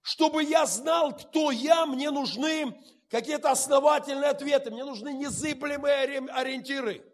Чтобы 0.00 0.44
я 0.44 0.64
знал, 0.64 1.14
кто 1.14 1.50
я, 1.50 1.84
мне 1.84 2.10
нужны 2.10 2.74
какие-то 3.10 3.50
основательные 3.50 4.30
ответы, 4.30 4.70
мне 4.70 4.84
нужны 4.84 5.12
незыблемые 5.12 6.20
ориентиры. 6.30 7.04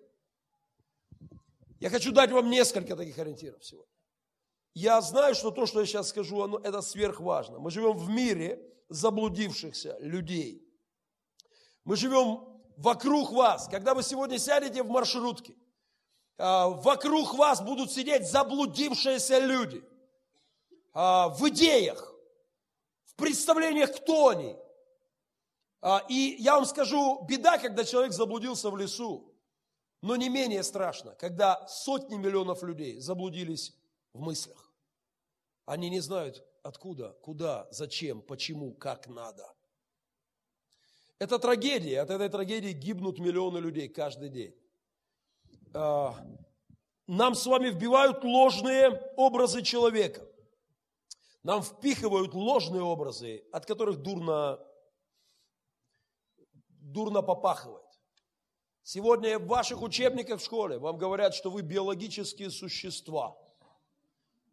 Я 1.80 1.90
хочу 1.90 2.12
дать 2.12 2.30
вам 2.30 2.48
несколько 2.48 2.94
таких 2.94 3.18
ориентиров 3.18 3.64
сегодня. 3.64 3.92
Я 4.74 5.00
знаю, 5.00 5.34
что 5.34 5.50
то, 5.50 5.66
что 5.66 5.80
я 5.80 5.86
сейчас 5.86 6.10
скажу, 6.10 6.40
оно, 6.42 6.58
это 6.58 6.80
сверхважно. 6.80 7.58
Мы 7.58 7.72
живем 7.72 7.96
в 7.96 8.08
мире, 8.08 8.64
заблудившихся 8.90 9.96
людей. 10.00 10.62
Мы 11.84 11.96
живем 11.96 12.60
вокруг 12.76 13.30
вас. 13.32 13.68
Когда 13.68 13.94
вы 13.94 14.02
сегодня 14.02 14.38
сядете 14.38 14.82
в 14.82 14.90
маршрутке, 14.90 15.54
а, 16.36 16.68
вокруг 16.68 17.34
вас 17.34 17.62
будут 17.62 17.92
сидеть 17.92 18.28
заблудившиеся 18.28 19.38
люди 19.38 19.82
а, 20.92 21.28
в 21.28 21.48
идеях, 21.48 22.14
в 23.04 23.14
представлениях, 23.14 23.94
кто 23.94 24.28
они. 24.28 24.56
А, 25.82 26.04
и 26.08 26.36
я 26.38 26.56
вам 26.56 26.66
скажу, 26.66 27.24
беда, 27.28 27.58
когда 27.58 27.84
человек 27.84 28.12
заблудился 28.12 28.70
в 28.70 28.76
лесу, 28.76 29.34
но 30.02 30.16
не 30.16 30.28
менее 30.28 30.62
страшно, 30.62 31.14
когда 31.14 31.66
сотни 31.68 32.16
миллионов 32.16 32.62
людей 32.62 32.98
заблудились 33.00 33.74
в 34.12 34.20
мыслях. 34.20 34.72
Они 35.66 35.90
не 35.90 36.00
знают, 36.00 36.44
откуда, 36.62 37.12
куда, 37.22 37.68
зачем, 37.70 38.22
почему, 38.22 38.74
как 38.74 39.06
надо. 39.06 39.54
Это 41.18 41.38
трагедия. 41.38 42.00
От 42.00 42.10
этой 42.10 42.28
трагедии 42.28 42.72
гибнут 42.72 43.18
миллионы 43.18 43.58
людей 43.58 43.88
каждый 43.88 44.30
день. 44.30 44.54
А, 45.74 46.14
нам 47.06 47.34
с 47.34 47.44
вами 47.46 47.68
вбивают 47.68 48.24
ложные 48.24 48.90
образы 49.16 49.62
человека. 49.62 50.26
Нам 51.42 51.62
впихивают 51.62 52.34
ложные 52.34 52.82
образы, 52.82 53.44
от 53.52 53.66
которых 53.66 54.02
дурно, 54.02 54.58
дурно 56.80 57.22
попахивает. 57.22 57.84
Сегодня 58.82 59.38
в 59.38 59.46
ваших 59.46 59.82
учебниках 59.82 60.40
в 60.40 60.44
школе 60.44 60.78
вам 60.78 60.96
говорят, 60.96 61.34
что 61.34 61.50
вы 61.50 61.62
биологические 61.62 62.50
существа– 62.50 63.36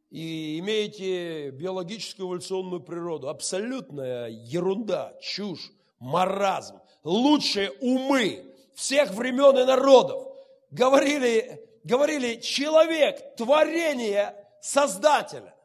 и 0.09 0.59
имеете 0.59 1.51
биологическую 1.51 2.27
эволюционную 2.27 2.81
природу. 2.81 3.29
Абсолютная 3.29 4.29
ерунда, 4.29 5.13
чушь, 5.21 5.71
маразм. 5.99 6.79
Лучшие 7.03 7.71
умы 7.81 8.45
всех 8.73 9.11
времен 9.11 9.57
и 9.57 9.65
народов 9.65 10.27
говорили, 10.71 11.67
говорили 11.83 12.35
человек, 12.35 13.35
творение 13.35 14.35
Создателя. 14.61 15.55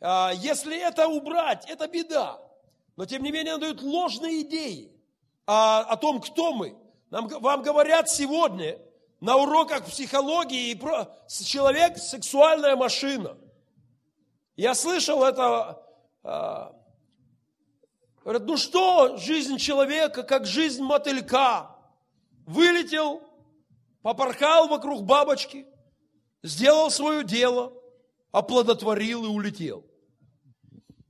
А, 0.00 0.32
если 0.34 0.78
это 0.78 1.08
убрать, 1.08 1.68
это 1.68 1.86
беда. 1.86 2.40
Но 2.96 3.04
тем 3.04 3.22
не 3.22 3.30
менее, 3.30 3.58
дают 3.58 3.82
ложные 3.82 4.42
идеи 4.42 4.92
о, 5.46 5.80
о 5.80 5.96
том, 5.96 6.20
кто 6.20 6.52
мы. 6.52 6.76
Нам, 7.10 7.28
вам 7.28 7.62
говорят 7.62 8.08
сегодня, 8.08 8.78
на 9.20 9.36
уроках 9.36 9.84
психологии, 9.84 10.80
человек– 11.44 11.98
сексуальная 11.98 12.74
машина. 12.74 13.36
Я 14.56 14.74
слышал 14.74 15.22
это, 15.24 15.82
а, 16.22 16.74
говорят, 18.22 18.42
ну 18.46 18.56
что, 18.56 19.16
жизнь 19.18 19.58
человека, 19.58 20.22
как 20.22 20.46
жизнь 20.46 20.82
мотылька. 20.82 21.76
Вылетел, 22.46 23.22
попорхал 24.02 24.68
вокруг 24.68 25.04
бабочки, 25.04 25.66
сделал 26.42 26.90
свое 26.90 27.22
дело, 27.22 27.72
оплодотворил 28.32 29.24
и 29.24 29.28
улетел. 29.28 29.84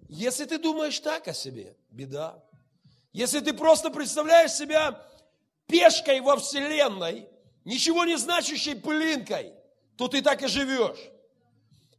Если 0.09 0.45
ты 0.45 0.59
думаешь 0.59 0.99
так 0.99 1.29
о 1.29 1.33
себе, 1.33 1.77
беда. 1.91 2.43
Если 3.13 3.41
ты 3.41 3.53
просто 3.53 3.91
представляешь 3.91 4.53
себя 4.53 5.01
пешкой 5.67 6.21
во 6.21 6.37
Вселенной, 6.37 7.29
ничего 7.71 8.05
не 8.05 8.19
значащей 8.19 8.75
пылинкой, 8.75 9.53
то 9.97 10.09
ты 10.09 10.23
так 10.23 10.43
и 10.43 10.49
живешь. 10.49 10.99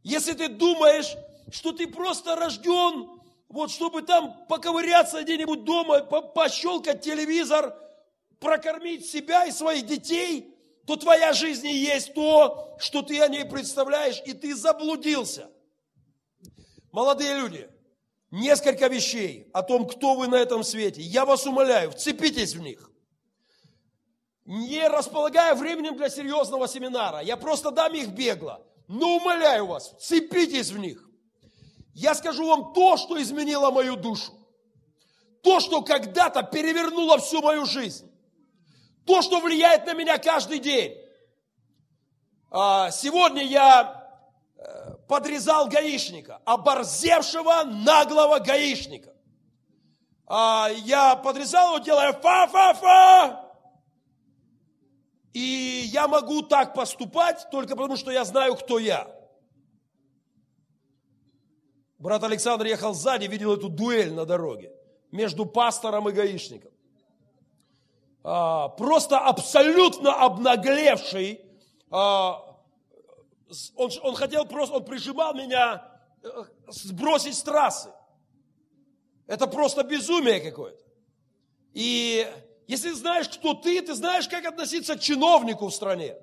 Если 0.02 0.34
ты 0.34 0.48
думаешь, 0.48 1.14
что 1.50 1.72
ты 1.72 1.86
просто 1.86 2.36
рожден, 2.36 3.08
вот 3.48 3.70
чтобы 3.70 4.02
там 4.02 4.36
поковыряться 4.48 5.22
где-нибудь 5.22 5.64
дома, 5.64 6.00
пощелкать 6.00 7.00
телевизор, 7.00 7.74
прокормить 8.38 9.06
себя 9.06 9.46
и 9.46 9.50
своих 9.50 9.86
детей, 9.86 10.54
то 10.86 10.96
твоя 10.96 11.32
жизнь 11.32 11.68
и 11.68 11.76
есть 11.76 12.12
то, 12.12 12.76
что 12.78 13.00
ты 13.00 13.20
о 13.22 13.28
ней 13.28 13.46
представляешь, 13.46 14.20
и 14.26 14.34
ты 14.34 14.54
заблудился. 14.54 15.50
Молодые 16.90 17.38
люди, 17.38 17.70
несколько 18.30 18.88
вещей 18.88 19.48
о 19.54 19.62
том, 19.62 19.86
кто 19.86 20.16
вы 20.16 20.26
на 20.28 20.34
этом 20.34 20.64
свете. 20.64 21.00
Я 21.00 21.24
вас 21.24 21.46
умоляю, 21.46 21.92
вцепитесь 21.92 22.54
в 22.54 22.60
них. 22.60 22.91
Не 24.44 24.88
располагая 24.88 25.54
временем 25.54 25.96
для 25.96 26.08
серьезного 26.08 26.66
семинара, 26.66 27.20
я 27.20 27.36
просто 27.36 27.70
дам 27.70 27.94
их 27.94 28.08
бегло. 28.08 28.60
Но 28.88 29.16
умоляю 29.16 29.66
вас, 29.66 29.94
вцепитесь 29.98 30.70
в 30.70 30.78
них. 30.78 31.08
Я 31.94 32.14
скажу 32.14 32.46
вам 32.46 32.72
то, 32.72 32.96
что 32.96 33.20
изменило 33.22 33.70
мою 33.70 33.96
душу. 33.96 34.32
То, 35.42 35.60
что 35.60 35.82
когда-то 35.82 36.42
перевернуло 36.42 37.18
всю 37.18 37.40
мою 37.40 37.66
жизнь. 37.66 38.10
То, 39.06 39.22
что 39.22 39.40
влияет 39.40 39.86
на 39.86 39.94
меня 39.94 40.18
каждый 40.18 40.58
день. 40.58 40.96
А, 42.50 42.90
сегодня 42.90 43.42
я 43.42 44.08
э, 44.56 44.94
подрезал 45.08 45.68
гаишника, 45.68 46.40
оборзевшего 46.44 47.64
наглого 47.64 48.38
гаишника. 48.38 49.12
А, 50.26 50.68
я 50.84 51.16
подрезал 51.16 51.74
его, 51.76 51.84
делая 51.84 52.12
фа-фа-фа. 52.12 53.41
И 55.32 55.88
я 55.92 56.08
могу 56.08 56.42
так 56.42 56.74
поступать 56.74 57.48
только 57.50 57.74
потому, 57.74 57.96
что 57.96 58.10
я 58.10 58.24
знаю, 58.24 58.54
кто 58.54 58.78
я. 58.78 59.10
Брат 61.98 62.24
Александр 62.24 62.66
ехал 62.66 62.94
сзади, 62.94 63.26
видел 63.26 63.54
эту 63.54 63.68
дуэль 63.68 64.12
на 64.12 64.26
дороге 64.26 64.72
между 65.10 65.46
пастором 65.46 66.08
и 66.08 66.12
гаишником. 66.12 66.72
А, 68.24 68.68
просто 68.70 69.18
абсолютно 69.18 70.14
обнаглевший. 70.14 71.40
А, 71.90 72.58
он, 73.76 73.90
он 74.02 74.14
хотел 74.14 74.46
просто, 74.46 74.76
он 74.76 74.84
прижимал 74.84 75.34
меня 75.34 75.88
э, 76.22 76.28
сбросить 76.68 77.36
с 77.36 77.42
трассы. 77.42 77.90
Это 79.26 79.46
просто 79.46 79.82
безумие 79.82 80.40
какое-то. 80.40 80.82
И 81.72 82.26
если 82.72 82.92
знаешь, 82.92 83.28
кто 83.28 83.52
ты, 83.52 83.82
ты 83.82 83.94
знаешь, 83.94 84.26
как 84.28 84.46
относиться 84.46 84.96
к 84.96 85.00
чиновнику 85.00 85.66
в 85.66 85.74
стране. 85.74 86.16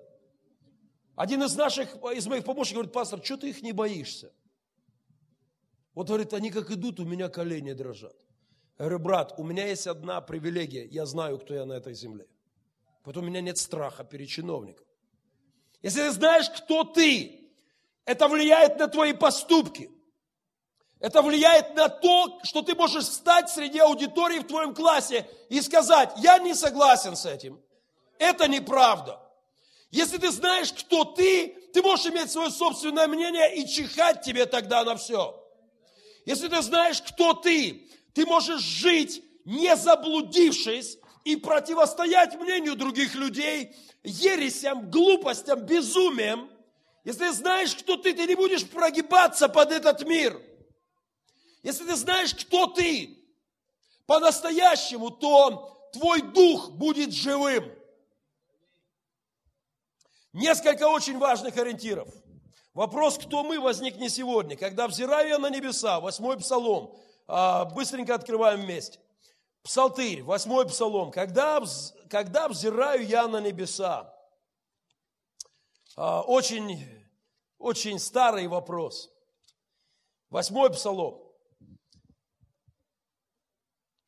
Один 1.15 1.43
из 1.43 1.55
наших, 1.55 1.95
из 2.15 2.25
моих 2.25 2.43
помощников 2.43 2.77
говорит, 2.77 2.93
пастор, 2.93 3.23
что 3.23 3.37
ты 3.37 3.49
их 3.49 3.61
не 3.61 3.71
боишься? 3.71 4.33
Вот 5.93 6.07
говорит, 6.07 6.33
они 6.33 6.49
как 6.49 6.71
идут, 6.71 6.99
у 6.99 7.05
меня 7.05 7.29
колени 7.29 7.73
дрожат. 7.73 8.15
Я 8.79 8.85
говорю, 8.85 8.99
брат, 8.99 9.33
у 9.37 9.43
меня 9.43 9.67
есть 9.67 9.85
одна 9.85 10.21
привилегия, 10.21 10.85
я 10.85 11.05
знаю, 11.05 11.37
кто 11.37 11.53
я 11.53 11.65
на 11.65 11.73
этой 11.73 11.93
земле. 11.93 12.25
Поэтому 13.03 13.27
у 13.27 13.29
меня 13.29 13.41
нет 13.41 13.59
страха 13.59 14.03
перед 14.03 14.27
чиновником. 14.27 14.87
Если 15.83 16.01
ты 16.01 16.11
знаешь, 16.11 16.49
кто 16.49 16.83
ты, 16.83 17.51
это 18.05 18.27
влияет 18.27 18.79
на 18.79 18.87
твои 18.87 19.13
поступки. 19.13 19.91
Это 20.99 21.21
влияет 21.21 21.75
на 21.75 21.87
то, 21.87 22.39
что 22.43 22.61
ты 22.61 22.75
можешь 22.75 23.05
встать 23.05 23.49
среди 23.49 23.79
аудитории 23.79 24.39
в 24.39 24.47
твоем 24.47 24.75
классе 24.75 25.27
и 25.47 25.61
сказать, 25.61 26.11
я 26.17 26.39
не 26.39 26.53
согласен 26.53 27.15
с 27.15 27.25
этим. 27.25 27.59
Это 28.17 28.49
неправда. 28.49 29.19
Если 29.91 30.17
ты 30.17 30.29
знаешь, 30.29 30.73
кто 30.73 31.05
ты, 31.05 31.47
ты 31.73 31.81
можешь 31.81 32.07
иметь 32.07 32.29
свое 32.29 32.51
собственное 32.51 33.07
мнение 33.07 33.55
и 33.55 33.67
чихать 33.67 34.21
тебе 34.21 34.45
тогда 34.45 34.83
на 34.83 34.97
все. 34.97 35.41
Если 36.25 36.49
ты 36.49 36.61
знаешь, 36.61 37.01
кто 37.01 37.33
ты, 37.33 37.89
ты 38.13 38.25
можешь 38.25 38.61
жить, 38.61 39.23
не 39.45 39.75
заблудившись, 39.77 40.97
и 41.23 41.35
противостоять 41.35 42.39
мнению 42.39 42.75
других 42.75 43.15
людей, 43.15 43.75
ересям, 44.03 44.89
глупостям, 44.89 45.59
безумием. 45.61 46.49
Если 47.03 47.19
ты 47.19 47.33
знаешь, 47.33 47.75
кто 47.75 47.97
ты, 47.97 48.13
ты 48.13 48.25
не 48.25 48.35
будешь 48.35 48.67
прогибаться 48.67 49.47
под 49.47 49.71
этот 49.71 50.05
мир. 50.05 50.39
Если 51.63 51.85
ты 51.85 51.95
знаешь, 51.95 52.33
кто 52.33 52.67
ты, 52.67 53.17
по-настоящему, 54.05 55.09
то 55.11 55.89
твой 55.93 56.21
дух 56.21 56.71
будет 56.71 57.13
живым. 57.13 57.71
Несколько 60.33 60.87
очень 60.87 61.17
важных 61.17 61.57
ориентиров– 61.57 62.07
Вопрос, 62.79 63.17
кто 63.17 63.43
мы, 63.43 63.59
возник 63.59 63.97
не 63.97 64.07
сегодня. 64.07 64.55
Когда 64.55 64.87
взираю 64.87 65.27
я 65.27 65.37
на 65.37 65.49
небеса, 65.49 65.99
восьмой 65.99 66.37
псалом, 66.37 66.95
а, 67.27 67.65
быстренько 67.65 68.15
открываем 68.15 68.61
вместе. 68.61 68.99
Псалтырь, 69.63 70.23
восьмой 70.23 70.65
псалом. 70.65 71.11
Когда, 71.11 71.61
когда 72.09 72.47
взираю 72.47 73.05
я 73.05 73.27
на 73.27 73.41
небеса? 73.41 74.15
А, 75.97 76.21
очень, 76.21 76.87
очень 77.57 77.99
старый 77.99 78.47
вопрос. 78.47 79.11
Восьмой 80.29 80.69
псалом. 80.69 81.21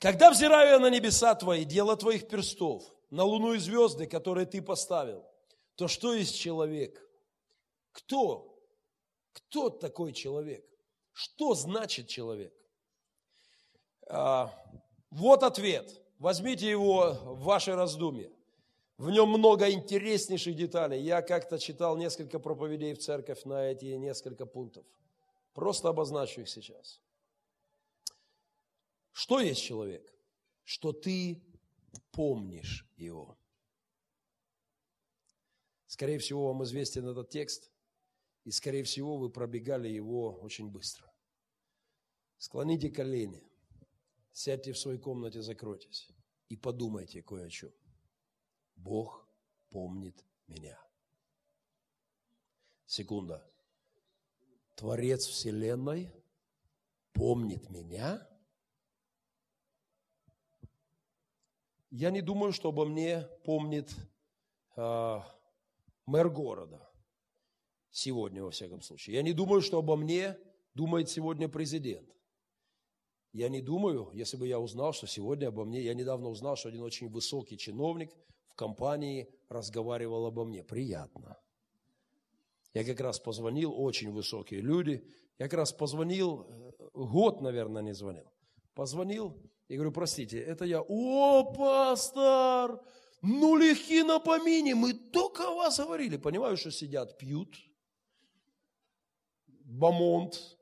Когда 0.02 0.32
взираю 0.32 0.72
я 0.72 0.80
на 0.80 0.90
небеса 0.90 1.34
твои, 1.36 1.64
дело 1.64 1.96
твоих 1.96 2.28
перстов, 2.28 2.84
на 3.10 3.24
луну 3.24 3.54
и 3.54 3.60
звезды, 3.60 4.08
которые 4.08 4.46
ты 4.46 4.62
поставил, 4.62 5.24
то 5.76 5.88
что 5.88 6.14
есть 6.14 6.38
человек? 6.38 7.02
Кто 7.94 8.52
кто 9.34 9.70
такой 9.70 10.14
человек? 10.14 10.66
Что 11.14 11.54
значит 11.56 12.08
человек? 12.08 12.54
А, 14.08 14.54
вот 15.10 15.44
ответ. 15.44 16.02
Возьмите 16.20 16.70
его 16.70 17.18
в 17.24 17.44
ваше 17.44 17.76
раздумье. 17.76 18.32
В 18.98 19.10
нем 19.10 19.30
много 19.30 19.72
интереснейших 19.72 20.56
деталей. 20.56 21.02
Я 21.02 21.22
как-то 21.22 21.58
читал 21.58 21.98
несколько 21.98 22.40
проповедей 22.40 22.94
в 22.94 23.00
церковь 23.00 23.44
на 23.46 23.66
эти 23.72 23.86
несколько 23.86 24.46
пунктов. 24.46 24.86
Просто 25.54 25.90
обозначу 25.90 26.42
их 26.42 26.50
сейчас. 26.50 27.02
Что 29.12 29.40
есть 29.40 29.62
человек? 29.62 30.14
Что 30.64 30.94
ты 30.94 31.42
помнишь 32.12 32.88
его. 32.98 33.38
Скорее 35.88 36.20
всего, 36.20 36.48
вам 36.48 36.64
известен 36.64 37.08
этот 37.08 37.30
текст. 37.30 37.70
И, 38.46 38.52
скорее 38.52 38.84
всего, 38.84 39.18
вы 39.18 39.30
пробегали 39.30 39.88
его 39.88 40.40
очень 40.40 40.70
быстро. 40.70 41.12
Склоните 42.38 42.90
колени, 42.90 43.44
сядьте 44.34 44.74
в 44.74 44.80
своей 44.80 44.98
комнате, 44.98 45.42
закройтесь 45.44 46.10
и 46.50 46.58
подумайте 46.58 47.22
кое 47.22 47.46
о 47.46 47.50
чем. 47.50 47.72
Бог 48.76 49.28
помнит 49.70 50.26
меня. 50.48 50.80
Секунда. 52.88 53.48
Творец 54.76 55.28
Вселенной 55.28 56.12
помнит 57.14 57.70
меня? 57.70 58.28
Я 61.92 62.10
не 62.10 62.22
думаю, 62.22 62.54
что 62.54 62.70
обо 62.70 62.86
мне 62.86 63.28
помнит 63.44 63.94
э, 64.78 65.20
мэр 66.06 66.30
города 66.30 66.92
Сегодня, 67.94 68.42
во 68.42 68.52
всяком 68.52 68.82
случае. 68.82 69.18
Я 69.18 69.22
не 69.22 69.34
думаю, 69.34 69.62
что 69.62 69.78
обо 69.78 69.98
мне 69.98 70.38
думает 70.74 71.10
сегодня 71.10 71.50
президент. 71.50 72.10
Я 73.34 73.50
не 73.50 73.62
думаю, 73.62 74.10
если 74.14 74.38
бы 74.38 74.48
я 74.48 74.60
узнал, 74.60 74.94
что 74.94 75.08
сегодня 75.08 75.50
обо 75.50 75.66
мне, 75.66 75.82
я 75.82 75.94
недавно 75.94 76.30
узнал, 76.30 76.56
что 76.56 76.70
один 76.70 76.82
очень 76.82 77.10
высокий 77.10 77.58
чиновник 77.58 78.16
в 78.48 78.56
компании 78.56 79.30
разговаривал 79.50 80.26
обо 80.26 80.46
мне. 80.46 80.64
Приятно. 80.64 81.38
Я 82.74 82.86
как 82.86 83.02
раз 83.02 83.20
позвонил, 83.20 83.74
очень 83.78 84.12
высокие 84.12 84.62
люди, 84.62 85.06
я 85.38 85.50
как 85.50 85.60
раз 85.60 85.74
позвонил, 85.74 86.46
э, 86.48 86.90
год, 86.94 87.42
наверное, 87.42 87.82
не 87.82 87.94
звонил. 87.94 88.32
Позвонил 88.74 89.36
и 89.72 89.76
говорю, 89.76 89.94
простите, 89.94 90.38
это 90.38 90.66
я. 90.66 90.82
О, 90.82 91.44
пастор, 91.54 92.82
ну 93.22 93.56
легки 93.56 94.04
на 94.04 94.20
помине, 94.20 94.76
мы 94.76 94.94
только 94.94 95.48
о 95.48 95.56
вас 95.56 95.80
говорили. 95.80 96.18
Понимаю, 96.18 96.58
что 96.58 96.72
сидят, 96.72 97.18
пьют, 97.18 97.56
Бамонт. 99.48 100.58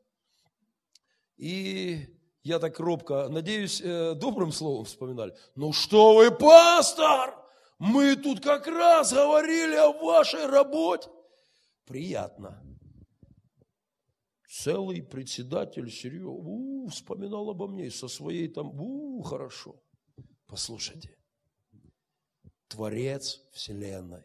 И 1.38 2.06
я 2.44 2.60
так 2.60 2.80
робко, 2.80 3.30
надеюсь, 3.30 3.82
э, 3.82 4.14
добрым 4.14 4.52
словом 4.52 4.86
вспоминали. 4.86 5.36
Ну 5.56 5.74
что 5.74 6.14
вы, 6.14 6.30
пастор, 6.30 7.36
мы 7.80 8.16
тут 8.16 8.42
как 8.42 8.68
раз 8.68 9.12
говорили 9.12 9.76
о 9.76 9.92
вашей 9.92 10.46
работе. 10.46 11.10
Приятно. 11.86 12.62
Целый 14.50 15.04
председатель 15.04 15.92
серьезно 15.92 16.90
вспоминал 16.90 17.52
обо 17.52 17.68
мне 17.68 17.92
со 17.92 18.08
своей 18.08 18.48
там, 18.48 18.70
у, 18.82 19.22
хорошо. 19.22 19.80
Послушайте, 20.48 21.16
Творец 22.68 23.48
Вселенной, 23.52 24.24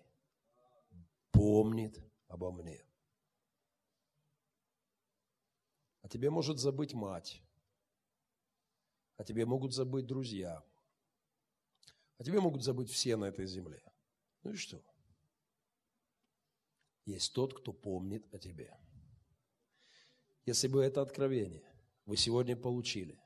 помнит 1.30 2.02
обо 2.28 2.50
мне. 2.52 2.82
А 6.00 6.08
тебе 6.08 6.30
может 6.30 6.58
забыть 6.58 6.94
мать, 6.94 7.42
а 9.18 9.24
тебе 9.24 9.44
могут 9.44 9.74
забыть 9.74 10.06
друзья, 10.06 10.64
а 12.16 12.24
тебе 12.24 12.40
могут 12.40 12.64
забыть 12.64 12.90
все 12.90 13.16
на 13.16 13.26
этой 13.26 13.46
земле. 13.46 13.82
Ну 14.42 14.52
и 14.52 14.56
что? 14.56 14.82
Есть 17.04 17.34
тот, 17.34 17.52
кто 17.52 17.74
помнит 17.74 18.26
о 18.32 18.38
тебе. 18.38 18.74
Если 20.46 20.68
бы 20.68 20.82
это 20.84 21.00
откровение 21.00 21.64
вы 22.04 22.16
сегодня 22.16 22.56
получили, 22.56 23.18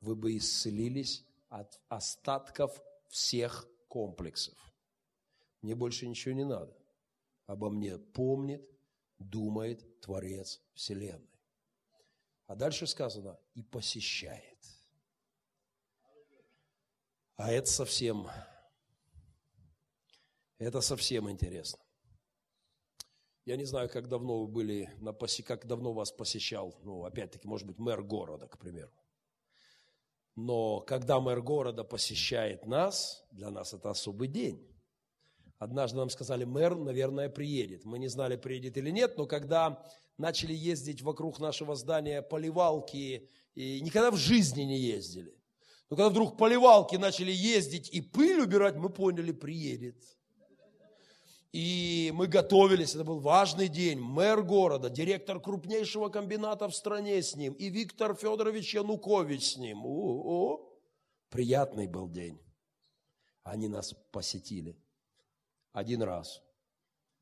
вы 0.00 0.14
бы 0.14 0.36
исцелились 0.36 1.24
от 1.48 1.80
остатков 1.88 2.80
всех 3.08 3.66
комплексов. 3.88 4.58
Мне 5.62 5.74
больше 5.74 6.06
ничего 6.06 6.34
не 6.34 6.44
надо. 6.44 6.76
Обо 7.46 7.70
мне 7.70 7.98
помнит, 7.98 8.62
думает 9.18 10.00
Творец 10.00 10.60
Вселенной. 10.74 11.40
А 12.46 12.54
дальше 12.54 12.86
сказано, 12.86 13.38
и 13.54 13.62
посещает. 13.62 14.58
А 17.36 17.50
это 17.50 17.70
совсем, 17.70 18.28
это 20.58 20.80
совсем 20.80 21.30
интересно. 21.30 21.85
Я 23.46 23.56
не 23.56 23.64
знаю, 23.64 23.88
как 23.88 24.08
давно 24.08 24.40
вы 24.40 24.48
были, 24.48 24.90
на 24.98 25.12
посе, 25.12 25.44
как 25.44 25.66
давно 25.66 25.92
вас 25.92 26.10
посещал, 26.10 26.76
ну, 26.82 27.04
опять-таки, 27.04 27.46
может 27.46 27.64
быть, 27.64 27.78
мэр 27.78 28.02
города, 28.02 28.48
к 28.48 28.58
примеру. 28.58 28.90
Но 30.34 30.80
когда 30.80 31.20
мэр 31.20 31.40
города 31.42 31.84
посещает 31.84 32.66
нас, 32.66 33.24
для 33.30 33.50
нас 33.50 33.72
это 33.72 33.88
особый 33.90 34.26
день. 34.26 34.68
Однажды 35.58 35.96
нам 35.98 36.10
сказали, 36.10 36.42
мэр, 36.42 36.74
наверное, 36.74 37.28
приедет. 37.28 37.84
Мы 37.84 38.00
не 38.00 38.08
знали, 38.08 38.34
приедет 38.34 38.76
или 38.78 38.90
нет, 38.90 39.16
но 39.16 39.26
когда 39.26 39.80
начали 40.18 40.52
ездить 40.52 41.02
вокруг 41.02 41.38
нашего 41.38 41.76
здания 41.76 42.22
поливалки, 42.22 43.30
и 43.54 43.80
никогда 43.80 44.10
в 44.10 44.16
жизни 44.16 44.62
не 44.62 44.76
ездили. 44.76 45.32
Но 45.88 45.96
когда 45.96 46.10
вдруг 46.10 46.36
поливалки 46.36 46.96
начали 46.96 47.30
ездить 47.30 47.90
и 47.90 48.00
пыль 48.00 48.40
убирать, 48.40 48.74
мы 48.74 48.90
поняли, 48.90 49.30
приедет. 49.30 50.02
И 51.56 52.12
мы 52.14 52.26
готовились, 52.26 52.94
это 52.94 53.02
был 53.02 53.18
важный 53.18 53.68
день. 53.68 53.98
Мэр 53.98 54.42
города, 54.42 54.90
директор 54.90 55.40
крупнейшего 55.40 56.10
комбината 56.10 56.68
в 56.68 56.74
стране 56.74 57.22
с 57.22 57.34
ним, 57.34 57.54
и 57.54 57.70
Виктор 57.70 58.14
Федорович 58.14 58.74
Янукович 58.74 59.52
с 59.52 59.56
ним. 59.56 59.86
О, 59.86 60.58
-о. 60.58 60.78
приятный 61.30 61.86
был 61.86 62.10
день. 62.10 62.38
Они 63.42 63.68
нас 63.68 63.94
посетили 64.12 64.76
один 65.72 66.02
раз. 66.02 66.42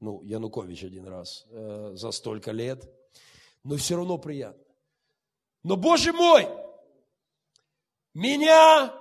Ну, 0.01 0.21
Янукович 0.25 0.83
один 0.83 1.07
раз 1.07 1.47
э, 1.51 1.93
за 1.95 2.11
столько 2.11 2.51
лет. 2.51 2.91
Но 3.63 3.77
все 3.77 3.95
равно 3.95 4.19
приятно. 4.19 4.65
Но, 5.63 5.77
Боже 5.77 6.13
мой, 6.13 6.49
меня 8.15 8.93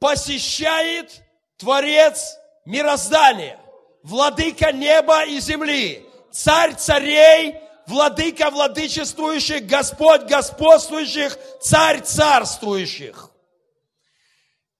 посещает 0.00 1.22
Творец 1.56 2.36
мироздания 2.64 3.61
владыка 4.02 4.72
неба 4.72 5.24
и 5.24 5.40
земли, 5.40 6.06
царь 6.30 6.74
царей, 6.74 7.56
владыка 7.86 8.50
владычествующих, 8.50 9.66
Господь 9.66 10.22
господствующих, 10.22 11.36
царь 11.60 12.02
царствующих. 12.02 13.30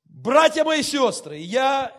Братья 0.05 0.65
мои 0.65 0.83
сестры, 0.83 1.39
я, 1.39 1.93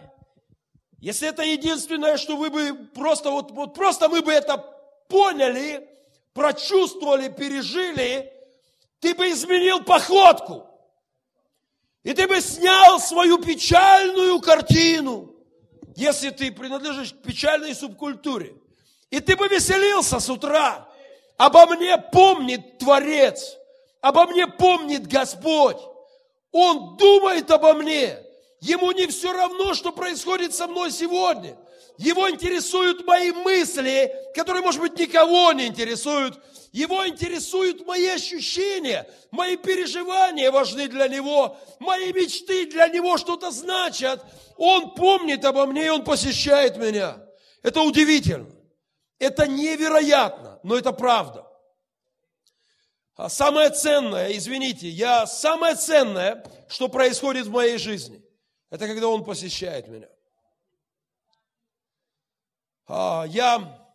если 1.00 1.28
это 1.28 1.44
единственное, 1.44 2.18
что 2.18 2.38
вы 2.38 2.50
бы 2.50 2.74
просто, 2.94 3.32
вот, 3.32 3.52
вот 3.52 3.74
просто 3.74 4.08
мы 4.08 4.22
бы 4.22 4.32
это 4.32 4.58
поняли, 5.10 5.88
прочувствовали, 6.34 7.30
пережили, 7.30 8.32
ты 9.00 9.14
бы 9.14 9.30
изменил 9.30 9.84
походку. 9.84 10.68
И 12.04 12.14
ты 12.14 12.28
бы 12.28 12.42
снял 12.42 13.00
свою 13.00 13.38
печальную 13.38 14.40
картину– 14.42 15.30
если 15.96 16.30
ты 16.30 16.52
принадлежишь 16.52 17.14
к 17.14 17.22
печальной 17.22 17.76
субкультуре, 17.76 18.56
и 19.10 19.20
ты 19.20 19.36
бы 19.36 19.48
веселился 19.48 20.20
с 20.20 20.30
утра, 20.30 20.88
обо 21.38 21.66
мне 21.68 21.98
помнит 21.98 22.78
Творец, 22.80 23.58
обо 24.02 24.26
мне 24.28 24.48
помнит 24.48 25.08
Господь, 25.08 25.78
Он 26.52 26.98
думает 26.98 27.50
обо 27.52 27.74
мне, 27.74 28.18
Ему 28.64 28.92
не 28.92 29.08
все 29.08 29.34
равно, 29.34 29.74
что 29.74 29.92
происходит 29.92 30.56
со 30.56 30.68
мной 30.68 30.90
сегодня. 30.90 31.58
Его 31.98 32.30
интересуют 32.30 33.06
мои 33.06 33.32
мысли, 33.32 34.14
которые, 34.34 34.64
может 34.64 34.82
быть, 34.82 34.98
никого 34.98 35.52
не 35.54 35.68
интересуют. 35.68 36.40
Его 36.72 37.08
интересуют 37.08 37.86
мои 37.86 38.08
ощущения, 38.08 39.08
мои 39.30 39.58
переживания 39.58 40.52
важны 40.52 40.88
для 40.88 41.08
него, 41.08 41.56
мои 41.80 42.12
мечты 42.12 42.66
для 42.66 42.88
него 42.88 43.18
что-то 43.18 43.52
значат. 43.52 44.26
Он 44.58 44.96
помнит 44.96 45.46
обо 45.46 45.68
мне, 45.68 45.86
и 45.86 45.90
он 45.90 46.04
посещает 46.04 46.78
меня. 46.78 47.24
Это 47.62 47.82
удивительно. 47.82 48.50
Это 49.20 49.48
невероятно, 49.48 50.60
но 50.64 50.76
это 50.76 50.92
правда. 50.92 51.48
А 53.16 53.30
самое 53.30 53.70
ценное, 53.70 54.36
извините, 54.36 54.90
я 54.90 55.28
самое 55.28 55.76
ценное, 55.76 56.44
что 56.68 56.90
происходит 56.90 57.46
в 57.46 57.52
моей 57.52 57.78
жизни, 57.78 58.24
это 58.72 58.88
когда 58.88 59.08
Он 59.08 59.24
посещает 59.24 59.88
меня. 59.88 60.08
А, 62.86 63.26
я, 63.28 63.90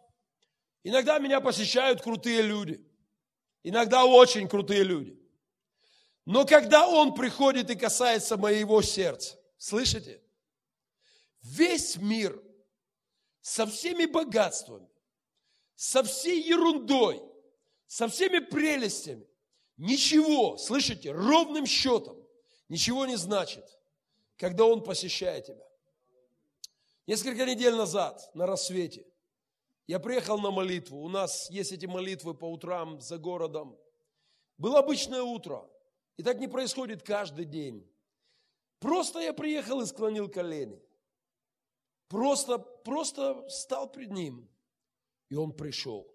иногда 0.82 1.18
меня 1.18 1.40
посещают 1.40 2.02
крутые 2.02 2.42
люди, 2.42 2.84
иногда 3.62 4.04
очень 4.04 4.48
крутые 4.48 4.82
люди. 4.82 5.18
Но 6.24 6.44
когда 6.44 6.86
Он 6.86 7.14
приходит 7.14 7.70
и 7.70 7.74
касается 7.74 8.36
моего 8.36 8.82
сердца, 8.82 9.38
слышите? 9.56 10.22
Весь 11.42 11.96
мир 11.96 12.42
со 13.40 13.66
всеми 13.66 14.06
богатствами, 14.06 14.88
со 15.74 16.02
всей 16.02 16.42
ерундой, 16.42 17.22
со 17.86 18.08
всеми 18.08 18.40
прелестями, 18.40 19.26
ничего, 19.76 20.58
слышите, 20.58 21.12
ровным 21.12 21.64
счетом, 21.64 22.16
ничего 22.68 23.06
не 23.06 23.16
значит, 23.16 23.64
когда 24.36 24.64
Он 24.64 24.82
посещает 24.82 25.46
тебя. 25.46 25.67
Несколько 27.08 27.46
недель 27.46 27.74
назад 27.74 28.30
на 28.34 28.44
рассвете 28.44 29.06
я 29.86 29.98
приехал 29.98 30.38
на 30.38 30.50
молитву. 30.50 31.00
У 31.00 31.08
нас 31.08 31.48
есть 31.48 31.72
эти 31.72 31.86
молитвы 31.86 32.34
по 32.34 32.44
утрам 32.44 33.00
за 33.00 33.16
городом. 33.16 33.78
Было 34.58 34.80
обычное 34.80 35.22
утро. 35.22 35.66
И 36.18 36.22
так 36.22 36.38
не 36.38 36.48
происходит 36.48 37.02
каждый 37.02 37.46
день. 37.46 37.90
Просто 38.78 39.20
я 39.20 39.32
приехал 39.32 39.80
и 39.80 39.86
склонил 39.86 40.28
колени. 40.28 40.82
Просто, 42.08 42.58
просто 42.58 43.48
стал 43.48 43.90
пред 43.90 44.10
ним. 44.10 44.46
И 45.30 45.34
он 45.34 45.54
пришел. 45.54 46.14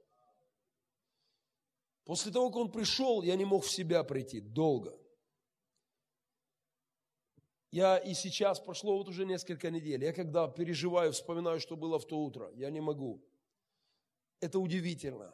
После 2.06 2.32
того, 2.32 2.50
как 2.50 2.58
он 2.58 2.72
пришел, 2.72 3.24
я 3.24 3.36
не 3.36 3.46
мог 3.46 3.64
в 3.64 3.72
себя 3.72 4.04
прийти 4.04 4.42
долго. 4.42 4.96
Я 7.74 7.98
и 7.98 8.14
сейчас, 8.14 8.60
прошло 8.60 8.96
вот 9.00 9.10
уже 9.10 9.26
несколько 9.26 9.72
недель, 9.72 10.04
я 10.04 10.14
когда 10.14 10.48
переживаю, 10.48 11.12
вспоминаю, 11.12 11.60
что 11.60 11.76
было 11.76 11.98
в 11.98 12.06
то 12.06 12.24
утро, 12.24 12.52
я 12.54 12.70
не 12.70 12.82
могу. 12.82 13.20
Это 14.40 14.60
удивительно. 14.60 15.34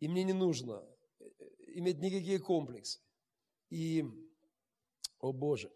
И 0.00 0.08
мне 0.08 0.22
не 0.22 0.34
нужно 0.34 0.84
э, 1.20 1.24
иметь 1.76 1.98
никакие 2.00 2.38
комплексы. 2.38 3.00
И, 3.70 4.04
о 5.18 5.32
Боже, 5.32 5.72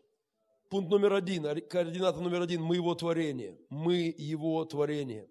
пункт 0.68 0.90
номер 0.90 1.14
один, 1.14 1.44
координата 1.66 2.20
номер 2.20 2.42
один, 2.42 2.62
мы 2.62 2.76
его 2.76 2.94
творение. 2.94 3.58
Мы 3.70 4.14
его 4.18 4.62
творение. 4.66 5.30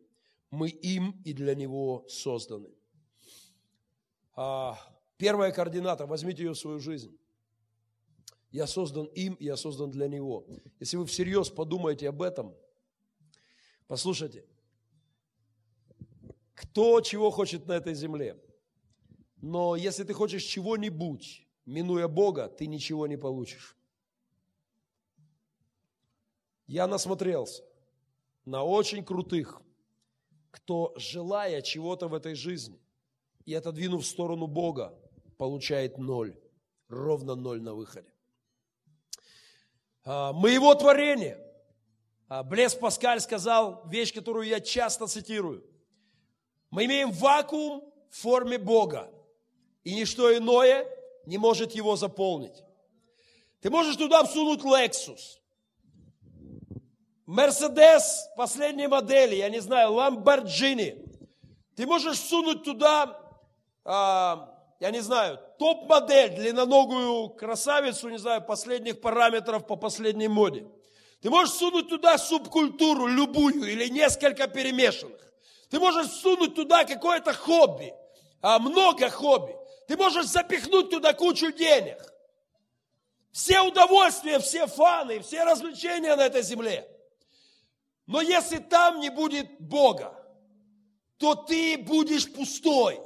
Мы 0.50 0.70
им 0.70 1.22
и 1.26 1.34
для 1.34 1.54
него 1.54 2.08
созданы. 2.10 2.74
А, 4.36 4.80
первая 5.18 5.52
координата, 5.52 6.08
возьмите 6.08 6.44
ее 6.44 6.54
в 6.54 6.58
свою 6.58 6.80
жизнь. 6.80 7.16
Я 8.52 8.66
создан 8.68 9.06
им, 9.08 9.38
я 9.40 9.58
создан 9.58 9.92
для 9.92 10.08
него. 10.08 10.46
Если 10.80 10.98
вы 10.98 11.06
всерьез 11.06 11.50
подумаете 11.50 12.10
об 12.10 12.22
этом, 12.22 12.56
послушайте, 13.88 14.46
кто 16.54 17.02
чего 17.02 17.30
хочет 17.30 17.68
на 17.68 17.74
этой 17.74 17.94
земле. 17.94 18.42
Но 19.42 19.76
если 19.76 20.04
ты 20.04 20.14
хочешь 20.14 20.44
чего-нибудь, 20.44 21.46
минуя 21.66 22.08
Бога, 22.08 22.48
ты 22.48 22.68
ничего 22.68 23.06
не 23.08 23.18
получишь. 23.18 23.76
Я 26.66 26.88
насмотрелся 26.88 27.64
на 28.46 28.64
очень 28.64 29.04
крутых, 29.04 29.62
кто, 30.52 30.94
желая 30.98 31.62
чего-то 31.62 32.08
в 32.08 32.14
этой 32.14 32.34
жизни 32.34 32.82
и 33.46 33.54
отодвинув 33.54 34.04
в 34.04 34.08
сторону 34.08 34.48
Бога, 34.48 34.98
получает 35.38 35.98
ноль, 35.98 36.36
ровно 36.90 37.36
ноль 37.36 37.62
на 37.62 37.74
выходе. 37.74 38.12
А, 40.10 40.32
мы 40.32 40.52
его 40.52 40.74
творение. 40.74 41.38
А, 42.30 42.42
Блес 42.42 42.74
Паскаль 42.74 43.20
сказал 43.20 43.84
вещь, 43.88 44.14
которую 44.14 44.48
я 44.48 44.62
часто 44.62 45.06
цитирую. 45.06 45.66
Мы 46.70 46.86
имеем 46.86 47.12
вакуум 47.12 47.84
в 48.10 48.18
форме 48.18 48.58
Бога, 48.58 49.12
и 49.84 49.94
ничто 49.94 50.36
иное 50.36 50.88
не 51.26 51.38
может 51.38 51.74
его 51.74 51.98
заполнить. 51.98 52.64
Ты 53.60 53.70
можешь 53.70 53.98
туда 53.98 54.24
всунуть 54.24 54.62
Lexus, 54.62 55.40
Мерседес 57.26 58.30
последней 58.38 58.88
модели, 58.88 59.36
я 59.36 59.50
не 59.50 59.60
знаю, 59.60 59.92
Ламборджини. 59.92 61.04
Ты 61.76 61.86
можешь 61.86 62.18
всунуть 62.18 62.64
туда, 62.64 63.20
а, 63.84 64.58
я 64.80 64.92
не 64.92 65.02
знаю, 65.02 65.38
топ-модель, 65.58 66.36
длинноногую 66.36 67.30
красавицу, 67.30 68.10
не 68.10 68.18
знаю, 68.18 68.42
последних 68.42 69.02
параметров 69.02 69.66
по 69.66 69.76
последней 69.76 70.28
моде. 70.28 70.68
Ты 71.22 71.30
можешь 71.30 71.56
сунуть 71.56 71.90
туда 71.90 72.18
субкультуру 72.18 73.08
любую 73.08 73.72
или 73.72 73.88
несколько 73.90 74.48
перемешанных. 74.48 75.22
Ты 75.70 75.80
можешь 75.80 76.12
сунуть 76.12 76.56
туда 76.56 76.86
какое-то 76.86 77.34
хобби, 77.34 77.94
а 78.42 78.60
много 78.60 79.10
хобби. 79.10 79.56
Ты 79.88 79.98
можешь 79.98 80.28
запихнуть 80.28 80.90
туда 80.90 81.14
кучу 81.14 81.52
денег. 81.52 81.98
Все 83.32 83.62
удовольствия, 83.62 84.40
все 84.40 84.68
фаны, 84.68 85.20
все 85.20 85.44
развлечения 85.44 86.16
на 86.16 86.26
этой 86.26 86.42
земле. 86.42 86.88
Но 88.06 88.22
если 88.22 88.58
там 88.58 89.00
не 89.00 89.10
будет 89.10 89.60
Бога, 89.60 90.14
то 91.18 91.36
ты 91.36 91.78
будешь 91.78 92.32
пустой. 92.32 93.02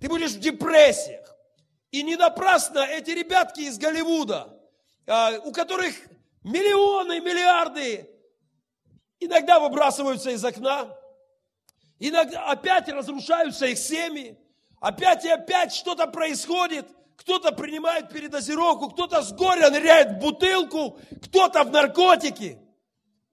Ты 0.00 0.08
будешь 0.08 0.32
в 0.32 0.40
депрессиях. 0.40 1.32
И 1.92 2.02
не 2.02 2.16
напрасно 2.16 2.80
эти 2.80 3.10
ребятки 3.10 3.60
из 3.60 3.78
Голливуда, 3.78 4.58
а, 5.06 5.38
у 5.44 5.52
которых 5.52 5.94
миллионы, 6.42 7.20
миллиарды, 7.20 8.08
иногда 9.20 9.60
выбрасываются 9.60 10.30
из 10.30 10.42
окна, 10.42 10.96
иногда 11.98 12.46
опять 12.46 12.88
разрушаются 12.88 13.66
их 13.66 13.76
семьи, 13.76 14.38
опять 14.80 15.26
и 15.26 15.28
опять 15.28 15.74
что-то 15.74 16.06
происходит, 16.06 16.88
кто-то 17.16 17.52
принимает 17.52 18.08
передозировку, 18.08 18.88
кто-то 18.88 19.20
с 19.20 19.30
горя 19.32 19.68
ныряет 19.68 20.12
в 20.12 20.18
бутылку, 20.18 20.98
кто-то 21.22 21.62
в 21.62 21.70
наркотики, 21.70 22.58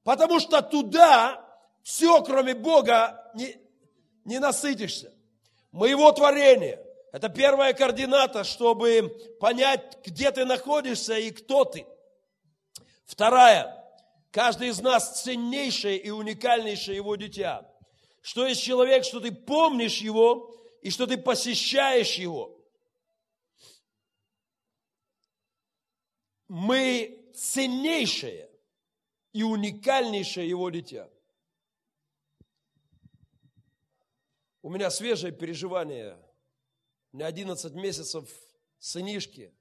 потому 0.03 0.41
что 0.41 0.61
туда 0.61 1.41
все, 1.81 2.21
кроме 2.23 2.55
Бога, 2.55 3.31
не, 3.35 3.55
не 4.25 4.37
насытишься. 4.39 5.13
Моего 5.71 6.11
творения. 6.11 6.88
Это 7.11 7.29
первая 7.29 7.73
координата, 7.73 8.43
чтобы 8.43 9.09
понять, 9.39 9.97
где 10.05 10.31
ты 10.31 10.45
находишься 10.45 11.17
и 11.17 11.31
кто 11.31 11.65
ты. 11.65 11.87
Вторая. 13.05 13.75
Каждый 14.31 14.67
из 14.67 14.79
нас 14.79 15.23
ценнейшее 15.23 15.97
и 15.97 16.11
уникальнейшее 16.11 16.97
его 16.97 17.15
дитя. 17.15 17.67
Что 18.21 18.45
есть 18.45 18.61
человек, 18.61 19.03
что 19.03 19.19
ты 19.19 19.31
помнишь 19.31 19.97
его 19.97 20.55
и 20.83 20.91
что 20.91 21.07
ты 21.07 21.17
посещаешь 21.17 22.15
его. 22.15 22.55
Мы 26.47 27.31
ценнейшее 27.35 28.51
и 29.33 29.41
уникальнейшее 29.41 30.47
его 30.47 30.69
дитя. 30.69 31.09
У 34.61 34.69
меня 34.69 34.91
свежее 34.91 35.31
переживание. 35.31 36.17
Меня 37.11 37.27
11 37.27 37.73
месяцев 37.73 38.29
сынишки. 38.77 39.53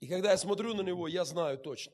И 0.00 0.08
когда 0.08 0.32
я 0.32 0.36
смотрю 0.36 0.74
на 0.74 0.82
него, 0.82 1.08
я 1.08 1.24
знаю 1.24 1.58
точно. 1.58 1.92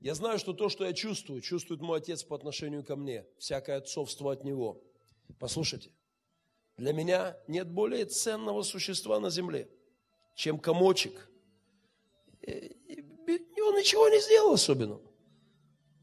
Я 0.00 0.14
знаю, 0.14 0.38
что 0.38 0.52
то, 0.52 0.68
что 0.68 0.84
я 0.84 0.92
чувствую, 0.92 1.40
чувствует 1.40 1.80
мой 1.80 1.98
отец 1.98 2.22
по 2.22 2.36
отношению 2.36 2.84
ко 2.84 2.96
мне. 2.96 3.26
Всякое 3.38 3.78
отцовство 3.78 4.32
от 4.32 4.44
него. 4.44 4.82
Послушайте, 5.38 5.90
для 6.76 6.92
меня 6.92 7.36
нет 7.48 7.68
более 7.68 8.04
ценного 8.04 8.62
существа 8.62 9.18
на 9.18 9.30
земле, 9.30 9.68
чем 10.36 10.58
комочек. 10.58 11.28
И 12.42 13.60
он 13.60 13.74
ничего 13.76 14.08
не 14.08 14.20
сделал 14.20 14.54
особенного. 14.54 15.02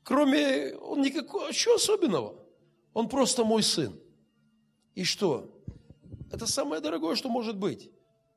Кроме, 0.04 0.76
он 0.76 1.02
никакого, 1.02 1.52
что 1.54 1.76
особенного? 1.76 2.46
Он 2.94 3.10
просто 3.10 3.44
мой 3.44 3.64
сын. 3.64 4.00
И 4.94 5.04
что? 5.04 5.55
Это 6.36 6.48
самое 6.48 6.82
дорогое, 6.82 7.16
что 7.16 7.30
может 7.30 7.56
быть. 7.56 7.90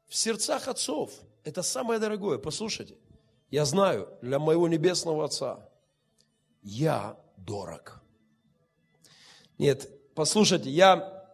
В 0.07 0.15
сердцах 0.15 0.69
отцов 0.69 1.11
это 1.43 1.65
самое 1.65 1.99
дорогое. 1.99 2.39
Послушайте, 2.39 2.97
я 3.51 3.65
знаю, 3.65 4.09
для 4.23 4.39
моего 4.39 4.69
небесного 4.69 5.25
Отца 5.25 5.69
я 6.63 7.17
дорог. 7.37 8.01
Нет, 9.59 9.91
послушайте, 10.15 10.71
я, 10.71 11.27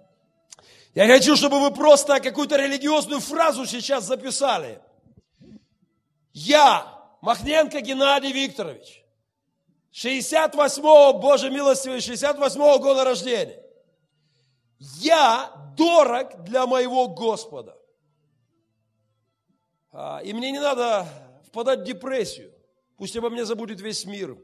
я 0.95 1.07
хочу, 1.07 1.37
чтобы 1.37 1.61
вы 1.61 1.71
просто 1.71 2.19
какую-то 2.19 2.57
религиозную 2.57 3.21
фразу 3.21 3.67
сейчас 3.67 4.07
записали. 4.07 4.81
Я, 6.33 6.99
Махненко 7.21 7.83
Геннадий 7.83 8.33
Викторович, 8.33 9.05
68-го, 9.93 11.19
Боже 11.19 11.51
милостивый, 11.51 11.99
68-го 11.99 12.79
года 12.79 13.05
рождения. 13.05 13.64
Я 15.01 15.51
дорог 15.77 16.45
для 16.45 16.67
моего 16.67 17.09
Господа. 17.09 17.79
А, 19.93 20.21
и 20.25 20.33
мне 20.33 20.51
не 20.51 20.61
надо 20.61 21.07
впадать 21.47 21.81
в 21.81 21.85
депрессию. 21.85 22.53
Пусть 22.97 23.17
обо 23.17 23.31
мне 23.31 23.45
забудет 23.45 23.81
весь 23.81 24.05
мир. 24.05 24.37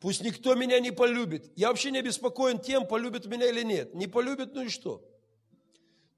Пусть 0.00 0.22
никто 0.22 0.54
меня 0.54 0.80
не 0.80 0.90
полюбит. 0.90 1.52
Я 1.56 1.68
вообще 1.68 1.90
не 1.90 1.98
обеспокоен 1.98 2.58
тем, 2.58 2.86
полюбит 2.86 3.26
меня 3.26 3.48
или 3.48 3.62
нет. 3.62 3.94
Не 3.94 4.06
полюбит, 4.06 4.54
ну 4.54 4.62
и 4.62 4.68
что? 4.68 5.02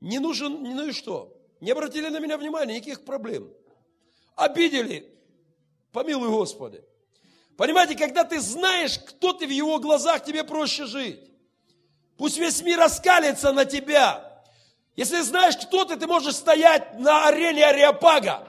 Не 0.01 0.19
нужен, 0.19 0.63
ну 0.63 0.89
и 0.89 0.93
что? 0.93 1.37
Не 1.61 1.73
обратили 1.73 2.09
на 2.09 2.19
меня 2.19 2.39
внимания, 2.39 2.77
никаких 2.77 3.05
проблем. 3.05 3.53
Обидели, 4.35 5.09
помилуй 5.93 6.31
Господи. 6.31 6.83
Понимаете, 7.57 7.97
когда 7.97 8.25
ты 8.25 8.41
знаешь, 8.41 8.99
кто 8.99 9.33
ты 9.33 9.47
в 9.47 9.51
его 9.51 9.79
глазах, 9.81 10.25
тебе 10.25 10.45
проще 10.45 10.87
жить. 10.87 11.31
Пусть 12.17 12.39
весь 12.39 12.63
мир 12.63 12.79
раскалится 12.79 13.53
на 13.53 13.65
тебя. 13.65 14.23
Если 14.95 15.21
знаешь, 15.21 15.57
кто 15.57 15.85
ты, 15.85 15.97
ты 15.97 16.07
можешь 16.07 16.37
стоять 16.37 16.99
на 16.99 17.27
арене 17.27 17.67
Ариапага. 17.67 18.47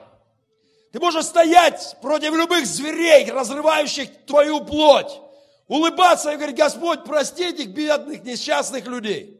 Ты 0.92 1.00
можешь 1.00 1.26
стоять 1.26 1.96
против 2.00 2.32
любых 2.32 2.64
зверей, 2.64 3.30
разрывающих 3.30 4.08
твою 4.26 4.64
плоть. 4.64 5.20
Улыбаться 5.66 6.32
и 6.32 6.36
говорить, 6.36 6.56
Господь, 6.56 7.04
прости 7.04 7.44
этих 7.44 7.68
бедных, 7.68 8.24
несчастных 8.24 8.86
людей. 8.86 9.38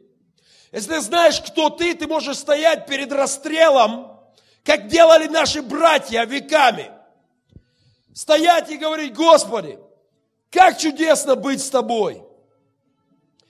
Если 0.71 0.89
ты 0.89 1.01
знаешь, 1.01 1.41
кто 1.41 1.71
ты, 1.71 1.95
ты 1.95 2.05
можешь 2.05 2.37
стоять 2.37 2.85
перед 2.85 3.11
расстрелом, 3.11 4.19
как 4.63 4.87
делали 4.87 5.25
наши 5.25 5.63
братья 5.63 6.23
веками. 6.25 6.91
Стоять 8.13 8.69
и 8.69 8.77
говорить, 8.77 9.15
Господи, 9.15 9.79
как 10.51 10.77
чудесно 10.77 11.35
быть 11.35 11.63
с 11.63 11.69
тобой. 11.71 12.23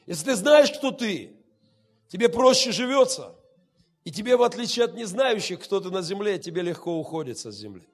Если 0.10 0.26
ты 0.26 0.36
знаешь, 0.36 0.72
кто 0.72 0.90
ты, 0.90 1.36
тебе 2.08 2.30
проще 2.30 2.72
живется. 2.72 3.36
И 4.04 4.12
тебе, 4.12 4.38
в 4.38 4.42
отличие 4.42 4.86
от 4.86 4.96
незнающих, 4.96 5.60
кто 5.60 5.80
ты 5.80 5.92
на 5.92 6.02
земле, 6.02 6.40
тебе 6.40 6.64
легко 6.64 6.98
уходится 6.98 7.52
с 7.52 7.56
земли. 7.56 7.88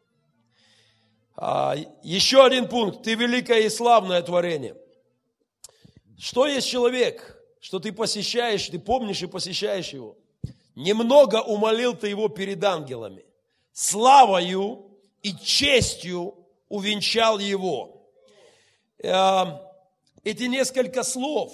А, 1.35 1.75
еще 2.03 2.45
один 2.45 2.69
пункт. 2.69 3.03
Ты 3.03 3.15
великое 3.15 3.63
и 3.63 3.69
славное 3.69 4.21
творение. 4.21 4.77
Что 6.17 6.47
есть 6.47 6.69
человек, 6.69 7.37
что 7.59 7.79
ты 7.79 7.91
посещаешь, 7.91 8.69
ты 8.69 8.79
помнишь 8.79 9.21
и 9.21 9.27
посещаешь 9.27 9.89
его? 9.89 10.15
Немного 10.73 11.41
умолил 11.41 11.97
ты 11.97 12.07
его 12.07 12.29
перед 12.29 12.63
ангелами. 12.63 13.25
Славою 13.73 14.89
и 15.21 15.35
честью 15.35 16.47
увенчал 16.69 17.39
его. 17.39 18.09
А, 19.03 19.69
эти 20.23 20.43
несколько 20.43 21.03
слов 21.03 21.53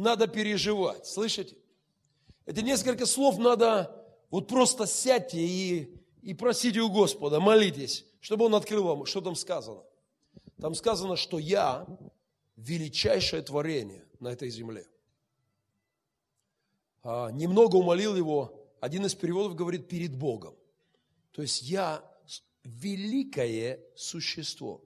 надо 0.00 0.26
переживать. 0.26 1.06
Слышите? 1.06 1.56
Это 2.46 2.62
несколько 2.62 3.06
слов 3.06 3.38
надо 3.38 3.96
вот 4.30 4.48
просто 4.48 4.86
сядьте 4.86 5.38
и, 5.40 6.00
и 6.22 6.34
просите 6.34 6.80
у 6.80 6.90
Господа, 6.90 7.40
молитесь, 7.40 8.06
чтобы 8.20 8.46
Он 8.46 8.54
открыл 8.54 8.84
вам, 8.84 9.06
что 9.06 9.20
там 9.20 9.34
сказано. 9.34 9.82
Там 10.60 10.74
сказано, 10.74 11.16
что 11.16 11.38
я 11.38 11.86
величайшее 12.56 13.42
творение 13.42 14.04
на 14.20 14.28
этой 14.28 14.50
земле. 14.50 14.86
А, 17.02 17.30
немного 17.30 17.76
умолил 17.76 18.14
его, 18.16 18.68
один 18.80 19.06
из 19.06 19.14
переводов 19.14 19.54
говорит, 19.54 19.88
перед 19.88 20.14
Богом. 20.14 20.54
То 21.32 21.42
есть 21.42 21.62
я 21.62 22.04
великое 22.64 23.80
существо. 23.96 24.84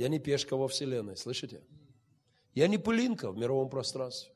Я 0.00 0.08
не 0.08 0.18
пешка 0.18 0.56
во 0.56 0.66
Вселенной, 0.66 1.14
слышите? 1.14 1.62
Я 2.54 2.68
не 2.68 2.78
пылинка 2.78 3.30
в 3.30 3.36
мировом 3.36 3.68
пространстве. 3.68 4.32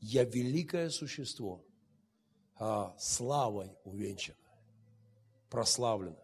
Я 0.00 0.24
великое 0.24 0.88
существо, 0.88 1.62
а 2.54 2.96
славой 2.98 3.70
увенчано, 3.84 4.38
прославлено. 5.50 6.16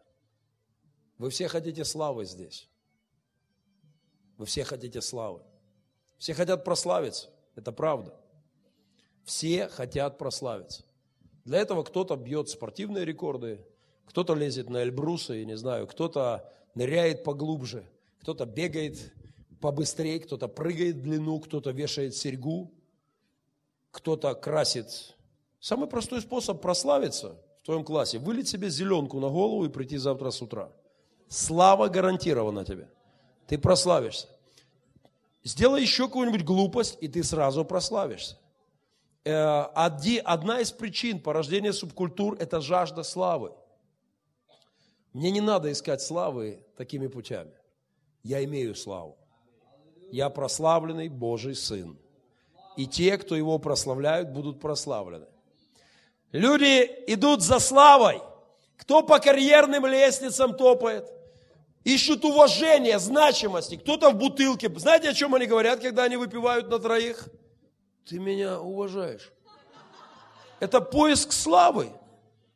Вы 1.18 1.28
все 1.28 1.46
хотите 1.46 1.84
славы 1.84 2.24
здесь. 2.24 2.70
Вы 4.38 4.46
все 4.46 4.64
хотите 4.64 5.02
славы. 5.02 5.42
Все 6.16 6.32
хотят 6.32 6.64
прославиться. 6.64 7.28
Это 7.56 7.70
правда. 7.70 8.18
Все 9.24 9.68
хотят 9.68 10.16
прославиться. 10.16 10.86
Для 11.44 11.58
этого 11.58 11.82
кто-то 11.82 12.16
бьет 12.16 12.48
спортивные 12.48 13.04
рекорды, 13.04 13.62
кто-то 14.06 14.32
лезет 14.32 14.70
на 14.70 14.82
Эльбрусы, 14.82 15.34
я 15.34 15.44
не 15.44 15.58
знаю, 15.58 15.86
кто-то 15.86 16.50
ныряет 16.74 17.24
поглубже, 17.24 17.86
кто-то 18.24 18.46
бегает 18.46 19.12
побыстрее, 19.60 20.18
кто-то 20.18 20.48
прыгает 20.48 20.96
в 20.96 21.02
длину, 21.02 21.40
кто-то 21.40 21.72
вешает 21.72 22.16
серьгу, 22.16 22.72
кто-то 23.90 24.34
красит. 24.34 25.14
Самый 25.60 25.90
простой 25.90 26.22
способ 26.22 26.62
прославиться 26.62 27.36
в 27.60 27.66
твоем 27.66 27.84
классе– 27.84 28.18
вылить 28.20 28.48
себе 28.48 28.70
зеленку 28.70 29.20
на 29.20 29.28
голову 29.28 29.66
и 29.66 29.68
прийти 29.68 29.98
завтра 29.98 30.30
с 30.30 30.40
утра. 30.40 30.72
Слава 31.28 31.88
гарантирована 31.88 32.64
тебе. 32.64 32.88
Ты 33.46 33.58
прославишься. 33.58 34.26
Сделай 35.42 35.82
еще 35.82 36.06
какую-нибудь 36.06 36.44
глупость, 36.44 36.96
и 37.02 37.08
ты 37.08 37.22
сразу 37.22 37.62
прославишься. 37.62 38.38
Э, 39.24 39.64
одна 39.74 40.60
из 40.60 40.72
причин 40.72 41.20
порождения 41.20 41.74
субкультур– 41.74 42.38
это 42.40 42.62
жажда 42.62 43.02
славы. 43.02 43.52
Мне 45.12 45.30
не 45.30 45.42
надо 45.42 45.70
искать 45.70 46.00
славы 46.00 46.64
такими 46.78 47.06
путями. 47.06 47.52
Я 48.24 48.42
имею 48.44 48.74
славу. 48.74 49.16
Я 50.10 50.30
прославленный 50.30 51.08
Божий 51.08 51.54
Сын. 51.54 51.98
И 52.76 52.86
те, 52.86 53.18
кто 53.18 53.36
его 53.36 53.58
прославляют, 53.58 54.30
будут 54.30 54.60
прославлены. 54.60 55.26
Люди 56.32 56.90
идут 57.06 57.42
за 57.42 57.60
славой. 57.60 58.22
Кто 58.76 59.02
по 59.02 59.20
карьерным 59.20 59.86
лестницам 59.86 60.56
топает? 60.56 61.08
Ищут 61.84 62.24
уважения, 62.24 62.98
значимости. 62.98 63.76
Кто-то 63.76 64.10
в 64.10 64.16
бутылке. 64.16 64.68
Знаете, 64.74 65.10
о 65.10 65.14
чем 65.14 65.34
они 65.34 65.46
говорят, 65.46 65.80
когда 65.80 66.04
они 66.04 66.16
выпивают 66.16 66.70
на 66.70 66.78
троих? 66.78 67.28
Ты 68.08 68.18
меня 68.18 68.58
уважаешь. 68.58 69.32
Это 70.60 70.80
поиск 70.80 71.32
славы. 71.32 71.92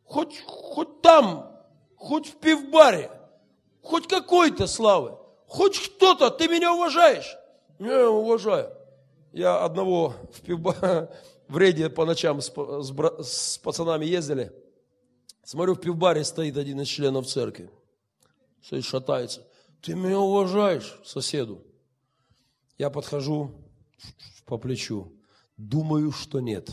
Хоть, 0.05 0.43
хоть 0.47 1.03
там, 1.03 1.55
хоть 1.97 2.27
в 2.29 2.37
пивбаре, 2.37 3.11
хоть 3.83 4.09
какой-то 4.09 4.67
славы. 4.67 5.19
Хоть 5.49 5.79
кто-то, 5.79 6.31
ты 6.31 6.47
меня 6.47 6.75
уважаешь. 6.75 7.37
Не, 7.79 8.07
уважаю. 8.07 8.71
Я 9.33 9.65
одного 9.65 10.15
в, 10.33 10.43
пивбаре, 10.43 11.11
в 11.49 11.59
рейде 11.59 11.89
по 11.89 12.05
ночам 12.05 12.41
с, 12.41 12.53
с, 12.53 12.93
с 13.23 13.59
пацанами 13.59 14.05
ездили. 14.05 14.53
Смотрю, 15.43 15.75
в 15.75 15.81
пивбаре 15.81 16.23
стоит 16.25 16.59
один 16.59 16.81
из 16.83 16.89
членов 16.89 17.27
церкви. 17.27 17.71
Стоит, 18.63 18.85
шатается. 18.85 19.47
Ты 19.81 19.95
меня 19.95 20.19
уважаешь, 20.19 21.01
соседу. 21.05 21.63
Я 22.77 22.91
подхожу 22.91 23.53
по 24.45 24.59
плечу. 24.59 25.13
Думаю, 25.57 26.13
что 26.13 26.41
нет. 26.41 26.69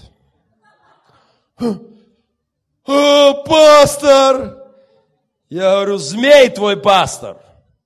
О, 2.86 3.44
пастор! 3.46 4.64
Я 5.48 5.76
говорю, 5.76 5.98
змей 5.98 6.50
твой 6.50 6.76
пастор, 6.76 7.42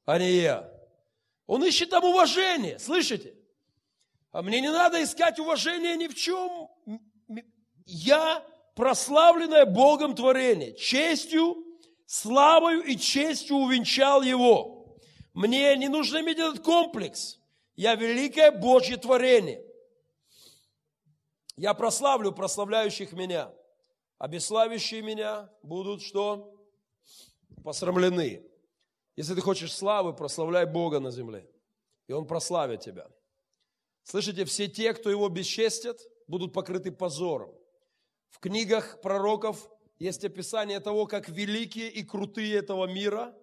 а 0.05 0.17
не 0.17 0.31
я. 0.31 0.68
Он 1.49 1.65
ищет 1.65 1.89
там 1.89 2.03
уважение, 2.03 2.77
слышите? 2.77 3.35
А 4.31 4.43
мне 4.43 4.61
не 4.61 4.71
надо 4.71 5.03
искать 5.03 5.39
уважения 5.39 5.95
ни 5.95 6.05
в 6.05 6.13
чем. 6.13 6.69
Я 7.87 8.45
прославленное 8.75 9.65
Богом 9.65 10.13
творение, 10.13 10.75
честью, 10.75 11.65
славою 12.05 12.83
и 12.83 12.95
честью 12.95 13.55
увенчал 13.55 14.21
его. 14.21 14.95
Мне 15.33 15.75
не 15.75 15.87
нужно 15.87 16.19
иметь 16.19 16.37
этот 16.37 16.59
комплекс. 16.59 17.39
Я 17.75 17.95
великое 17.95 18.51
Божье 18.51 18.97
творение. 18.97 19.65
Я 21.57 21.73
прославлю 21.73 22.31
прославляющих 22.31 23.11
меня, 23.13 23.51
а 24.19 24.27
бесславящие 24.27 25.01
меня 25.01 25.49
будут 25.63 26.03
что? 26.03 26.53
Посрамлены. 27.63 28.48
Если 29.19 29.35
ты 29.35 29.41
хочешь 29.41 29.75
славы, 29.75 30.13
прославляй 30.13 30.65
Бога 30.65 31.01
на 31.01 31.11
земле, 31.11 31.45
и 32.07 32.13
Он 32.13 32.25
прославит 32.25 32.79
тебя. 32.79 33.05
Слышите, 34.05 34.45
все 34.45 34.69
те, 34.69 34.93
кто 34.93 35.09
его 35.09 35.27
бесчестят, 35.27 35.99
будут 36.27 36.53
покрыты 36.53 36.93
позором. 36.93 37.53
В 38.29 38.39
книгах 38.39 39.01
пророков 39.01 39.69
есть 39.97 40.23
описание 40.23 40.79
того, 40.79 41.05
как 41.05 41.27
великие 41.27 41.89
и 41.89 42.01
крутые 42.01 42.55
этого 42.59 42.85
мира 42.87 43.35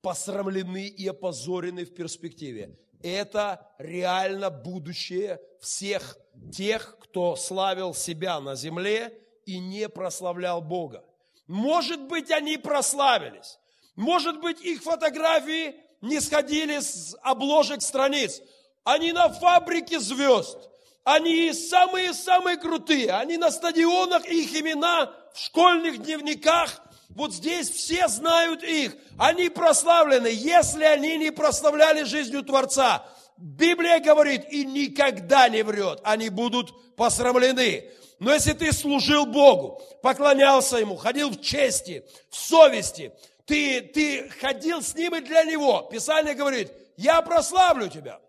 посрамлены 0.00 0.86
и 0.86 1.08
опозорены 1.08 1.84
в 1.84 1.92
перспективе. 1.92 2.78
Это 3.02 3.68
реально 3.78 4.48
будущее 4.48 5.40
всех 5.60 6.18
тех, 6.52 6.96
кто 7.00 7.34
славил 7.34 7.94
себя 7.94 8.38
на 8.38 8.54
земле 8.54 9.20
и 9.44 9.58
не 9.58 9.88
прославлял 9.88 10.62
Бога. 10.62 11.04
Может 11.48 12.02
быть, 12.06 12.30
они 12.30 12.58
прославились. 12.58 13.59
Может 13.96 14.40
быть, 14.40 14.60
их 14.60 14.82
фотографии 14.82 15.74
не 16.00 16.20
сходили 16.20 16.78
с 16.78 17.16
обложек 17.22 17.82
страниц. 17.82 18.40
Они 18.84 19.12
на 19.12 19.28
фабрике 19.28 20.00
звезд. 20.00 20.58
Они 21.04 21.52
самые-самые 21.52 22.56
крутые. 22.56 23.12
Они 23.12 23.36
на 23.36 23.50
стадионах, 23.50 24.24
их 24.26 24.54
имена 24.54 25.12
в 25.34 25.38
школьных 25.38 26.02
дневниках. 26.02 26.80
Вот 27.10 27.34
здесь 27.34 27.68
все 27.70 28.08
знают 28.08 28.62
их. 28.62 28.94
Они 29.18 29.48
прославлены. 29.48 30.28
Если 30.28 30.84
они 30.84 31.16
не 31.18 31.30
прославляли 31.30 32.04
жизнью 32.04 32.42
Творца, 32.42 33.04
Библия 33.36 34.00
говорит, 34.00 34.44
и 34.50 34.64
никогда 34.64 35.48
не 35.48 35.62
врет, 35.62 36.00
они 36.04 36.28
будут 36.28 36.94
посрамлены. 36.96 37.90
Но 38.18 38.34
если 38.34 38.52
ты 38.52 38.70
служил 38.70 39.24
Богу, 39.24 39.82
поклонялся 40.02 40.76
Ему, 40.76 40.96
ходил 40.96 41.30
в 41.30 41.40
чести, 41.40 42.04
в 42.28 42.36
совести, 42.36 43.12
ты, 43.50 43.82
ты 43.82 44.28
ходил 44.28 44.80
с 44.80 44.94
Ним 44.94 45.16
и 45.16 45.20
для 45.20 45.42
Него, 45.42 45.82
Писание 45.90 46.34
говорит, 46.34 46.72
я 46.96 47.20
прославлю 47.20 47.88
тебя. 47.88 48.22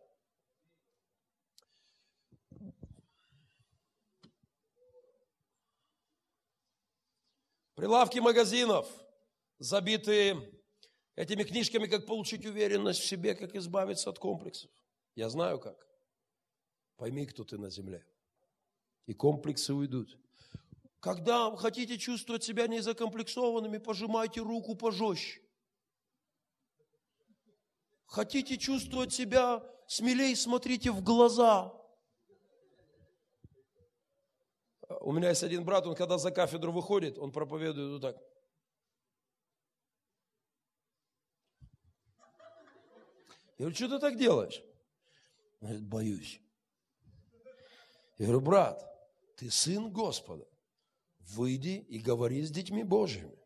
Прилавки 7.76 8.18
магазинов 8.18 8.88
забиты 9.60 10.38
этими 11.16 11.44
книжками, 11.44 11.86
как 11.86 12.08
получить 12.08 12.46
уверенность 12.46 13.02
в 13.02 13.06
себе, 13.06 13.36
как 13.36 13.56
избавиться 13.56 14.10
от 14.10 14.18
комплексов. 14.18 14.72
Я 15.14 15.30
знаю 15.30 15.60
как. 15.60 15.88
Пойми, 16.96 17.28
кто 17.28 17.44
ты 17.44 17.60
на 17.60 17.70
земле. 17.70 18.04
И 19.06 19.14
комплексы 19.14 19.72
уйдут. 19.74 20.18
Когда 21.02 21.56
хотите 21.58 21.98
чувствовать 21.98 22.44
себя 22.44 22.68
незакомплексованными, 22.68 23.80
пожимайте 23.80 24.40
руку 24.40 24.76
пожестче. 24.76 25.42
Хотите 28.06 28.58
чувствовать 28.58 29.12
себя 29.12 29.64
смелее, 29.88 30.36
смотрите 30.36 30.92
в 30.92 31.02
глаза. 31.02 31.74
У 35.00 35.12
меня 35.12 35.30
есть 35.30 35.42
один 35.42 35.66
брат, 35.66 35.88
он 35.88 35.96
когда 35.96 36.20
за 36.20 36.30
кафедру 36.30 36.72
выходит, 36.72 37.18
он 37.18 37.32
проповедует 37.32 37.94
вот 37.94 38.02
так. 38.04 38.18
Я 43.58 43.66
говорю, 43.66 43.76
что 43.76 43.90
ты 43.90 44.00
так 44.00 44.18
делаешь? 44.18 44.62
Он 45.62 45.70
говорит, 45.70 45.84
боюсь. 45.88 46.42
Я 48.20 48.26
говорю, 48.28 48.42
брат, 48.42 48.86
ты 49.36 49.50
сын 49.50 49.92
Господа. 49.92 50.51
Выйди 51.36 51.86
и 51.90 52.00
говори 52.00 52.42
с 52.44 52.52
детьми 52.52 52.84
Божьими. 52.84 53.38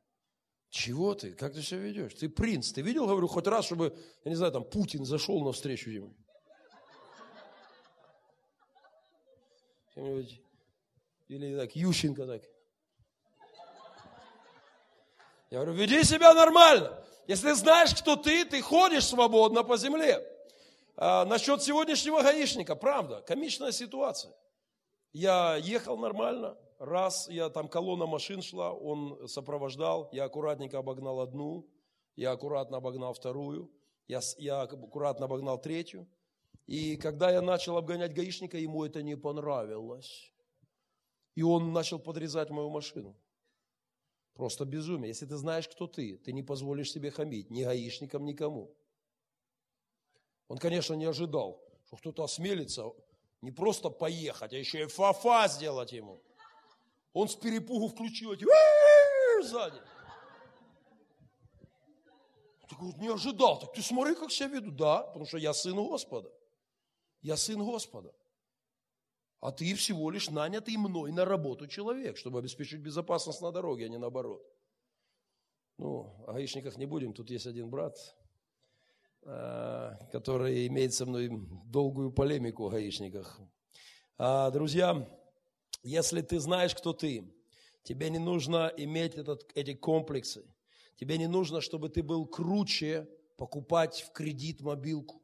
Чего 0.70 1.14
ты? 1.14 1.34
Как 1.34 1.54
ты 1.54 1.62
себя 1.62 1.80
ведешь? 1.80 2.14
Ты 2.16 2.30
принц. 2.30 2.72
Ты 2.72 2.82
видел, 2.82 3.08
говорю, 3.08 3.28
хоть 3.28 3.48
раз, 3.48 3.66
чтобы, 3.66 3.98
я 4.24 4.30
не 4.30 4.36
знаю, 4.36 4.52
там 4.52 4.64
Путин 4.64 5.06
зашел 5.06 5.44
навстречу 5.44 5.90
ему? 5.90 6.16
Или 11.28 11.58
так, 11.58 11.76
Ющенко 11.76 12.26
так. 12.26 12.44
Я 15.50 15.60
говорю, 15.60 15.74
веди 15.74 16.04
себя 16.04 16.34
нормально. 16.34 17.02
Если 17.28 17.54
знаешь, 17.54 17.94
кто 17.96 18.16
ты, 18.16 18.46
ты 18.46 18.62
ходишь 18.62 19.06
свободно 19.06 19.64
по 19.64 19.78
земле. 19.78 20.22
А, 20.98 21.26
насчет 21.26 21.62
сегодняшнего 21.64 22.22
гаишника, 22.22 22.76
правда, 22.76 23.22
комичная 23.22 23.72
ситуация. 23.72 24.34
Я 25.14 25.56
ехал 25.56 25.98
нормально, 25.98 26.58
раз, 26.80 27.30
я 27.30 27.50
там 27.50 27.68
колонна 27.68 28.06
машин 28.06 28.42
шла, 28.42 28.74
он 28.74 29.28
сопровождал, 29.28 30.10
я 30.12 30.26
аккуратненько 30.26 30.80
обогнал 30.80 31.20
одну, 31.20 31.68
я 32.16 32.32
аккуратно 32.32 32.78
обогнал 32.78 33.14
вторую, 33.14 33.72
я, 34.08 34.22
я 34.38 34.62
аккуратно 34.62 35.26
обогнал 35.26 35.60
третью. 35.60 36.08
И 36.68 36.98
когда 36.98 37.32
я 37.32 37.42
начал 37.42 37.78
обгонять 37.78 38.14
гаишника, 38.14 38.58
ему 38.58 38.84
это 38.86 39.04
не 39.04 39.16
понравилось. 39.16 40.34
И 41.36 41.44
он 41.44 41.74
начал 41.74 42.00
подрезать 42.00 42.50
мою 42.50 42.70
машину. 42.70 43.16
Просто 44.34 44.66
безумие. 44.66 45.10
Если 45.10 45.26
ты 45.26 45.38
знаешь, 45.38 45.68
кто 45.68 45.88
ты, 45.88 46.18
ты 46.18 46.34
не 46.34 46.44
позволишь 46.44 46.92
себе 46.92 47.12
хамить 47.12 47.52
ни 47.52 47.64
гаишникам, 47.64 48.26
никому. 48.26 48.76
Он, 50.48 50.58
конечно, 50.58 50.94
не 50.94 51.06
ожидал, 51.06 51.62
что 51.86 51.98
кто-то 51.98 52.24
осмелится 52.24 52.92
не 53.42 53.52
просто 53.52 53.90
поехать, 53.90 54.54
а 54.54 54.58
еще 54.58 54.84
и 54.84 54.88
фафа 54.88 55.48
сделать 55.48 55.92
ему. 55.92 56.22
Он 57.16 57.30
с 57.30 57.36
перепугу 57.36 57.88
включил 57.88 58.34
эти 58.34 58.46
сзади. 59.42 59.80
Так 62.70 62.80
вот, 62.80 62.98
не 62.98 63.08
ожидал. 63.08 63.58
Так 63.58 63.72
ты 63.74 63.82
смотри, 63.82 64.16
как 64.16 64.32
себя 64.32 64.50
веду. 64.50 64.72
Да, 64.72 65.04
потому 65.04 65.26
что 65.26 65.38
я 65.38 65.54
сын 65.54 65.76
Господа. 65.76 66.30
Я 67.22 67.38
сын 67.38 67.64
Господа. 67.64 68.14
А 69.40 69.54
ты 69.54 69.74
всего 69.76 70.12
лишь 70.12 70.30
нанятый 70.30 70.76
мной 70.76 71.14
на 71.14 71.24
работу 71.24 71.68
человек, 71.68 72.18
чтобы 72.18 72.40
обеспечить 72.40 72.82
безопасность 72.82 73.42
на 73.42 73.54
дороге, 73.54 73.86
а 73.86 73.90
не 73.90 73.98
наоборот. 73.98 74.44
Ну, 75.78 76.22
о 76.28 76.34
гаишниках 76.34 76.76
не 76.76 76.86
будем. 76.86 77.14
Тут 77.14 77.30
есть 77.30 77.48
один 77.48 77.70
брат, 77.70 77.96
а, 79.22 79.96
который 80.12 80.68
имеет 80.68 80.94
со 80.94 81.06
мной 81.06 81.30
долгую 81.66 82.12
полемику 82.12 82.66
о 82.66 82.72
гаишниках. 82.72 83.40
А, 84.18 84.52
друзья, 84.52 85.08
если 85.86 86.22
ты 86.22 86.40
знаешь, 86.40 86.74
кто 86.74 86.94
ты, 86.94 87.32
тебе 87.84 88.10
не 88.10 88.18
нужно 88.18 88.74
иметь 88.76 89.14
этот, 89.14 89.52
эти 89.54 89.76
комплексы. 89.76 90.44
Тебе 90.96 91.20
не 91.20 91.28
нужно, 91.28 91.62
чтобы 91.62 91.90
ты 91.90 92.02
был 92.02 92.26
круче 92.26 93.08
покупать 93.38 94.02
в 94.02 94.12
кредит 94.12 94.62
мобилку. 94.62 95.22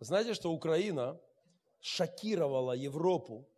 Знаете, 0.00 0.34
что 0.34 0.52
Украина 0.52 1.20
шокировала 1.78 2.72
Европу, 2.72 3.48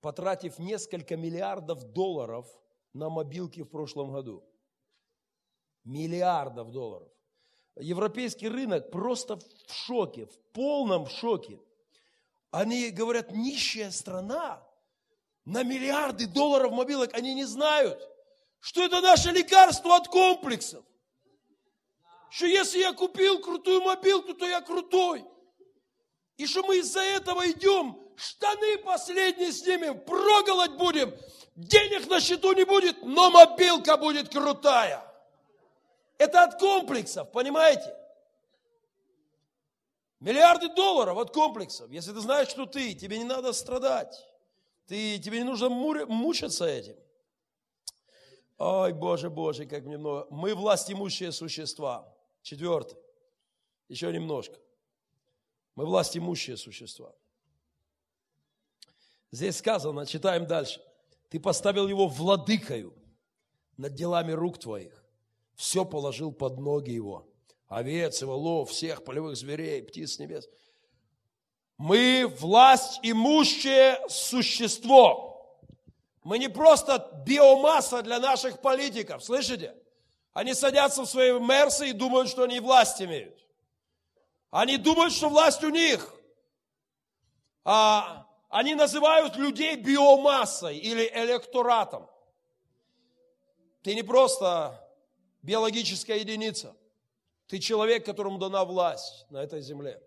потратив 0.00 0.58
несколько 0.58 1.16
миллиардов 1.16 1.92
долларов 1.92 2.48
на 2.92 3.08
мобилки 3.08 3.62
в 3.62 3.68
прошлом 3.68 4.10
году? 4.10 4.42
Миллиардов 5.84 6.72
долларов. 6.72 7.12
Европейский 7.76 8.48
рынок 8.48 8.90
просто 8.90 9.36
в 9.36 9.72
шоке, 9.72 10.26
в 10.26 10.36
полном 10.52 11.06
шоке. 11.06 11.60
Они 12.52 12.90
говорят, 12.90 13.32
нищая 13.32 13.90
страна, 13.90 14.62
на 15.46 15.62
миллиарды 15.64 16.26
долларов 16.26 16.70
мобилок, 16.70 17.14
они 17.14 17.34
не 17.34 17.44
знают, 17.44 17.98
что 18.60 18.84
это 18.84 19.00
наше 19.00 19.30
лекарство 19.30 19.96
от 19.96 20.06
комплексов. 20.06 20.84
Что 22.30 22.46
если 22.46 22.78
я 22.78 22.92
купил 22.92 23.40
крутую 23.40 23.80
мобилку, 23.80 24.34
то 24.34 24.46
я 24.46 24.60
крутой. 24.60 25.24
И 26.36 26.46
что 26.46 26.62
мы 26.62 26.78
из-за 26.78 27.00
этого 27.00 27.50
идем, 27.50 27.98
штаны 28.16 28.78
последние 28.78 29.50
снимем, 29.50 29.98
проголодь 30.00 30.72
будем, 30.72 31.12
денег 31.56 32.08
на 32.08 32.20
счету 32.20 32.52
не 32.52 32.64
будет, 32.64 33.02
но 33.02 33.30
мобилка 33.30 33.96
будет 33.96 34.28
крутая. 34.28 35.02
Это 36.18 36.44
от 36.44 36.58
комплексов, 36.58 37.32
понимаете? 37.32 37.96
Миллиарды 40.22 40.68
долларов 40.68 41.18
от 41.18 41.32
комплексов. 41.32 41.90
Если 41.90 42.12
ты 42.12 42.20
знаешь, 42.20 42.46
что 42.46 42.64
ты, 42.64 42.94
тебе 42.94 43.18
не 43.18 43.24
надо 43.24 43.52
страдать. 43.52 44.24
Ты, 44.86 45.18
тебе 45.18 45.38
не 45.38 45.44
нужно 45.44 45.68
мучиться 45.68 46.64
этим. 46.64 46.94
Ой, 48.56 48.92
Боже, 48.92 49.30
Боже, 49.30 49.66
как 49.66 49.82
мне 49.82 49.98
много. 49.98 50.28
Мы 50.30 50.54
власть 50.54 50.92
имущие 50.92 51.32
существа. 51.32 52.08
Четвертый. 52.40 52.96
Еще 53.88 54.12
немножко. 54.12 54.56
Мы 55.74 55.86
власть 55.86 56.16
имущие 56.16 56.56
существа. 56.56 57.12
Здесь 59.32 59.56
сказано, 59.56 60.06
читаем 60.06 60.46
дальше. 60.46 60.80
Ты 61.30 61.40
поставил 61.40 61.88
его 61.88 62.06
владыкою 62.06 62.94
над 63.76 63.94
делами 63.94 64.30
рук 64.30 64.60
твоих. 64.60 65.04
Все 65.56 65.84
положил 65.84 66.30
под 66.30 66.60
ноги 66.60 66.92
его 66.92 67.31
овец 67.72 68.20
и 68.20 68.24
волов, 68.26 68.70
всех 68.70 69.02
полевых 69.02 69.36
зверей, 69.36 69.82
птиц 69.82 70.18
небес. 70.18 70.48
Мы 71.78 72.26
власть 72.38 73.00
имущее 73.02 73.98
существо. 74.08 75.58
Мы 76.22 76.38
не 76.38 76.48
просто 76.48 77.24
биомасса 77.26 78.02
для 78.02 78.20
наших 78.20 78.60
политиков, 78.60 79.24
слышите? 79.24 79.74
Они 80.32 80.54
садятся 80.54 81.02
в 81.02 81.06
свои 81.06 81.38
мерсы 81.40 81.88
и 81.88 81.92
думают, 81.92 82.28
что 82.28 82.42
они 82.44 82.60
власть 82.60 83.00
имеют. 83.02 83.38
Они 84.50 84.76
думают, 84.76 85.12
что 85.12 85.28
власть 85.28 85.64
у 85.64 85.70
них. 85.70 86.14
А 87.64 88.26
они 88.50 88.74
называют 88.74 89.36
людей 89.36 89.76
биомассой 89.76 90.76
или 90.76 91.10
электоратом. 91.14 92.08
Ты 93.82 93.94
не 93.94 94.02
просто 94.02 94.78
биологическая 95.42 96.18
единица. 96.18 96.76
Ты 97.46 97.58
человек, 97.58 98.04
которому 98.04 98.38
дана 98.38 98.64
власть 98.64 99.26
на 99.30 99.42
этой 99.42 99.60
земле. 99.60 100.02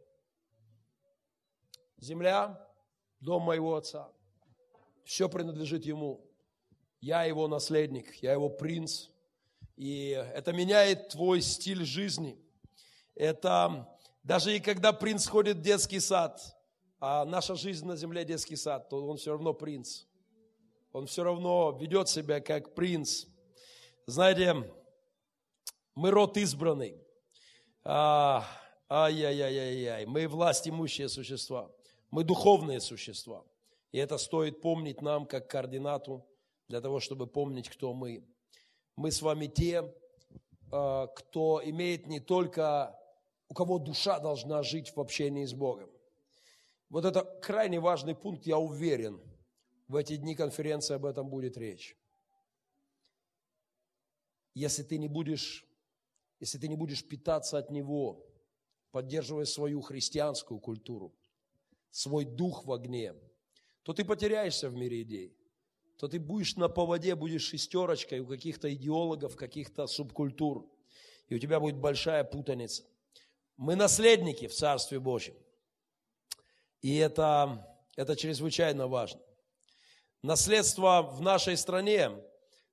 Земля– 1.97 2.61
дом 3.19 3.43
моего 3.43 3.75
отца. 3.75 4.11
Все 5.03 5.29
принадлежит 5.29 5.85
ему. 5.85 6.25
Я 6.99 7.23
его 7.23 7.47
наследник, 7.47 8.15
я 8.23 8.33
его 8.33 8.49
принц. 8.49 9.09
И 9.75 10.09
это 10.33 10.53
меняет 10.53 11.09
твой 11.09 11.41
стиль 11.41 11.85
жизни. 11.85 12.39
Это 13.13 13.87
даже 14.23 14.55
и 14.55 14.59
когда 14.59 14.93
принц 14.93 15.27
ходит 15.27 15.57
в 15.57 15.61
детский 15.61 15.99
сад, 15.99 16.41
а 16.99 17.25
наша 17.25 17.55
жизнь 17.55 17.85
на 17.85 17.95
земле 17.95 18.25
детский 18.25 18.55
сад, 18.55 18.89
то 18.89 19.05
он 19.05 19.17
все 19.17 19.31
равно 19.31 19.53
принц. 19.53 20.05
Он 20.91 21.07
все 21.07 21.23
равно 21.23 21.77
ведет 21.79 22.09
себя 22.09 22.39
как 22.39 22.73
принц. 22.73 23.25
Знаете, 24.07 24.71
мы 25.93 26.09
род 26.09 26.37
избранный. 26.37 27.04
А, 27.87 28.43
ай-яй-яй-яй, 28.89 30.07
мы 30.07 30.27
власть 30.27 30.67
имущие 30.67 31.07
существа, 31.07 31.71
мы 32.09 32.23
духовные 32.23 32.79
существа. 32.79 33.45
И 33.91 33.99
это 33.99 34.17
стоит 34.17 34.59
помнить 34.59 35.03
нам 35.03 35.27
как 35.27 35.47
координату 35.47 36.25
для 36.67 36.81
того, 36.81 36.99
чтобы 36.99 37.27
помнить, 37.27 37.69
кто 37.69 37.93
мы. 37.93 38.27
Мы 38.95 39.11
с 39.11 39.21
вами 39.21 39.45
те, 39.45 39.93
а, 40.71 41.05
кто 41.07 41.61
имеет 41.63 42.07
не 42.07 42.19
только, 42.19 42.99
у 43.49 43.53
кого 43.53 43.77
душа 43.77 44.19
должна 44.19 44.63
жить 44.63 44.95
в 44.95 44.99
общении 44.99 45.45
с 45.45 45.53
Богом. 45.53 45.91
Вот 46.89 47.05
это 47.05 47.23
крайне 47.23 47.79
важный 47.79 48.15
пункт, 48.15 48.47
я 48.47 48.57
уверен, 48.57 49.21
в 49.87 49.95
эти 49.95 50.15
дни 50.15 50.33
конференции 50.33 50.95
об 50.95 51.05
этом 51.05 51.29
будет 51.29 51.55
речь. 51.55 51.95
Если 54.55 54.81
ты 54.81 54.97
не 54.97 55.07
будешь 55.07 55.64
если 56.45 56.59
ты 56.59 56.67
не 56.67 56.75
будешь 56.75 57.03
питаться 57.03 57.57
от 57.57 57.71
Него, 57.71 58.23
поддерживая 58.91 59.45
свою 59.45 59.81
христианскую 59.81 60.59
культуру, 60.59 61.11
свой 61.89 62.23
дух 62.23 62.65
в 62.65 62.71
огне, 62.71 63.15
то 63.81 63.93
ты 63.93 64.05
потеряешься 64.05 64.69
в 64.69 64.75
мире 64.75 65.01
идей. 65.01 65.35
То 65.97 66.07
ты 66.07 66.19
будешь 66.19 66.55
на 66.55 66.69
поводе, 66.69 67.15
будешь 67.15 67.47
шестерочкой 67.47 68.19
у 68.19 68.27
каких-то 68.27 68.71
идеологов, 68.71 69.35
каких-то 69.35 69.87
субкультур. 69.87 70.69
И 71.29 71.33
у 71.33 71.39
тебя 71.39 71.59
будет 71.59 71.77
большая 71.77 72.23
путаница. 72.23 72.83
Мы 73.57 73.75
наследники 73.75 74.45
в 74.45 74.53
Царстве 74.53 74.99
Божьем. 74.99 75.35
И 76.83 76.95
это, 76.97 77.75
это 77.95 78.15
чрезвычайно 78.15 78.87
важно. 78.87 79.19
Наследство 80.21 81.01
в 81.01 81.21
нашей 81.21 81.57
стране, 81.57 82.11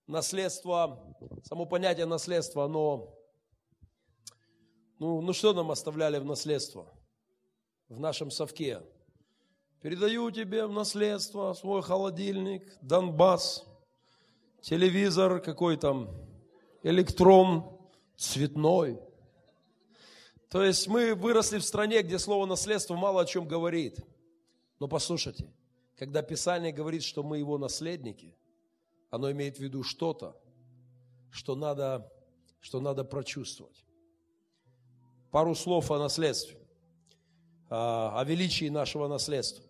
наследство, 0.06 1.16
само 1.44 1.64
понятие 1.64 2.04
наследства, 2.04 2.66
оно 2.66 3.18
ну, 4.98 5.20
ну 5.20 5.32
что 5.32 5.52
нам 5.52 5.70
оставляли 5.70 6.18
в 6.18 6.24
наследство 6.24 6.86
в 7.88 7.98
нашем 8.00 8.30
совке? 8.30 8.82
Передаю 9.80 10.30
тебе 10.30 10.66
в 10.66 10.72
наследство 10.72 11.52
свой 11.54 11.82
холодильник, 11.82 12.62
Донбасс, 12.82 13.66
телевизор 14.60 15.40
какой 15.40 15.76
там, 15.76 16.08
электрон, 16.84 17.78
цветной. 18.16 19.00
То 20.48 20.62
есть 20.62 20.86
мы 20.86 21.14
выросли 21.14 21.58
в 21.58 21.64
стране, 21.64 22.02
где 22.02 22.18
слово 22.18 22.46
наследство 22.46 22.94
мало 22.94 23.22
о 23.22 23.26
чем 23.26 23.48
говорит. 23.48 23.98
Но 24.78 24.86
послушайте, 24.86 25.52
когда 25.96 26.22
Писание 26.22 26.72
говорит, 26.72 27.02
что 27.02 27.22
мы 27.22 27.38
его 27.38 27.58
наследники, 27.58 28.36
оно 29.10 29.30
имеет 29.30 29.56
в 29.56 29.60
виду 29.60 29.82
что-то, 29.82 30.36
что 31.30 31.54
надо, 31.56 32.12
что 32.60 32.80
надо 32.80 33.04
прочувствовать. 33.04 33.84
Пару 35.32 35.54
слов 35.54 35.90
о 35.90 35.98
наследстве, 35.98 36.60
о 37.70 38.22
величии 38.26 38.68
нашего 38.68 39.08
наследства. 39.08 39.64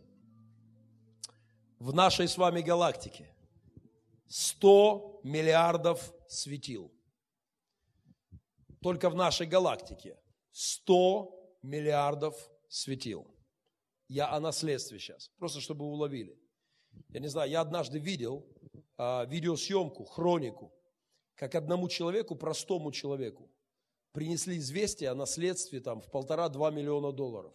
В 1.78 1.94
нашей 1.94 2.26
с 2.26 2.36
вами 2.36 2.62
галактике 2.62 3.32
100 4.26 5.20
миллиардов 5.22 6.12
светил. 6.26 6.92
Только 8.80 9.08
в 9.08 9.14
нашей 9.14 9.46
галактике 9.46 10.18
100 10.50 11.58
миллиардов 11.62 12.34
светил. 12.68 13.32
Я 14.08 14.32
о 14.32 14.40
наследстве 14.40 14.98
сейчас, 14.98 15.28
просто 15.38 15.60
чтобы 15.60 15.84
уловили. 15.84 16.36
Я 17.10 17.20
не 17.20 17.28
знаю, 17.28 17.48
я 17.48 17.60
однажды 17.60 18.00
видел 18.00 18.44
а, 18.96 19.26
видеосъемку, 19.26 20.06
хронику, 20.06 20.74
как 21.36 21.54
одному 21.54 21.88
человеку, 21.88 22.34
простому 22.34 22.90
человеку, 22.90 23.48
принесли 24.12 24.58
известие 24.58 25.10
о 25.10 25.14
наследстве 25.14 25.80
там 25.80 26.00
в 26.00 26.10
полтора-два 26.10 26.70
миллиона 26.70 27.12
долларов. 27.12 27.52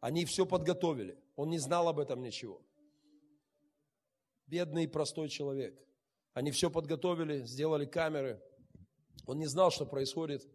Они 0.00 0.24
все 0.24 0.46
подготовили. 0.46 1.16
Он 1.36 1.50
не 1.50 1.58
знал 1.58 1.88
об 1.88 2.00
этом 2.00 2.22
ничего. 2.22 2.60
Бедный 4.46 4.88
простой 4.88 5.28
человек. 5.28 5.78
Они 6.34 6.50
все 6.50 6.70
подготовили, 6.70 7.44
сделали 7.44 7.84
камеры. 7.84 8.42
Он 9.26 9.38
не 9.38 9.46
знал, 9.46 9.70
что 9.70 9.86
происходит. 9.86 10.48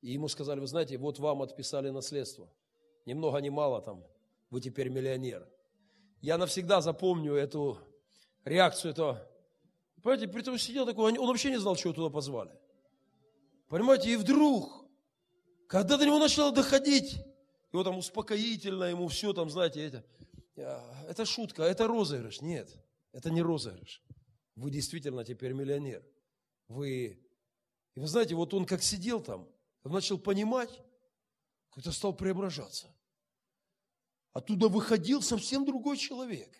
И 0.00 0.12
ему 0.12 0.28
сказали, 0.28 0.60
вы 0.60 0.66
знаете, 0.66 0.96
вот 0.98 1.18
вам 1.18 1.42
отписали 1.42 1.90
наследство. 1.90 2.48
Ни 3.06 3.14
много, 3.14 3.38
ни 3.38 3.48
мало 3.48 3.82
там, 3.82 4.04
вы 4.50 4.60
теперь 4.60 4.88
миллионер. 4.88 5.46
Я 6.20 6.38
навсегда 6.38 6.80
запомню 6.80 7.34
эту 7.34 7.78
реакцию 8.44 8.92
этого. 8.92 9.28
Понимаете, 10.02 10.28
при 10.28 10.42
том 10.42 10.58
сидел 10.58 10.86
такой, 10.86 11.12
он 11.12 11.26
вообще 11.26 11.50
не 11.50 11.58
знал, 11.58 11.76
чего 11.76 11.92
туда 11.92 12.10
позвали. 12.10 12.52
Понимаете, 13.68 14.12
и 14.12 14.16
вдруг, 14.16 14.75
когда 15.66 15.96
до 15.96 16.06
него 16.06 16.18
начало 16.18 16.52
доходить, 16.52 17.16
его 17.72 17.84
там 17.84 17.98
успокоительно, 17.98 18.84
ему 18.84 19.08
все 19.08 19.32
там, 19.32 19.50
знаете, 19.50 19.84
это, 19.84 20.04
а, 20.56 21.06
это 21.08 21.24
шутка, 21.24 21.62
это 21.62 21.86
розыгрыш. 21.86 22.40
Нет, 22.40 22.70
это 23.12 23.30
не 23.30 23.42
розыгрыш. 23.42 24.02
Вы 24.54 24.70
действительно 24.70 25.24
теперь 25.24 25.52
миллионер. 25.52 26.04
Вы, 26.68 27.20
и 27.94 28.00
вы 28.00 28.06
знаете, 28.06 28.34
вот 28.34 28.54
он 28.54 28.64
как 28.64 28.82
сидел 28.82 29.20
там, 29.20 29.48
начал 29.84 30.18
понимать, 30.18 30.70
как-то 31.70 31.92
стал 31.92 32.14
преображаться. 32.14 32.88
Оттуда 34.32 34.68
выходил 34.68 35.22
совсем 35.22 35.64
другой 35.64 35.96
человек. 35.96 36.50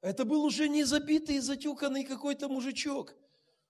Это 0.00 0.24
был 0.24 0.42
уже 0.44 0.68
не 0.68 0.84
забитый 0.84 1.36
и 1.36 1.40
затюканный 1.40 2.04
какой-то 2.04 2.48
мужичок. 2.48 3.14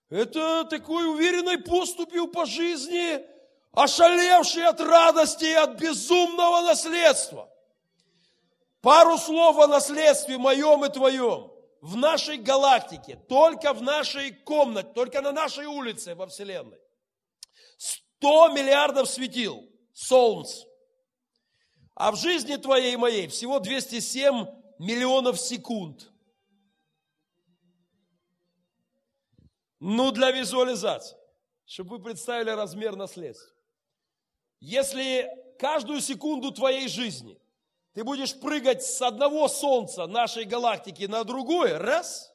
Это 0.09 0.65
такой 0.65 1.09
уверенной 1.09 1.59
поступью 1.59 2.27
по 2.27 2.45
жизни, 2.45 3.32
ошалевший 3.73 4.65
от 4.65 4.79
радости 4.79 5.45
и 5.45 5.53
от 5.53 5.79
безумного 5.79 6.61
наследства. 6.61 7.49
Пару 8.81 9.17
слов 9.17 9.57
о 9.57 9.67
наследстве 9.67 10.37
моем 10.37 10.85
и 10.85 10.89
твоем 10.89 11.51
в 11.81 11.95
нашей 11.95 12.37
галактике, 12.37 13.17
только 13.27 13.73
в 13.73 13.81
нашей 13.81 14.31
комнате, 14.31 14.89
только 14.93 15.21
на 15.21 15.31
нашей 15.31 15.65
улице 15.65 16.15
во 16.15 16.27
Вселенной. 16.27 16.79
100 17.77 18.49
миллиардов 18.49 19.09
светил, 19.09 19.67
солнц. 19.93 20.63
А 21.95 22.11
в 22.11 22.15
жизни 22.15 22.55
твоей 22.55 22.93
и 22.93 22.97
моей 22.97 23.27
всего 23.27 23.59
207 23.59 24.45
миллионов 24.79 25.39
секунд. 25.39 26.09
Ну, 29.79 30.11
для 30.11 30.31
визуализации, 30.31 31.17
чтобы 31.65 31.97
вы 31.97 32.03
представили 32.03 32.49
размер 32.49 32.95
наследства. 32.95 33.52
Если 34.63 35.29
каждую 35.59 35.99
секунду 35.99 36.49
твоей 36.49 36.87
жизни 36.87 37.37
ты 37.91 38.05
будешь 38.05 38.33
прыгать 38.33 38.81
с 38.81 39.01
одного 39.01 39.49
солнца 39.49 40.07
нашей 40.07 40.45
галактики 40.45 41.03
на 41.03 41.25
другое, 41.25 41.77
раз, 41.79 42.33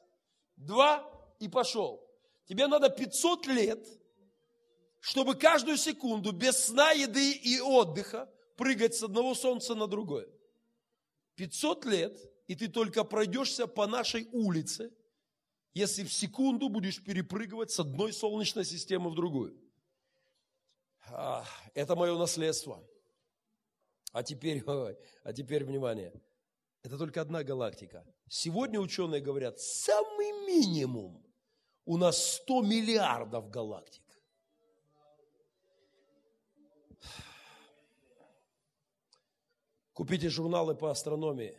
два, 0.55 1.03
и 1.39 1.47
пошел. 1.47 2.07
Тебе 2.45 2.67
надо 2.67 2.91
500 2.91 3.47
лет, 3.47 3.83
чтобы 4.99 5.33
каждую 5.33 5.77
секунду 5.77 6.31
без 6.31 6.65
сна, 6.65 6.91
еды 6.91 7.31
и 7.31 7.59
отдыха 7.59 8.31
прыгать 8.57 8.93
с 8.93 9.01
одного 9.01 9.33
солнца 9.33 9.73
на 9.73 9.87
другое. 9.87 10.27
500 11.33 11.85
лет, 11.85 12.31
и 12.45 12.53
ты 12.53 12.67
только 12.67 13.03
пройдешься 13.03 13.65
по 13.65 13.87
нашей 13.87 14.29
улице, 14.31 14.93
если 15.73 16.03
в 16.03 16.13
секунду 16.13 16.69
будешь 16.69 17.03
перепрыгивать 17.03 17.71
с 17.71 17.79
одной 17.79 18.13
солнечной 18.13 18.65
системы 18.65 19.09
в 19.09 19.15
другую. 19.15 19.59
Это 21.73 21.95
мое 21.95 22.17
наследство. 22.17 22.83
А 24.11 24.23
теперь, 24.23 24.63
а 25.23 25.33
теперь 25.33 25.63
внимание. 25.63 26.13
Это 26.81 26.97
только 26.97 27.21
одна 27.21 27.43
галактика. 27.43 28.05
Сегодня 28.27 28.79
ученые 28.79 29.21
говорят, 29.21 29.59
самый 29.59 30.31
минимум 30.47 31.25
у 31.85 31.97
нас 31.97 32.35
100 32.35 32.61
миллиардов 32.61 33.49
галактик. 33.49 34.03
Купите 39.93 40.29
журналы 40.29 40.75
по 40.75 40.91
астрономии, 40.91 41.57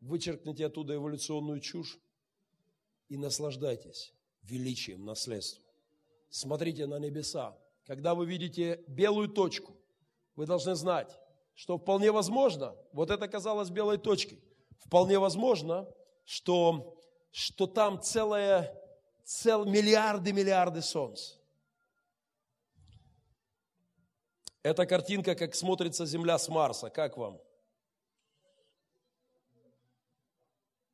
вычеркните 0.00 0.64
оттуда 0.64 0.94
эволюционную 0.94 1.60
чушь 1.60 1.98
и 3.08 3.18
наслаждайтесь 3.18 4.14
величием 4.42 5.04
наследства. 5.04 5.62
Смотрите 6.30 6.86
на 6.86 6.98
небеса. 6.98 7.58
Когда 7.86 8.14
вы 8.14 8.26
видите 8.26 8.84
белую 8.86 9.28
точку, 9.28 9.76
вы 10.36 10.46
должны 10.46 10.74
знать, 10.74 11.18
что 11.54 11.76
вполне 11.76 12.12
возможно, 12.12 12.76
вот 12.92 13.10
это 13.10 13.28
казалось 13.28 13.70
белой 13.70 13.98
точкой, 13.98 14.42
вполне 14.78 15.18
возможно, 15.18 15.88
что, 16.24 16.96
что 17.30 17.66
там 17.66 18.00
целое, 18.00 18.74
цел, 19.24 19.64
миллиарды, 19.64 20.32
миллиарды 20.32 20.82
солнц. 20.82 21.34
Эта 24.62 24.84
картинка, 24.86 25.34
как 25.34 25.54
смотрится 25.54 26.04
Земля 26.04 26.38
с 26.38 26.48
Марса, 26.48 26.90
как 26.90 27.16
вам? 27.16 27.40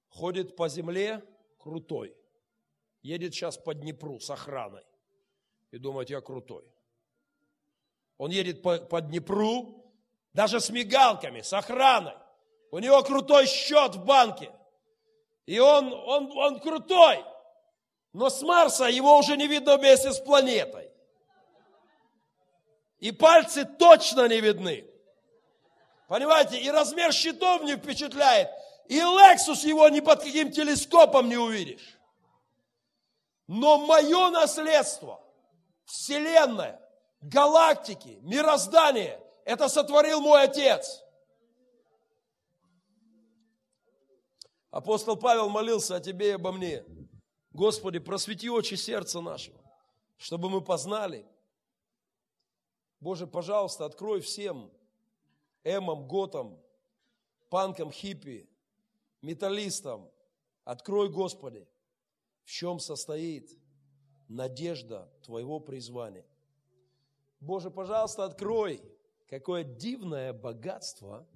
Ходит 0.09 0.57
по 0.57 0.69
земле 0.69 1.23
крутой. 1.59 2.17
Едет 3.03 3.35
сейчас 3.35 3.59
по 3.59 3.75
Днепру 3.75 4.19
с 4.19 4.31
охраной. 4.31 4.85
И 5.73 5.79
думает, 5.79 6.11
я 6.11 6.21
крутой. 6.21 6.65
Он 8.19 8.31
едет 8.31 8.63
по, 8.63 8.79
по 8.79 9.01
Днепру, 9.01 9.85
даже 10.33 10.61
с 10.61 10.71
мигалками, 10.71 11.43
с 11.43 11.53
охраной. 11.53 12.15
У 12.71 12.79
него 12.79 13.03
крутой 13.03 13.47
счет 13.47 13.95
в 13.95 14.05
банке. 14.05 14.53
И 15.47 15.59
он, 15.59 15.93
он, 15.93 16.31
он 16.37 16.61
крутой. 16.61 17.25
Но 18.13 18.31
с 18.31 18.43
Марса 18.43 18.85
его 18.85 19.19
уже 19.19 19.37
не 19.37 19.47
видно 19.47 19.77
вместе 19.77 20.13
с 20.13 20.19
планетой. 20.19 20.91
И 22.99 23.13
пальцы 23.13 23.65
точно 23.65 24.27
не 24.27 24.41
видны. 24.41 24.87
Понимаете, 26.09 26.59
и 26.59 26.71
размер 26.71 27.13
щитов 27.13 27.63
не 27.63 27.77
впечатляет. 27.77 28.49
И 28.89 28.99
Lexus 28.99 29.67
его 29.67 29.89
ни 29.89 30.01
под 30.01 30.23
каким 30.23 30.51
телескопом 30.51 31.29
не 31.29 31.37
увидишь. 31.37 31.99
Но 33.49 33.79
мое 33.79 34.31
наследство, 34.31 35.21
Вселенная, 35.85 36.81
галактики, 37.27 38.19
мироздание, 38.23 39.21
это 39.45 39.69
сотворил 39.69 40.21
мой 40.21 40.45
Отец. 40.45 41.03
Апостол 44.71 45.17
Павел 45.17 45.49
молился 45.49 45.97
о 45.97 46.01
тебе 46.01 46.29
и 46.29 46.33
обо 46.33 46.53
мне. 46.53 46.85
Господи, 47.51 47.99
просвети 47.99 48.51
очи 48.51 48.75
сердца 48.75 49.21
нашего, 49.21 49.59
чтобы 50.19 50.51
мы 50.51 50.61
познали. 50.61 51.27
Боже, 53.01 53.27
пожалуйста, 53.27 53.87
открой 53.87 54.21
всем 54.21 54.71
эмам, 55.65 56.07
готам, 56.07 56.61
панкам, 57.49 57.91
хиппи, 57.91 58.49
металлистам, 59.23 60.11
открой, 60.65 61.09
Господи, 61.09 61.67
в 62.45 62.51
чем 62.51 62.79
состоит 62.79 63.51
надежда 64.29 65.11
Твоего 65.23 65.59
призвания. 65.61 66.27
Боже, 67.41 67.71
пожалуйста, 67.71 68.25
открой, 68.25 68.83
какое 69.29 69.65
дивное 69.65 70.33
богатство 70.33 71.29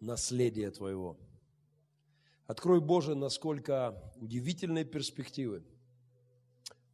наследия 0.00 0.70
Твоего. 0.70 1.18
Открой, 2.46 2.80
Боже, 2.80 3.14
насколько 3.14 4.12
удивительные 4.16 4.84
перспективы 4.84 5.64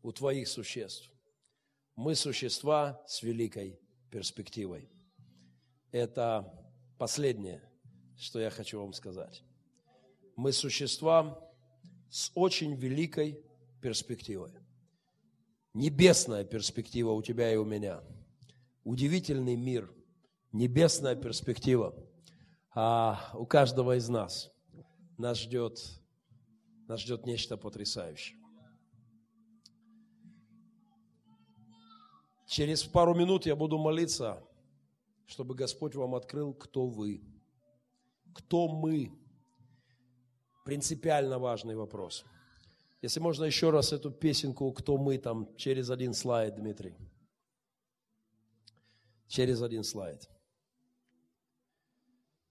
у 0.03 0.13
Твоих 0.13 0.49
существ. 0.49 1.11
Мы 1.97 2.15
существа 2.15 3.03
с 3.07 3.23
великой 3.23 3.79
перспективой. 4.11 4.89
Это 5.93 6.53
последнее, 6.99 7.63
что 8.17 8.41
я 8.41 8.51
хочу 8.51 8.81
вам 8.81 8.93
сказать. 8.93 9.43
Мы 10.37 10.53
существа 10.53 11.39
с 12.09 12.31
очень 12.35 12.75
великой 12.75 13.45
перспективой. 13.83 14.53
Небесная 15.75 16.45
перспектива 16.45 17.11
у 17.13 17.23
тебя 17.23 17.53
и 17.53 17.57
у 17.57 17.65
меня. 17.65 18.03
Удивительный 18.85 19.57
мир, 19.57 19.93
небесная 20.53 21.15
перспектива. 21.15 21.95
А 22.75 23.33
у 23.35 23.47
каждого 23.47 23.97
из 23.97 24.09
нас 24.09 24.51
нас 25.19 25.39
ждет, 25.39 25.79
нас 26.89 27.01
ждет 27.01 27.27
нечто 27.27 27.57
потрясающее. 27.57 28.39
Через 32.47 32.83
пару 32.83 33.15
минут 33.15 33.47
я 33.47 33.55
буду 33.55 33.79
молиться, 33.79 34.43
чтобы 35.27 35.55
Господь 35.55 35.95
вам 35.95 36.15
открыл, 36.15 36.53
кто 36.53 36.87
вы, 36.87 37.23
кто 38.35 38.67
мы. 38.67 39.13
Принципиально 40.65 41.39
важный 41.39 41.77
вопрос. 41.77 42.25
Если 43.03 43.21
можно 43.21 43.45
еще 43.45 43.71
раз 43.71 43.93
эту 43.93 44.11
песенку 44.11 44.73
«Кто 44.73 44.99
мы» 44.99 45.17
там 45.17 45.55
через 45.57 45.91
один 45.91 46.13
слайд, 46.13 46.57
Дмитрий. 46.57 46.95
Через 49.31 49.63
один 49.63 49.85
слайд. 49.85 50.29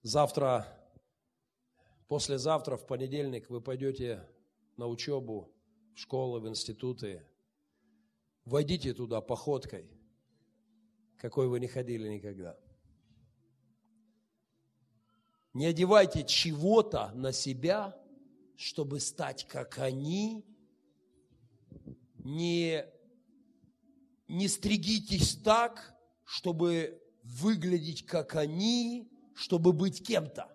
Завтра, 0.00 0.66
послезавтра, 2.08 2.78
в 2.78 2.86
понедельник 2.86 3.50
вы 3.50 3.60
пойдете 3.60 4.26
на 4.78 4.86
учебу, 4.86 5.52
в 5.94 5.98
школы, 5.98 6.40
в 6.40 6.48
институты. 6.48 7.22
Войдите 8.46 8.94
туда 8.94 9.20
походкой, 9.20 9.90
какой 11.18 11.48
вы 11.48 11.60
не 11.60 11.66
ходили 11.66 12.08
никогда. 12.08 12.58
Не 15.52 15.66
одевайте 15.66 16.24
чего-то 16.24 17.12
на 17.12 17.32
себя, 17.32 17.94
чтобы 18.56 19.00
стать 19.00 19.46
как 19.46 19.78
они. 19.80 20.46
Не, 22.24 22.86
не 24.28 24.48
стригитесь 24.48 25.36
так, 25.36 25.94
чтобы 26.30 27.02
выглядеть 27.24 28.06
как 28.06 28.36
они, 28.36 29.10
чтобы 29.34 29.72
быть 29.72 30.06
кем-то. 30.06 30.48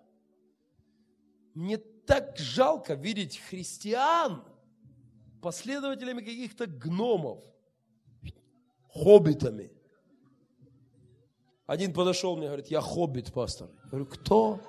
Мне 1.52 1.76
так 1.76 2.38
жалко 2.38 2.94
видеть 2.94 3.36
христиан 3.36 4.42
последователями 5.42 6.20
каких-то 6.20 6.66
гномов, 6.66 7.44
хоббитами. 8.88 9.70
Один 11.66 11.92
подошел 11.92 12.38
мне, 12.38 12.46
говорит, 12.46 12.68
я 12.68 12.80
хоббит, 12.80 13.34
пастор. 13.34 13.68
Я 13.84 13.90
говорю, 13.90 14.06
кто? 14.06 14.60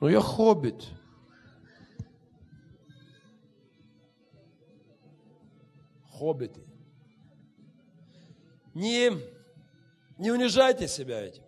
Ну, 0.00 0.08
я 0.08 0.20
хоббит. 0.20 0.88
Хоббиты. 6.10 6.65
Не, 8.76 9.10
не 10.18 10.30
унижайте 10.30 10.86
себя 10.86 11.22
этим. 11.22 11.42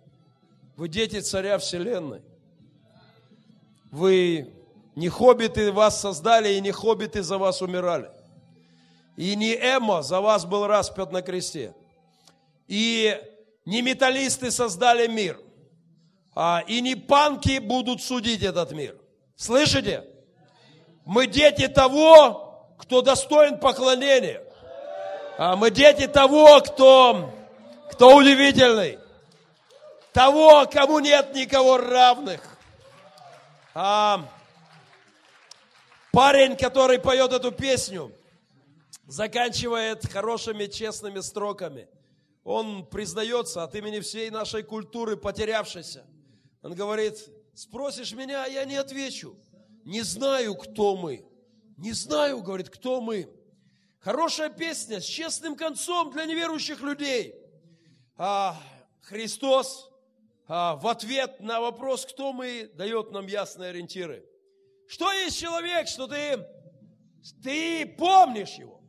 Вы 0.76 0.88
дети 0.88 1.20
царя 1.20 1.58
вселенной. 1.58 2.22
Вы 3.90 4.52
не 4.96 5.08
хоббиты 5.08 5.70
вас 5.72 6.00
создали, 6.00 6.54
и 6.54 6.60
не 6.60 6.72
хоббиты 6.72 7.22
за 7.22 7.38
вас 7.38 7.62
умирали. 7.62 8.10
И 9.16 9.36
не 9.36 9.54
Эмо 9.54 10.02
за 10.02 10.20
вас 10.20 10.44
был 10.44 10.66
распят 10.66 11.12
на 11.12 11.22
кресте. 11.22 11.74
И 12.66 13.20
не 13.64 13.82
металлисты 13.82 14.50
создали 14.50 15.06
мир– 15.06 15.40
а, 16.40 16.62
и 16.68 16.80
не 16.80 16.94
панки 16.94 17.58
будут 17.58 18.00
судить 18.00 18.44
этот 18.44 18.70
мир. 18.70 18.96
Слышите? 19.34 20.04
Мы 21.04 21.26
дети 21.26 21.66
того, 21.66 22.76
кто 22.78 23.02
достоин 23.02 23.58
поклонения. 23.58 24.40
А 25.38 25.56
мы 25.56 25.70
дети 25.70 26.06
того, 26.06 26.60
кто, 26.60 27.32
кто 27.92 28.14
удивительный. 28.14 28.98
Того, 30.12 30.66
кому 30.70 30.98
нет 30.98 31.34
никого 31.34 31.78
равных. 31.78 32.42
А, 33.72 34.28
парень, 36.12 36.56
который 36.56 36.98
поет 36.98 37.32
эту 37.32 37.52
песню, 37.52 38.12
заканчивает 39.06 40.04
хорошими, 40.12 40.66
честными 40.66 41.20
строками. 41.20 41.88
Он 42.44 42.84
признается 42.84 43.62
от 43.62 43.74
имени 43.74 44.00
всей 44.00 44.28
нашей 44.30 44.62
культуры 44.62 45.16
потерявшейся– 45.16 46.04
он 46.62 46.74
говорит, 46.74 47.30
спросишь 47.54 48.12
меня, 48.12 48.46
я 48.46 48.64
не 48.64 48.76
отвечу. 48.76 49.36
Не 49.84 50.02
знаю, 50.02 50.54
кто 50.54 50.96
мы. 50.96 51.24
Не 51.76 51.92
знаю, 51.92 52.42
говорит, 52.42 52.68
кто 52.68 53.00
мы. 53.00 53.28
Хорошая 54.00 54.48
песня 54.48 55.00
с 55.00 55.04
честным 55.04 55.56
концом 55.56 56.12
для 56.12 56.24
неверующих 56.24 56.80
людей. 56.80 57.34
А 58.16 58.56
Христос 59.02 59.90
а, 60.46 60.76
в 60.76 60.86
ответ 60.86 61.40
на 61.40 61.60
вопрос, 61.60 62.06
кто 62.06 62.32
мы, 62.32 62.70
дает 62.74 63.10
нам 63.10 63.26
ясные 63.26 63.70
ориентиры. 63.70 64.24
Что 64.86 65.12
есть 65.12 65.38
человек, 65.38 65.88
что 65.88 66.06
ты, 66.06 66.46
ты 67.42 67.86
помнишь 67.98 68.54
его, 68.54 68.80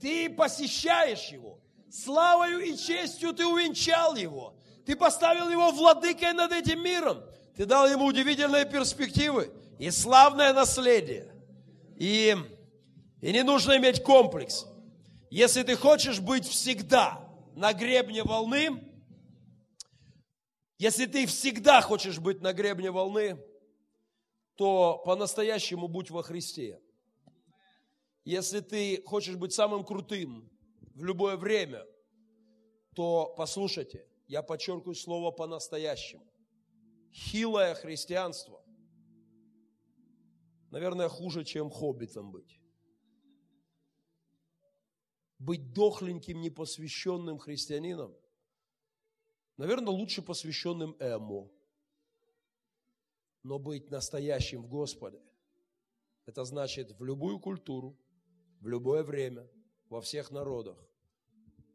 ты 0.00 0.30
посещаешь 0.30 1.28
его, 1.28 1.60
славою 1.90 2.60
и 2.60 2.76
честью 2.76 3.34
ты 3.34 3.44
увенчал 3.44 4.16
его, 4.16 4.56
ты 4.86 4.96
поставил 4.96 5.50
его 5.50 5.70
владыкой 5.70 6.32
над 6.32 6.52
этим 6.52 6.82
миром. 6.82 7.22
Ты 7.56 7.66
дал 7.66 7.86
ему 7.88 8.06
удивительные 8.06 8.64
перспективы 8.64 9.52
и 9.78 9.90
славное 9.90 10.54
наследие. 10.54 11.34
И, 11.96 12.34
и 13.22 13.32
не 13.32 13.42
нужно 13.44 13.78
иметь 13.78 14.02
комплекс. 14.02 14.66
Если 15.30 15.62
ты 15.62 15.76
хочешь 15.76 16.20
быть 16.20 16.44
всегда 16.44 17.26
на 17.54 17.72
гребне 17.72 18.24
волны, 18.24 18.82
если 20.76 21.06
ты 21.06 21.26
всегда 21.26 21.80
хочешь 21.80 22.18
быть 22.18 22.42
на 22.42 22.52
гребне 22.52 22.90
волны, 22.90 23.38
то 24.56 25.00
по-настоящему 25.06 25.86
будь 25.88 26.10
во 26.10 26.22
Христе. 26.22 26.82
Если 28.24 28.60
ты 28.60 29.02
хочешь 29.06 29.36
быть 29.36 29.52
самым 29.52 29.84
крутым 29.84 30.50
в 30.94 31.04
любое 31.04 31.36
время, 31.36 31.86
то 32.94 33.32
послушайте, 33.36 34.04
я 34.26 34.42
подчеркиваю 34.42 34.96
слово 34.96 35.30
по-настоящему. 35.30 36.26
Хилое 37.12 37.74
христианство. 37.74 38.60
Наверное, 40.70 41.08
хуже, 41.08 41.44
чем 41.44 41.70
хоббитом 41.70 42.32
быть. 42.32 42.61
Быть 45.42 45.72
дохленьким, 45.72 46.40
непосвященным 46.40 47.36
христианином. 47.38 48.14
Наверное, 49.56 49.92
лучше 49.92 50.22
посвященным 50.22 50.94
Эмо. 51.00 51.50
Но 53.42 53.58
быть 53.58 53.90
настоящим 53.90 54.62
в 54.62 54.68
Господе, 54.68 55.20
это 56.26 56.44
значит 56.44 56.92
в 56.92 57.02
любую 57.02 57.40
культуру, 57.40 57.98
в 58.60 58.68
любое 58.68 59.02
время, 59.02 59.44
во 59.88 60.00
всех 60.00 60.30
народах 60.30 60.78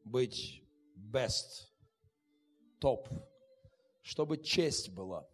быть 0.06 0.64
best 0.96 1.68
топ, 2.80 3.10
чтобы 4.02 4.38
честь 4.38 4.92
была, 4.92 5.28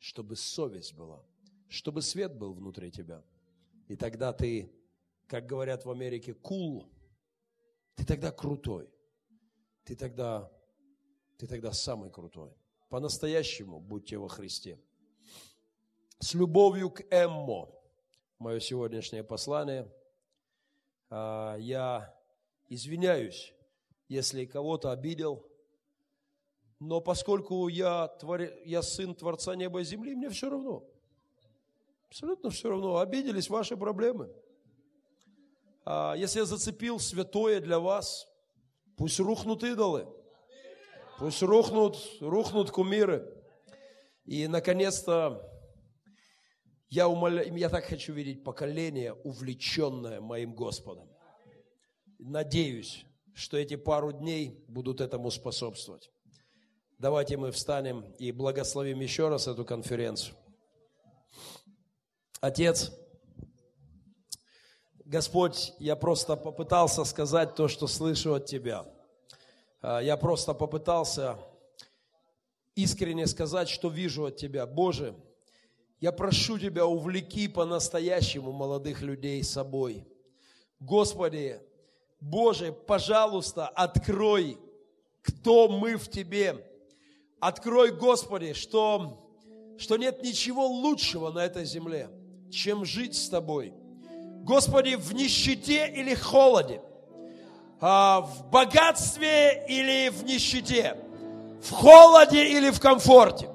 чтобы 0.00 0.34
совесть 0.34 0.94
была, 0.94 1.24
чтобы 1.68 2.02
свет 2.02 2.36
был 2.36 2.52
внутри 2.52 2.90
тебя. 2.90 3.22
И 3.86 3.94
тогда 3.94 4.32
ты, 4.32 4.72
как 5.28 5.46
говорят 5.46 5.84
в 5.84 5.90
Америке, 5.92 6.32
cool, 6.32 6.90
ты 7.94 8.04
тогда 8.04 8.30
крутой. 8.30 8.88
Ты 9.84 9.96
тогда, 9.96 10.50
ты 11.38 11.46
тогда 11.46 11.72
самый 11.72 12.10
крутой. 12.10 12.50
По-настоящему 12.88 13.80
будьте 13.80 14.16
во 14.16 14.28
Христе. 14.28 14.78
С 16.18 16.34
любовью 16.34 16.90
к 16.90 17.02
Эммо, 17.10 17.68
мое 18.38 18.60
сегодняшнее 18.60 19.24
послание. 19.24 19.92
А, 21.10 21.56
я 21.56 22.18
извиняюсь, 22.68 23.52
если 24.08 24.46
кого-то 24.46 24.90
обидел, 24.90 25.46
но 26.80 27.00
поскольку 27.00 27.68
я, 27.68 28.08
твор... 28.08 28.42
я 28.64 28.82
сын 28.82 29.14
Творца 29.14 29.54
неба 29.54 29.80
и 29.80 29.84
земли, 29.84 30.14
мне 30.14 30.28
все 30.30 30.50
равно. 30.50 30.84
Абсолютно 32.08 32.50
все 32.50 32.70
равно. 32.70 32.98
Обиделись 32.98 33.48
ваши 33.48 33.76
проблемы. 33.76 34.32
А 35.84 36.14
если 36.16 36.40
я 36.40 36.44
зацепил 36.46 36.98
святое 36.98 37.60
для 37.60 37.78
вас, 37.78 38.26
пусть 38.96 39.20
рухнут 39.20 39.62
идолы. 39.62 40.06
Пусть 41.18 41.42
рухнут, 41.42 41.98
рухнут 42.20 42.70
кумиры. 42.70 43.30
И, 44.24 44.48
наконец-то, 44.48 45.42
я, 46.88 47.08
умоляю, 47.08 47.54
я 47.56 47.68
так 47.68 47.84
хочу 47.84 48.12
видеть 48.12 48.42
поколение, 48.42 49.12
увлеченное 49.12 50.20
моим 50.20 50.54
Господом. 50.54 51.08
Надеюсь, 52.18 53.04
что 53.34 53.56
эти 53.58 53.76
пару 53.76 54.12
дней 54.12 54.64
будут 54.68 55.00
этому 55.00 55.30
способствовать. 55.30 56.10
Давайте 56.98 57.36
мы 57.36 57.50
встанем 57.50 58.12
и 58.18 58.32
благословим 58.32 59.00
еще 59.00 59.28
раз 59.28 59.46
эту 59.46 59.64
конференцию. 59.64 60.36
Отец, 62.40 62.92
Господь, 65.04 65.74
я 65.78 65.96
просто 65.96 66.36
попытался 66.36 67.04
сказать 67.04 67.54
то, 67.54 67.68
что 67.68 67.86
слышу 67.86 68.34
от 68.34 68.46
Тебя. 68.46 68.86
А, 69.82 70.00
я 70.00 70.16
просто 70.16 70.54
попытался 70.54 71.38
искренне 72.74 73.26
сказать, 73.26 73.68
что 73.68 73.88
вижу 73.88 74.26
от 74.26 74.36
Тебя. 74.36 74.66
Боже, 74.66 75.14
я 76.00 76.10
прошу 76.10 76.58
Тебя, 76.58 76.86
увлеки 76.86 77.48
по-настоящему 77.48 78.52
молодых 78.52 79.02
людей 79.02 79.42
собой. 79.44 80.06
Господи, 80.80 81.60
Боже, 82.20 82.72
пожалуйста, 82.72 83.68
открой, 83.68 84.58
кто 85.22 85.68
мы 85.68 85.96
в 85.96 86.08
Тебе 86.10 86.64
Открой, 87.46 87.90
Господи, 87.90 88.54
что, 88.54 89.18
что 89.76 89.98
нет 89.98 90.22
ничего 90.22 90.66
лучшего 90.66 91.30
на 91.30 91.44
этой 91.44 91.66
земле, 91.66 92.08
чем 92.50 92.86
жить 92.86 93.14
с 93.14 93.28
Тобой. 93.28 93.74
Господи, 94.44 94.94
в 94.94 95.14
нищете 95.14 95.88
или 95.88 96.14
холоде, 96.14 96.82
а, 97.80 98.20
в 98.20 98.50
богатстве 98.50 99.64
или 99.66 100.10
в 100.10 100.22
нищете, 100.24 100.98
в 101.62 101.70
холоде 101.70 102.46
или 102.48 102.68
в 102.68 102.78
комфорте. 102.78 103.48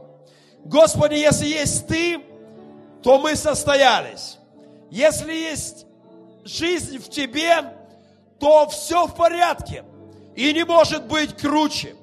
Господи, 0.66 1.14
если 1.14 1.45
есть 1.45 1.86
Ты, 1.86 2.20
то 3.03 3.20
мы 3.20 3.36
состоялись. 3.36 4.40
Если 4.90 5.32
есть 5.32 5.86
жизнь 6.44 6.98
в 6.98 7.07
Тебе, 7.07 7.72
то 8.40 8.68
все 8.70 9.06
в 9.06 9.14
порядке 9.14 9.84
и 10.36 10.52
не 10.53 10.66
может 10.66 11.06
быть 11.06 11.38
круче. 11.38 11.95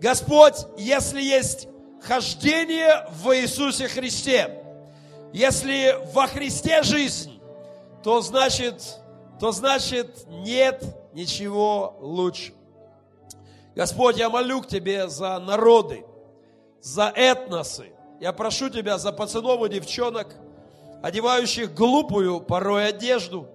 Господь, 0.00 0.64
если 0.78 1.20
есть 1.20 1.66
хождение 2.00 3.04
в 3.10 3.36
Иисусе 3.36 3.88
Христе, 3.88 4.62
если 5.32 5.96
во 6.12 6.28
Христе 6.28 6.84
жизнь, 6.84 7.31
то 8.02 8.20
значит, 8.20 8.98
то 9.38 9.52
значит 9.52 10.26
нет 10.28 10.84
ничего 11.12 11.96
лучше. 12.00 12.52
Господь, 13.74 14.18
я 14.18 14.28
молю 14.28 14.60
к 14.60 14.68
Тебе 14.68 15.08
за 15.08 15.38
народы, 15.38 16.04
за 16.80 17.12
этносы. 17.14 17.92
Я 18.20 18.32
прошу 18.32 18.68
Тебя 18.68 18.98
за 18.98 19.12
пацанов 19.12 19.64
и 19.64 19.68
девчонок, 19.68 20.34
одевающих 21.02 21.74
глупую 21.74 22.40
порой 22.40 22.88
одежду, 22.88 23.48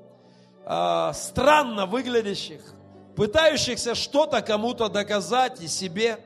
э, 0.65 1.11
странно 1.14 1.86
выглядящих, 1.86 2.61
пытающихся 3.15 3.95
что-то 3.95 4.41
кому-то 4.41 4.90
доказать 4.90 5.61
и 5.61 5.68
себе, 5.68 6.19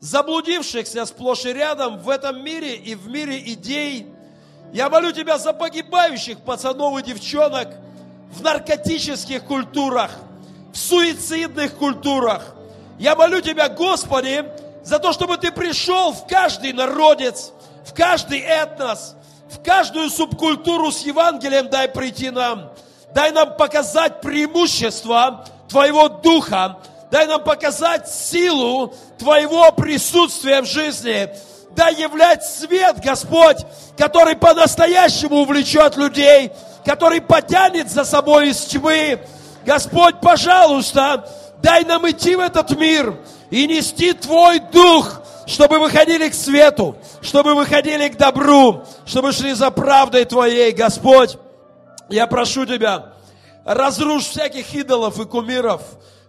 заблудившихся 0.00 1.04
сплошь 1.06 1.44
и 1.44 1.52
рядом 1.52 1.98
в 1.98 2.08
этом 2.08 2.42
мире 2.42 2.76
и 2.76 2.94
в 2.94 3.08
мире 3.08 3.38
идей. 3.52 4.13
Я 4.74 4.90
молю 4.90 5.12
Тебя 5.12 5.38
за 5.38 5.52
погибающих 5.52 6.40
пацанов 6.40 6.98
и 6.98 7.02
девчонок 7.04 7.68
в 8.32 8.42
наркотических 8.42 9.44
культурах, 9.44 10.10
в 10.72 10.76
суицидных 10.76 11.76
культурах. 11.76 12.56
Я 12.98 13.14
молю 13.14 13.40
Тебя, 13.40 13.68
Господи, 13.68 14.44
за 14.82 14.98
то, 14.98 15.12
чтобы 15.12 15.36
Ты 15.36 15.52
пришел 15.52 16.12
в 16.12 16.26
каждый 16.26 16.72
народец, 16.72 17.52
в 17.86 17.94
каждый 17.94 18.40
этнос, 18.40 19.14
в 19.48 19.62
каждую 19.62 20.10
субкультуру 20.10 20.90
с 20.90 21.02
Евангелием 21.02 21.68
дай 21.68 21.88
прийти 21.88 22.30
нам. 22.30 22.72
Дай 23.14 23.30
нам 23.30 23.56
показать 23.56 24.20
преимущество 24.20 25.44
Твоего 25.68 26.08
Духа. 26.08 26.78
Дай 27.12 27.28
нам 27.28 27.44
показать 27.44 28.10
силу 28.10 28.92
Твоего 29.20 29.70
присутствия 29.70 30.62
в 30.62 30.66
жизни. 30.66 31.30
Дай 31.74 31.94
являть 31.94 32.44
свет, 32.44 32.96
Господь, 33.02 33.58
который 33.96 34.36
по-настоящему 34.36 35.38
увлечет 35.38 35.96
людей, 35.96 36.52
который 36.84 37.20
потянет 37.20 37.90
за 37.90 38.04
собой 38.04 38.50
из 38.50 38.60
тьмы. 38.60 39.20
Господь, 39.64 40.20
пожалуйста, 40.20 41.28
дай 41.62 41.84
нам 41.84 42.08
идти 42.08 42.36
в 42.36 42.40
этот 42.40 42.70
мир 42.78 43.16
и 43.50 43.66
нести 43.66 44.12
Твой 44.12 44.60
Дух, 44.60 45.22
чтобы 45.46 45.78
выходили 45.78 46.28
к 46.28 46.34
свету, 46.34 46.96
чтобы 47.20 47.54
выходили 47.54 48.08
к 48.08 48.16
добру, 48.16 48.84
чтобы 49.06 49.32
шли 49.32 49.52
за 49.54 49.70
правдой 49.70 50.24
Твоей, 50.26 50.72
Господь. 50.72 51.38
Я 52.08 52.26
прошу 52.26 52.66
Тебя, 52.66 53.14
разрушь 53.64 54.24
всяких 54.24 54.74
идолов 54.74 55.18
и 55.18 55.24
кумиров, 55.24 55.82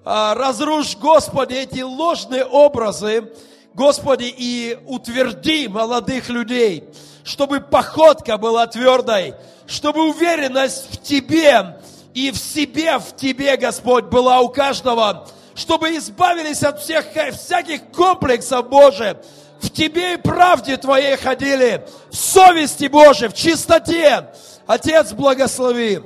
а, 0.06 0.34
разрушь, 0.36 0.96
Господи, 0.96 1.54
эти 1.54 1.82
ложные 1.82 2.46
образы, 2.46 3.32
Господи, 3.76 4.34
и 4.36 4.80
утверди 4.86 5.68
молодых 5.68 6.30
людей, 6.30 6.86
чтобы 7.26 7.60
походка 7.60 8.38
была 8.38 8.68
твердой, 8.68 9.34
чтобы 9.68 10.08
уверенность 10.08 10.94
в 10.94 11.04
Тебе 11.04 11.78
и 12.14 12.32
в 12.32 12.38
себе, 12.38 12.98
в 13.00 13.14
Тебе, 13.18 13.58
Господь, 13.58 14.06
была 14.06 14.40
у 14.40 14.48
каждого, 14.48 15.28
чтобы 15.56 15.98
избавились 15.98 16.64
от 16.64 16.82
всех, 16.82 17.06
всяких 17.34 17.84
комплексов, 17.92 18.70
Боже, 18.70 19.22
в 19.60 19.70
Тебе 19.70 20.14
и 20.14 20.18
правде 20.18 20.78
Твоей 20.78 21.18
ходили, 21.18 21.86
в 22.10 22.16
совести 22.16 22.86
Божьей, 22.86 23.28
в 23.28 23.34
чистоте. 23.34 24.30
Отец, 24.66 25.12
благослови. 25.12 26.00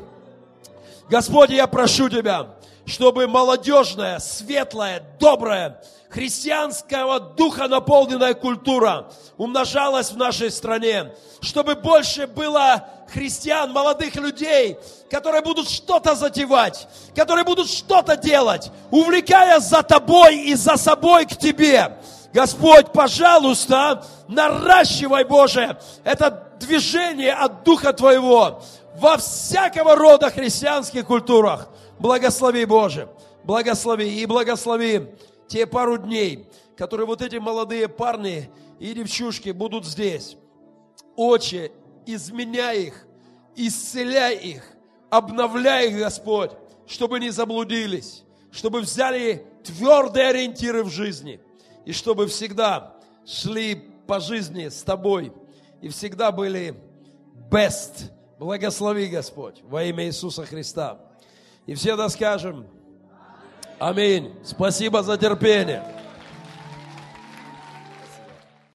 Господи, 1.08 1.54
я 1.54 1.68
прошу 1.68 2.10
Тебя, 2.10 2.48
чтобы 2.90 3.28
молодежная, 3.28 4.20
светлая, 4.20 5.03
добрая, 5.20 5.82
христианского 6.10 7.20
духа 7.20 7.68
наполненная 7.68 8.34
культура 8.34 9.11
умножалась 9.38 10.11
в 10.11 10.18
нашей 10.18 10.49
стране, 10.49 11.14
чтобы 11.40 11.76
больше 11.76 12.26
было 12.26 12.88
христиан, 13.14 13.72
молодых 13.72 14.16
людей, 14.16 14.78
которые 15.10 15.41
будут 15.44 15.70
что-то 15.70 16.16
затевать, 16.16 16.88
которые 17.16 17.45
будут 17.45 17.70
что-то 17.70 18.18
делать, 18.18 18.72
увлекая 18.90 19.60
за 19.60 19.84
тобой 19.84 20.38
и 20.38 20.56
за 20.56 20.76
собой 20.76 21.26
к 21.26 21.38
тебе. 21.38 21.98
Господь, 22.34 22.91
пожалуйста, 22.91 24.03
наращивай, 24.28 25.24
Боже, 25.24 25.78
это 26.03 26.52
движение 26.60 27.34
от 27.34 27.64
Духа 27.64 27.94
Твоего 27.94 28.61
во 28.95 29.18
всякого 29.18 29.95
рода 29.95 30.30
христианских 30.30 31.06
культурах. 31.06 31.70
Благослови, 32.00 32.66
Боже, 32.66 33.10
благослови 33.44 34.22
и 34.22 34.26
благослови 34.26 35.08
те 35.48 35.66
пару 35.66 35.98
дней, 35.98 36.48
которые 36.78 37.06
вот 37.06 37.22
эти 37.22 37.36
молодые 37.38 37.88
парни 37.88 38.50
и 38.80 38.94
девчушки 38.94 39.50
будут 39.50 39.86
здесь. 39.86 40.38
Отче, 41.16 41.72
изменяй 42.06 42.84
их, 42.84 43.06
исцеляй 43.56 44.38
их, 44.38 44.64
обновляй 45.10 45.90
их, 45.90 45.98
Господь, 45.98 46.52
чтобы 46.88 47.20
не 47.20 47.32
заблудились, 47.32 48.24
чтобы 48.52 48.80
взяли 48.82 49.46
твердые 49.64 50.30
ориентиры 50.30 50.84
в 50.84 50.90
жизни, 50.90 51.42
и 51.86 51.92
чтобы 51.92 52.28
всегда 52.28 52.96
шли 53.26 53.76
по 54.08 54.20
жизни 54.20 54.70
с 54.70 54.82
Тобой, 54.84 55.34
и 55.82 55.90
всегда 55.90 56.32
были 56.32 56.76
best. 57.52 58.12
Благослови, 58.40 59.08
Господь, 59.08 59.62
во 59.64 59.84
имя 59.84 60.06
Иисуса 60.06 60.46
Христа. 60.46 61.09
И 61.70 61.76
все 61.76 61.96
да 61.96 62.10
скажем, 62.10 62.66
Аминь. 63.78 64.34
Спасибо 64.44 65.04
за 65.04 65.20
терпение. 65.20 65.84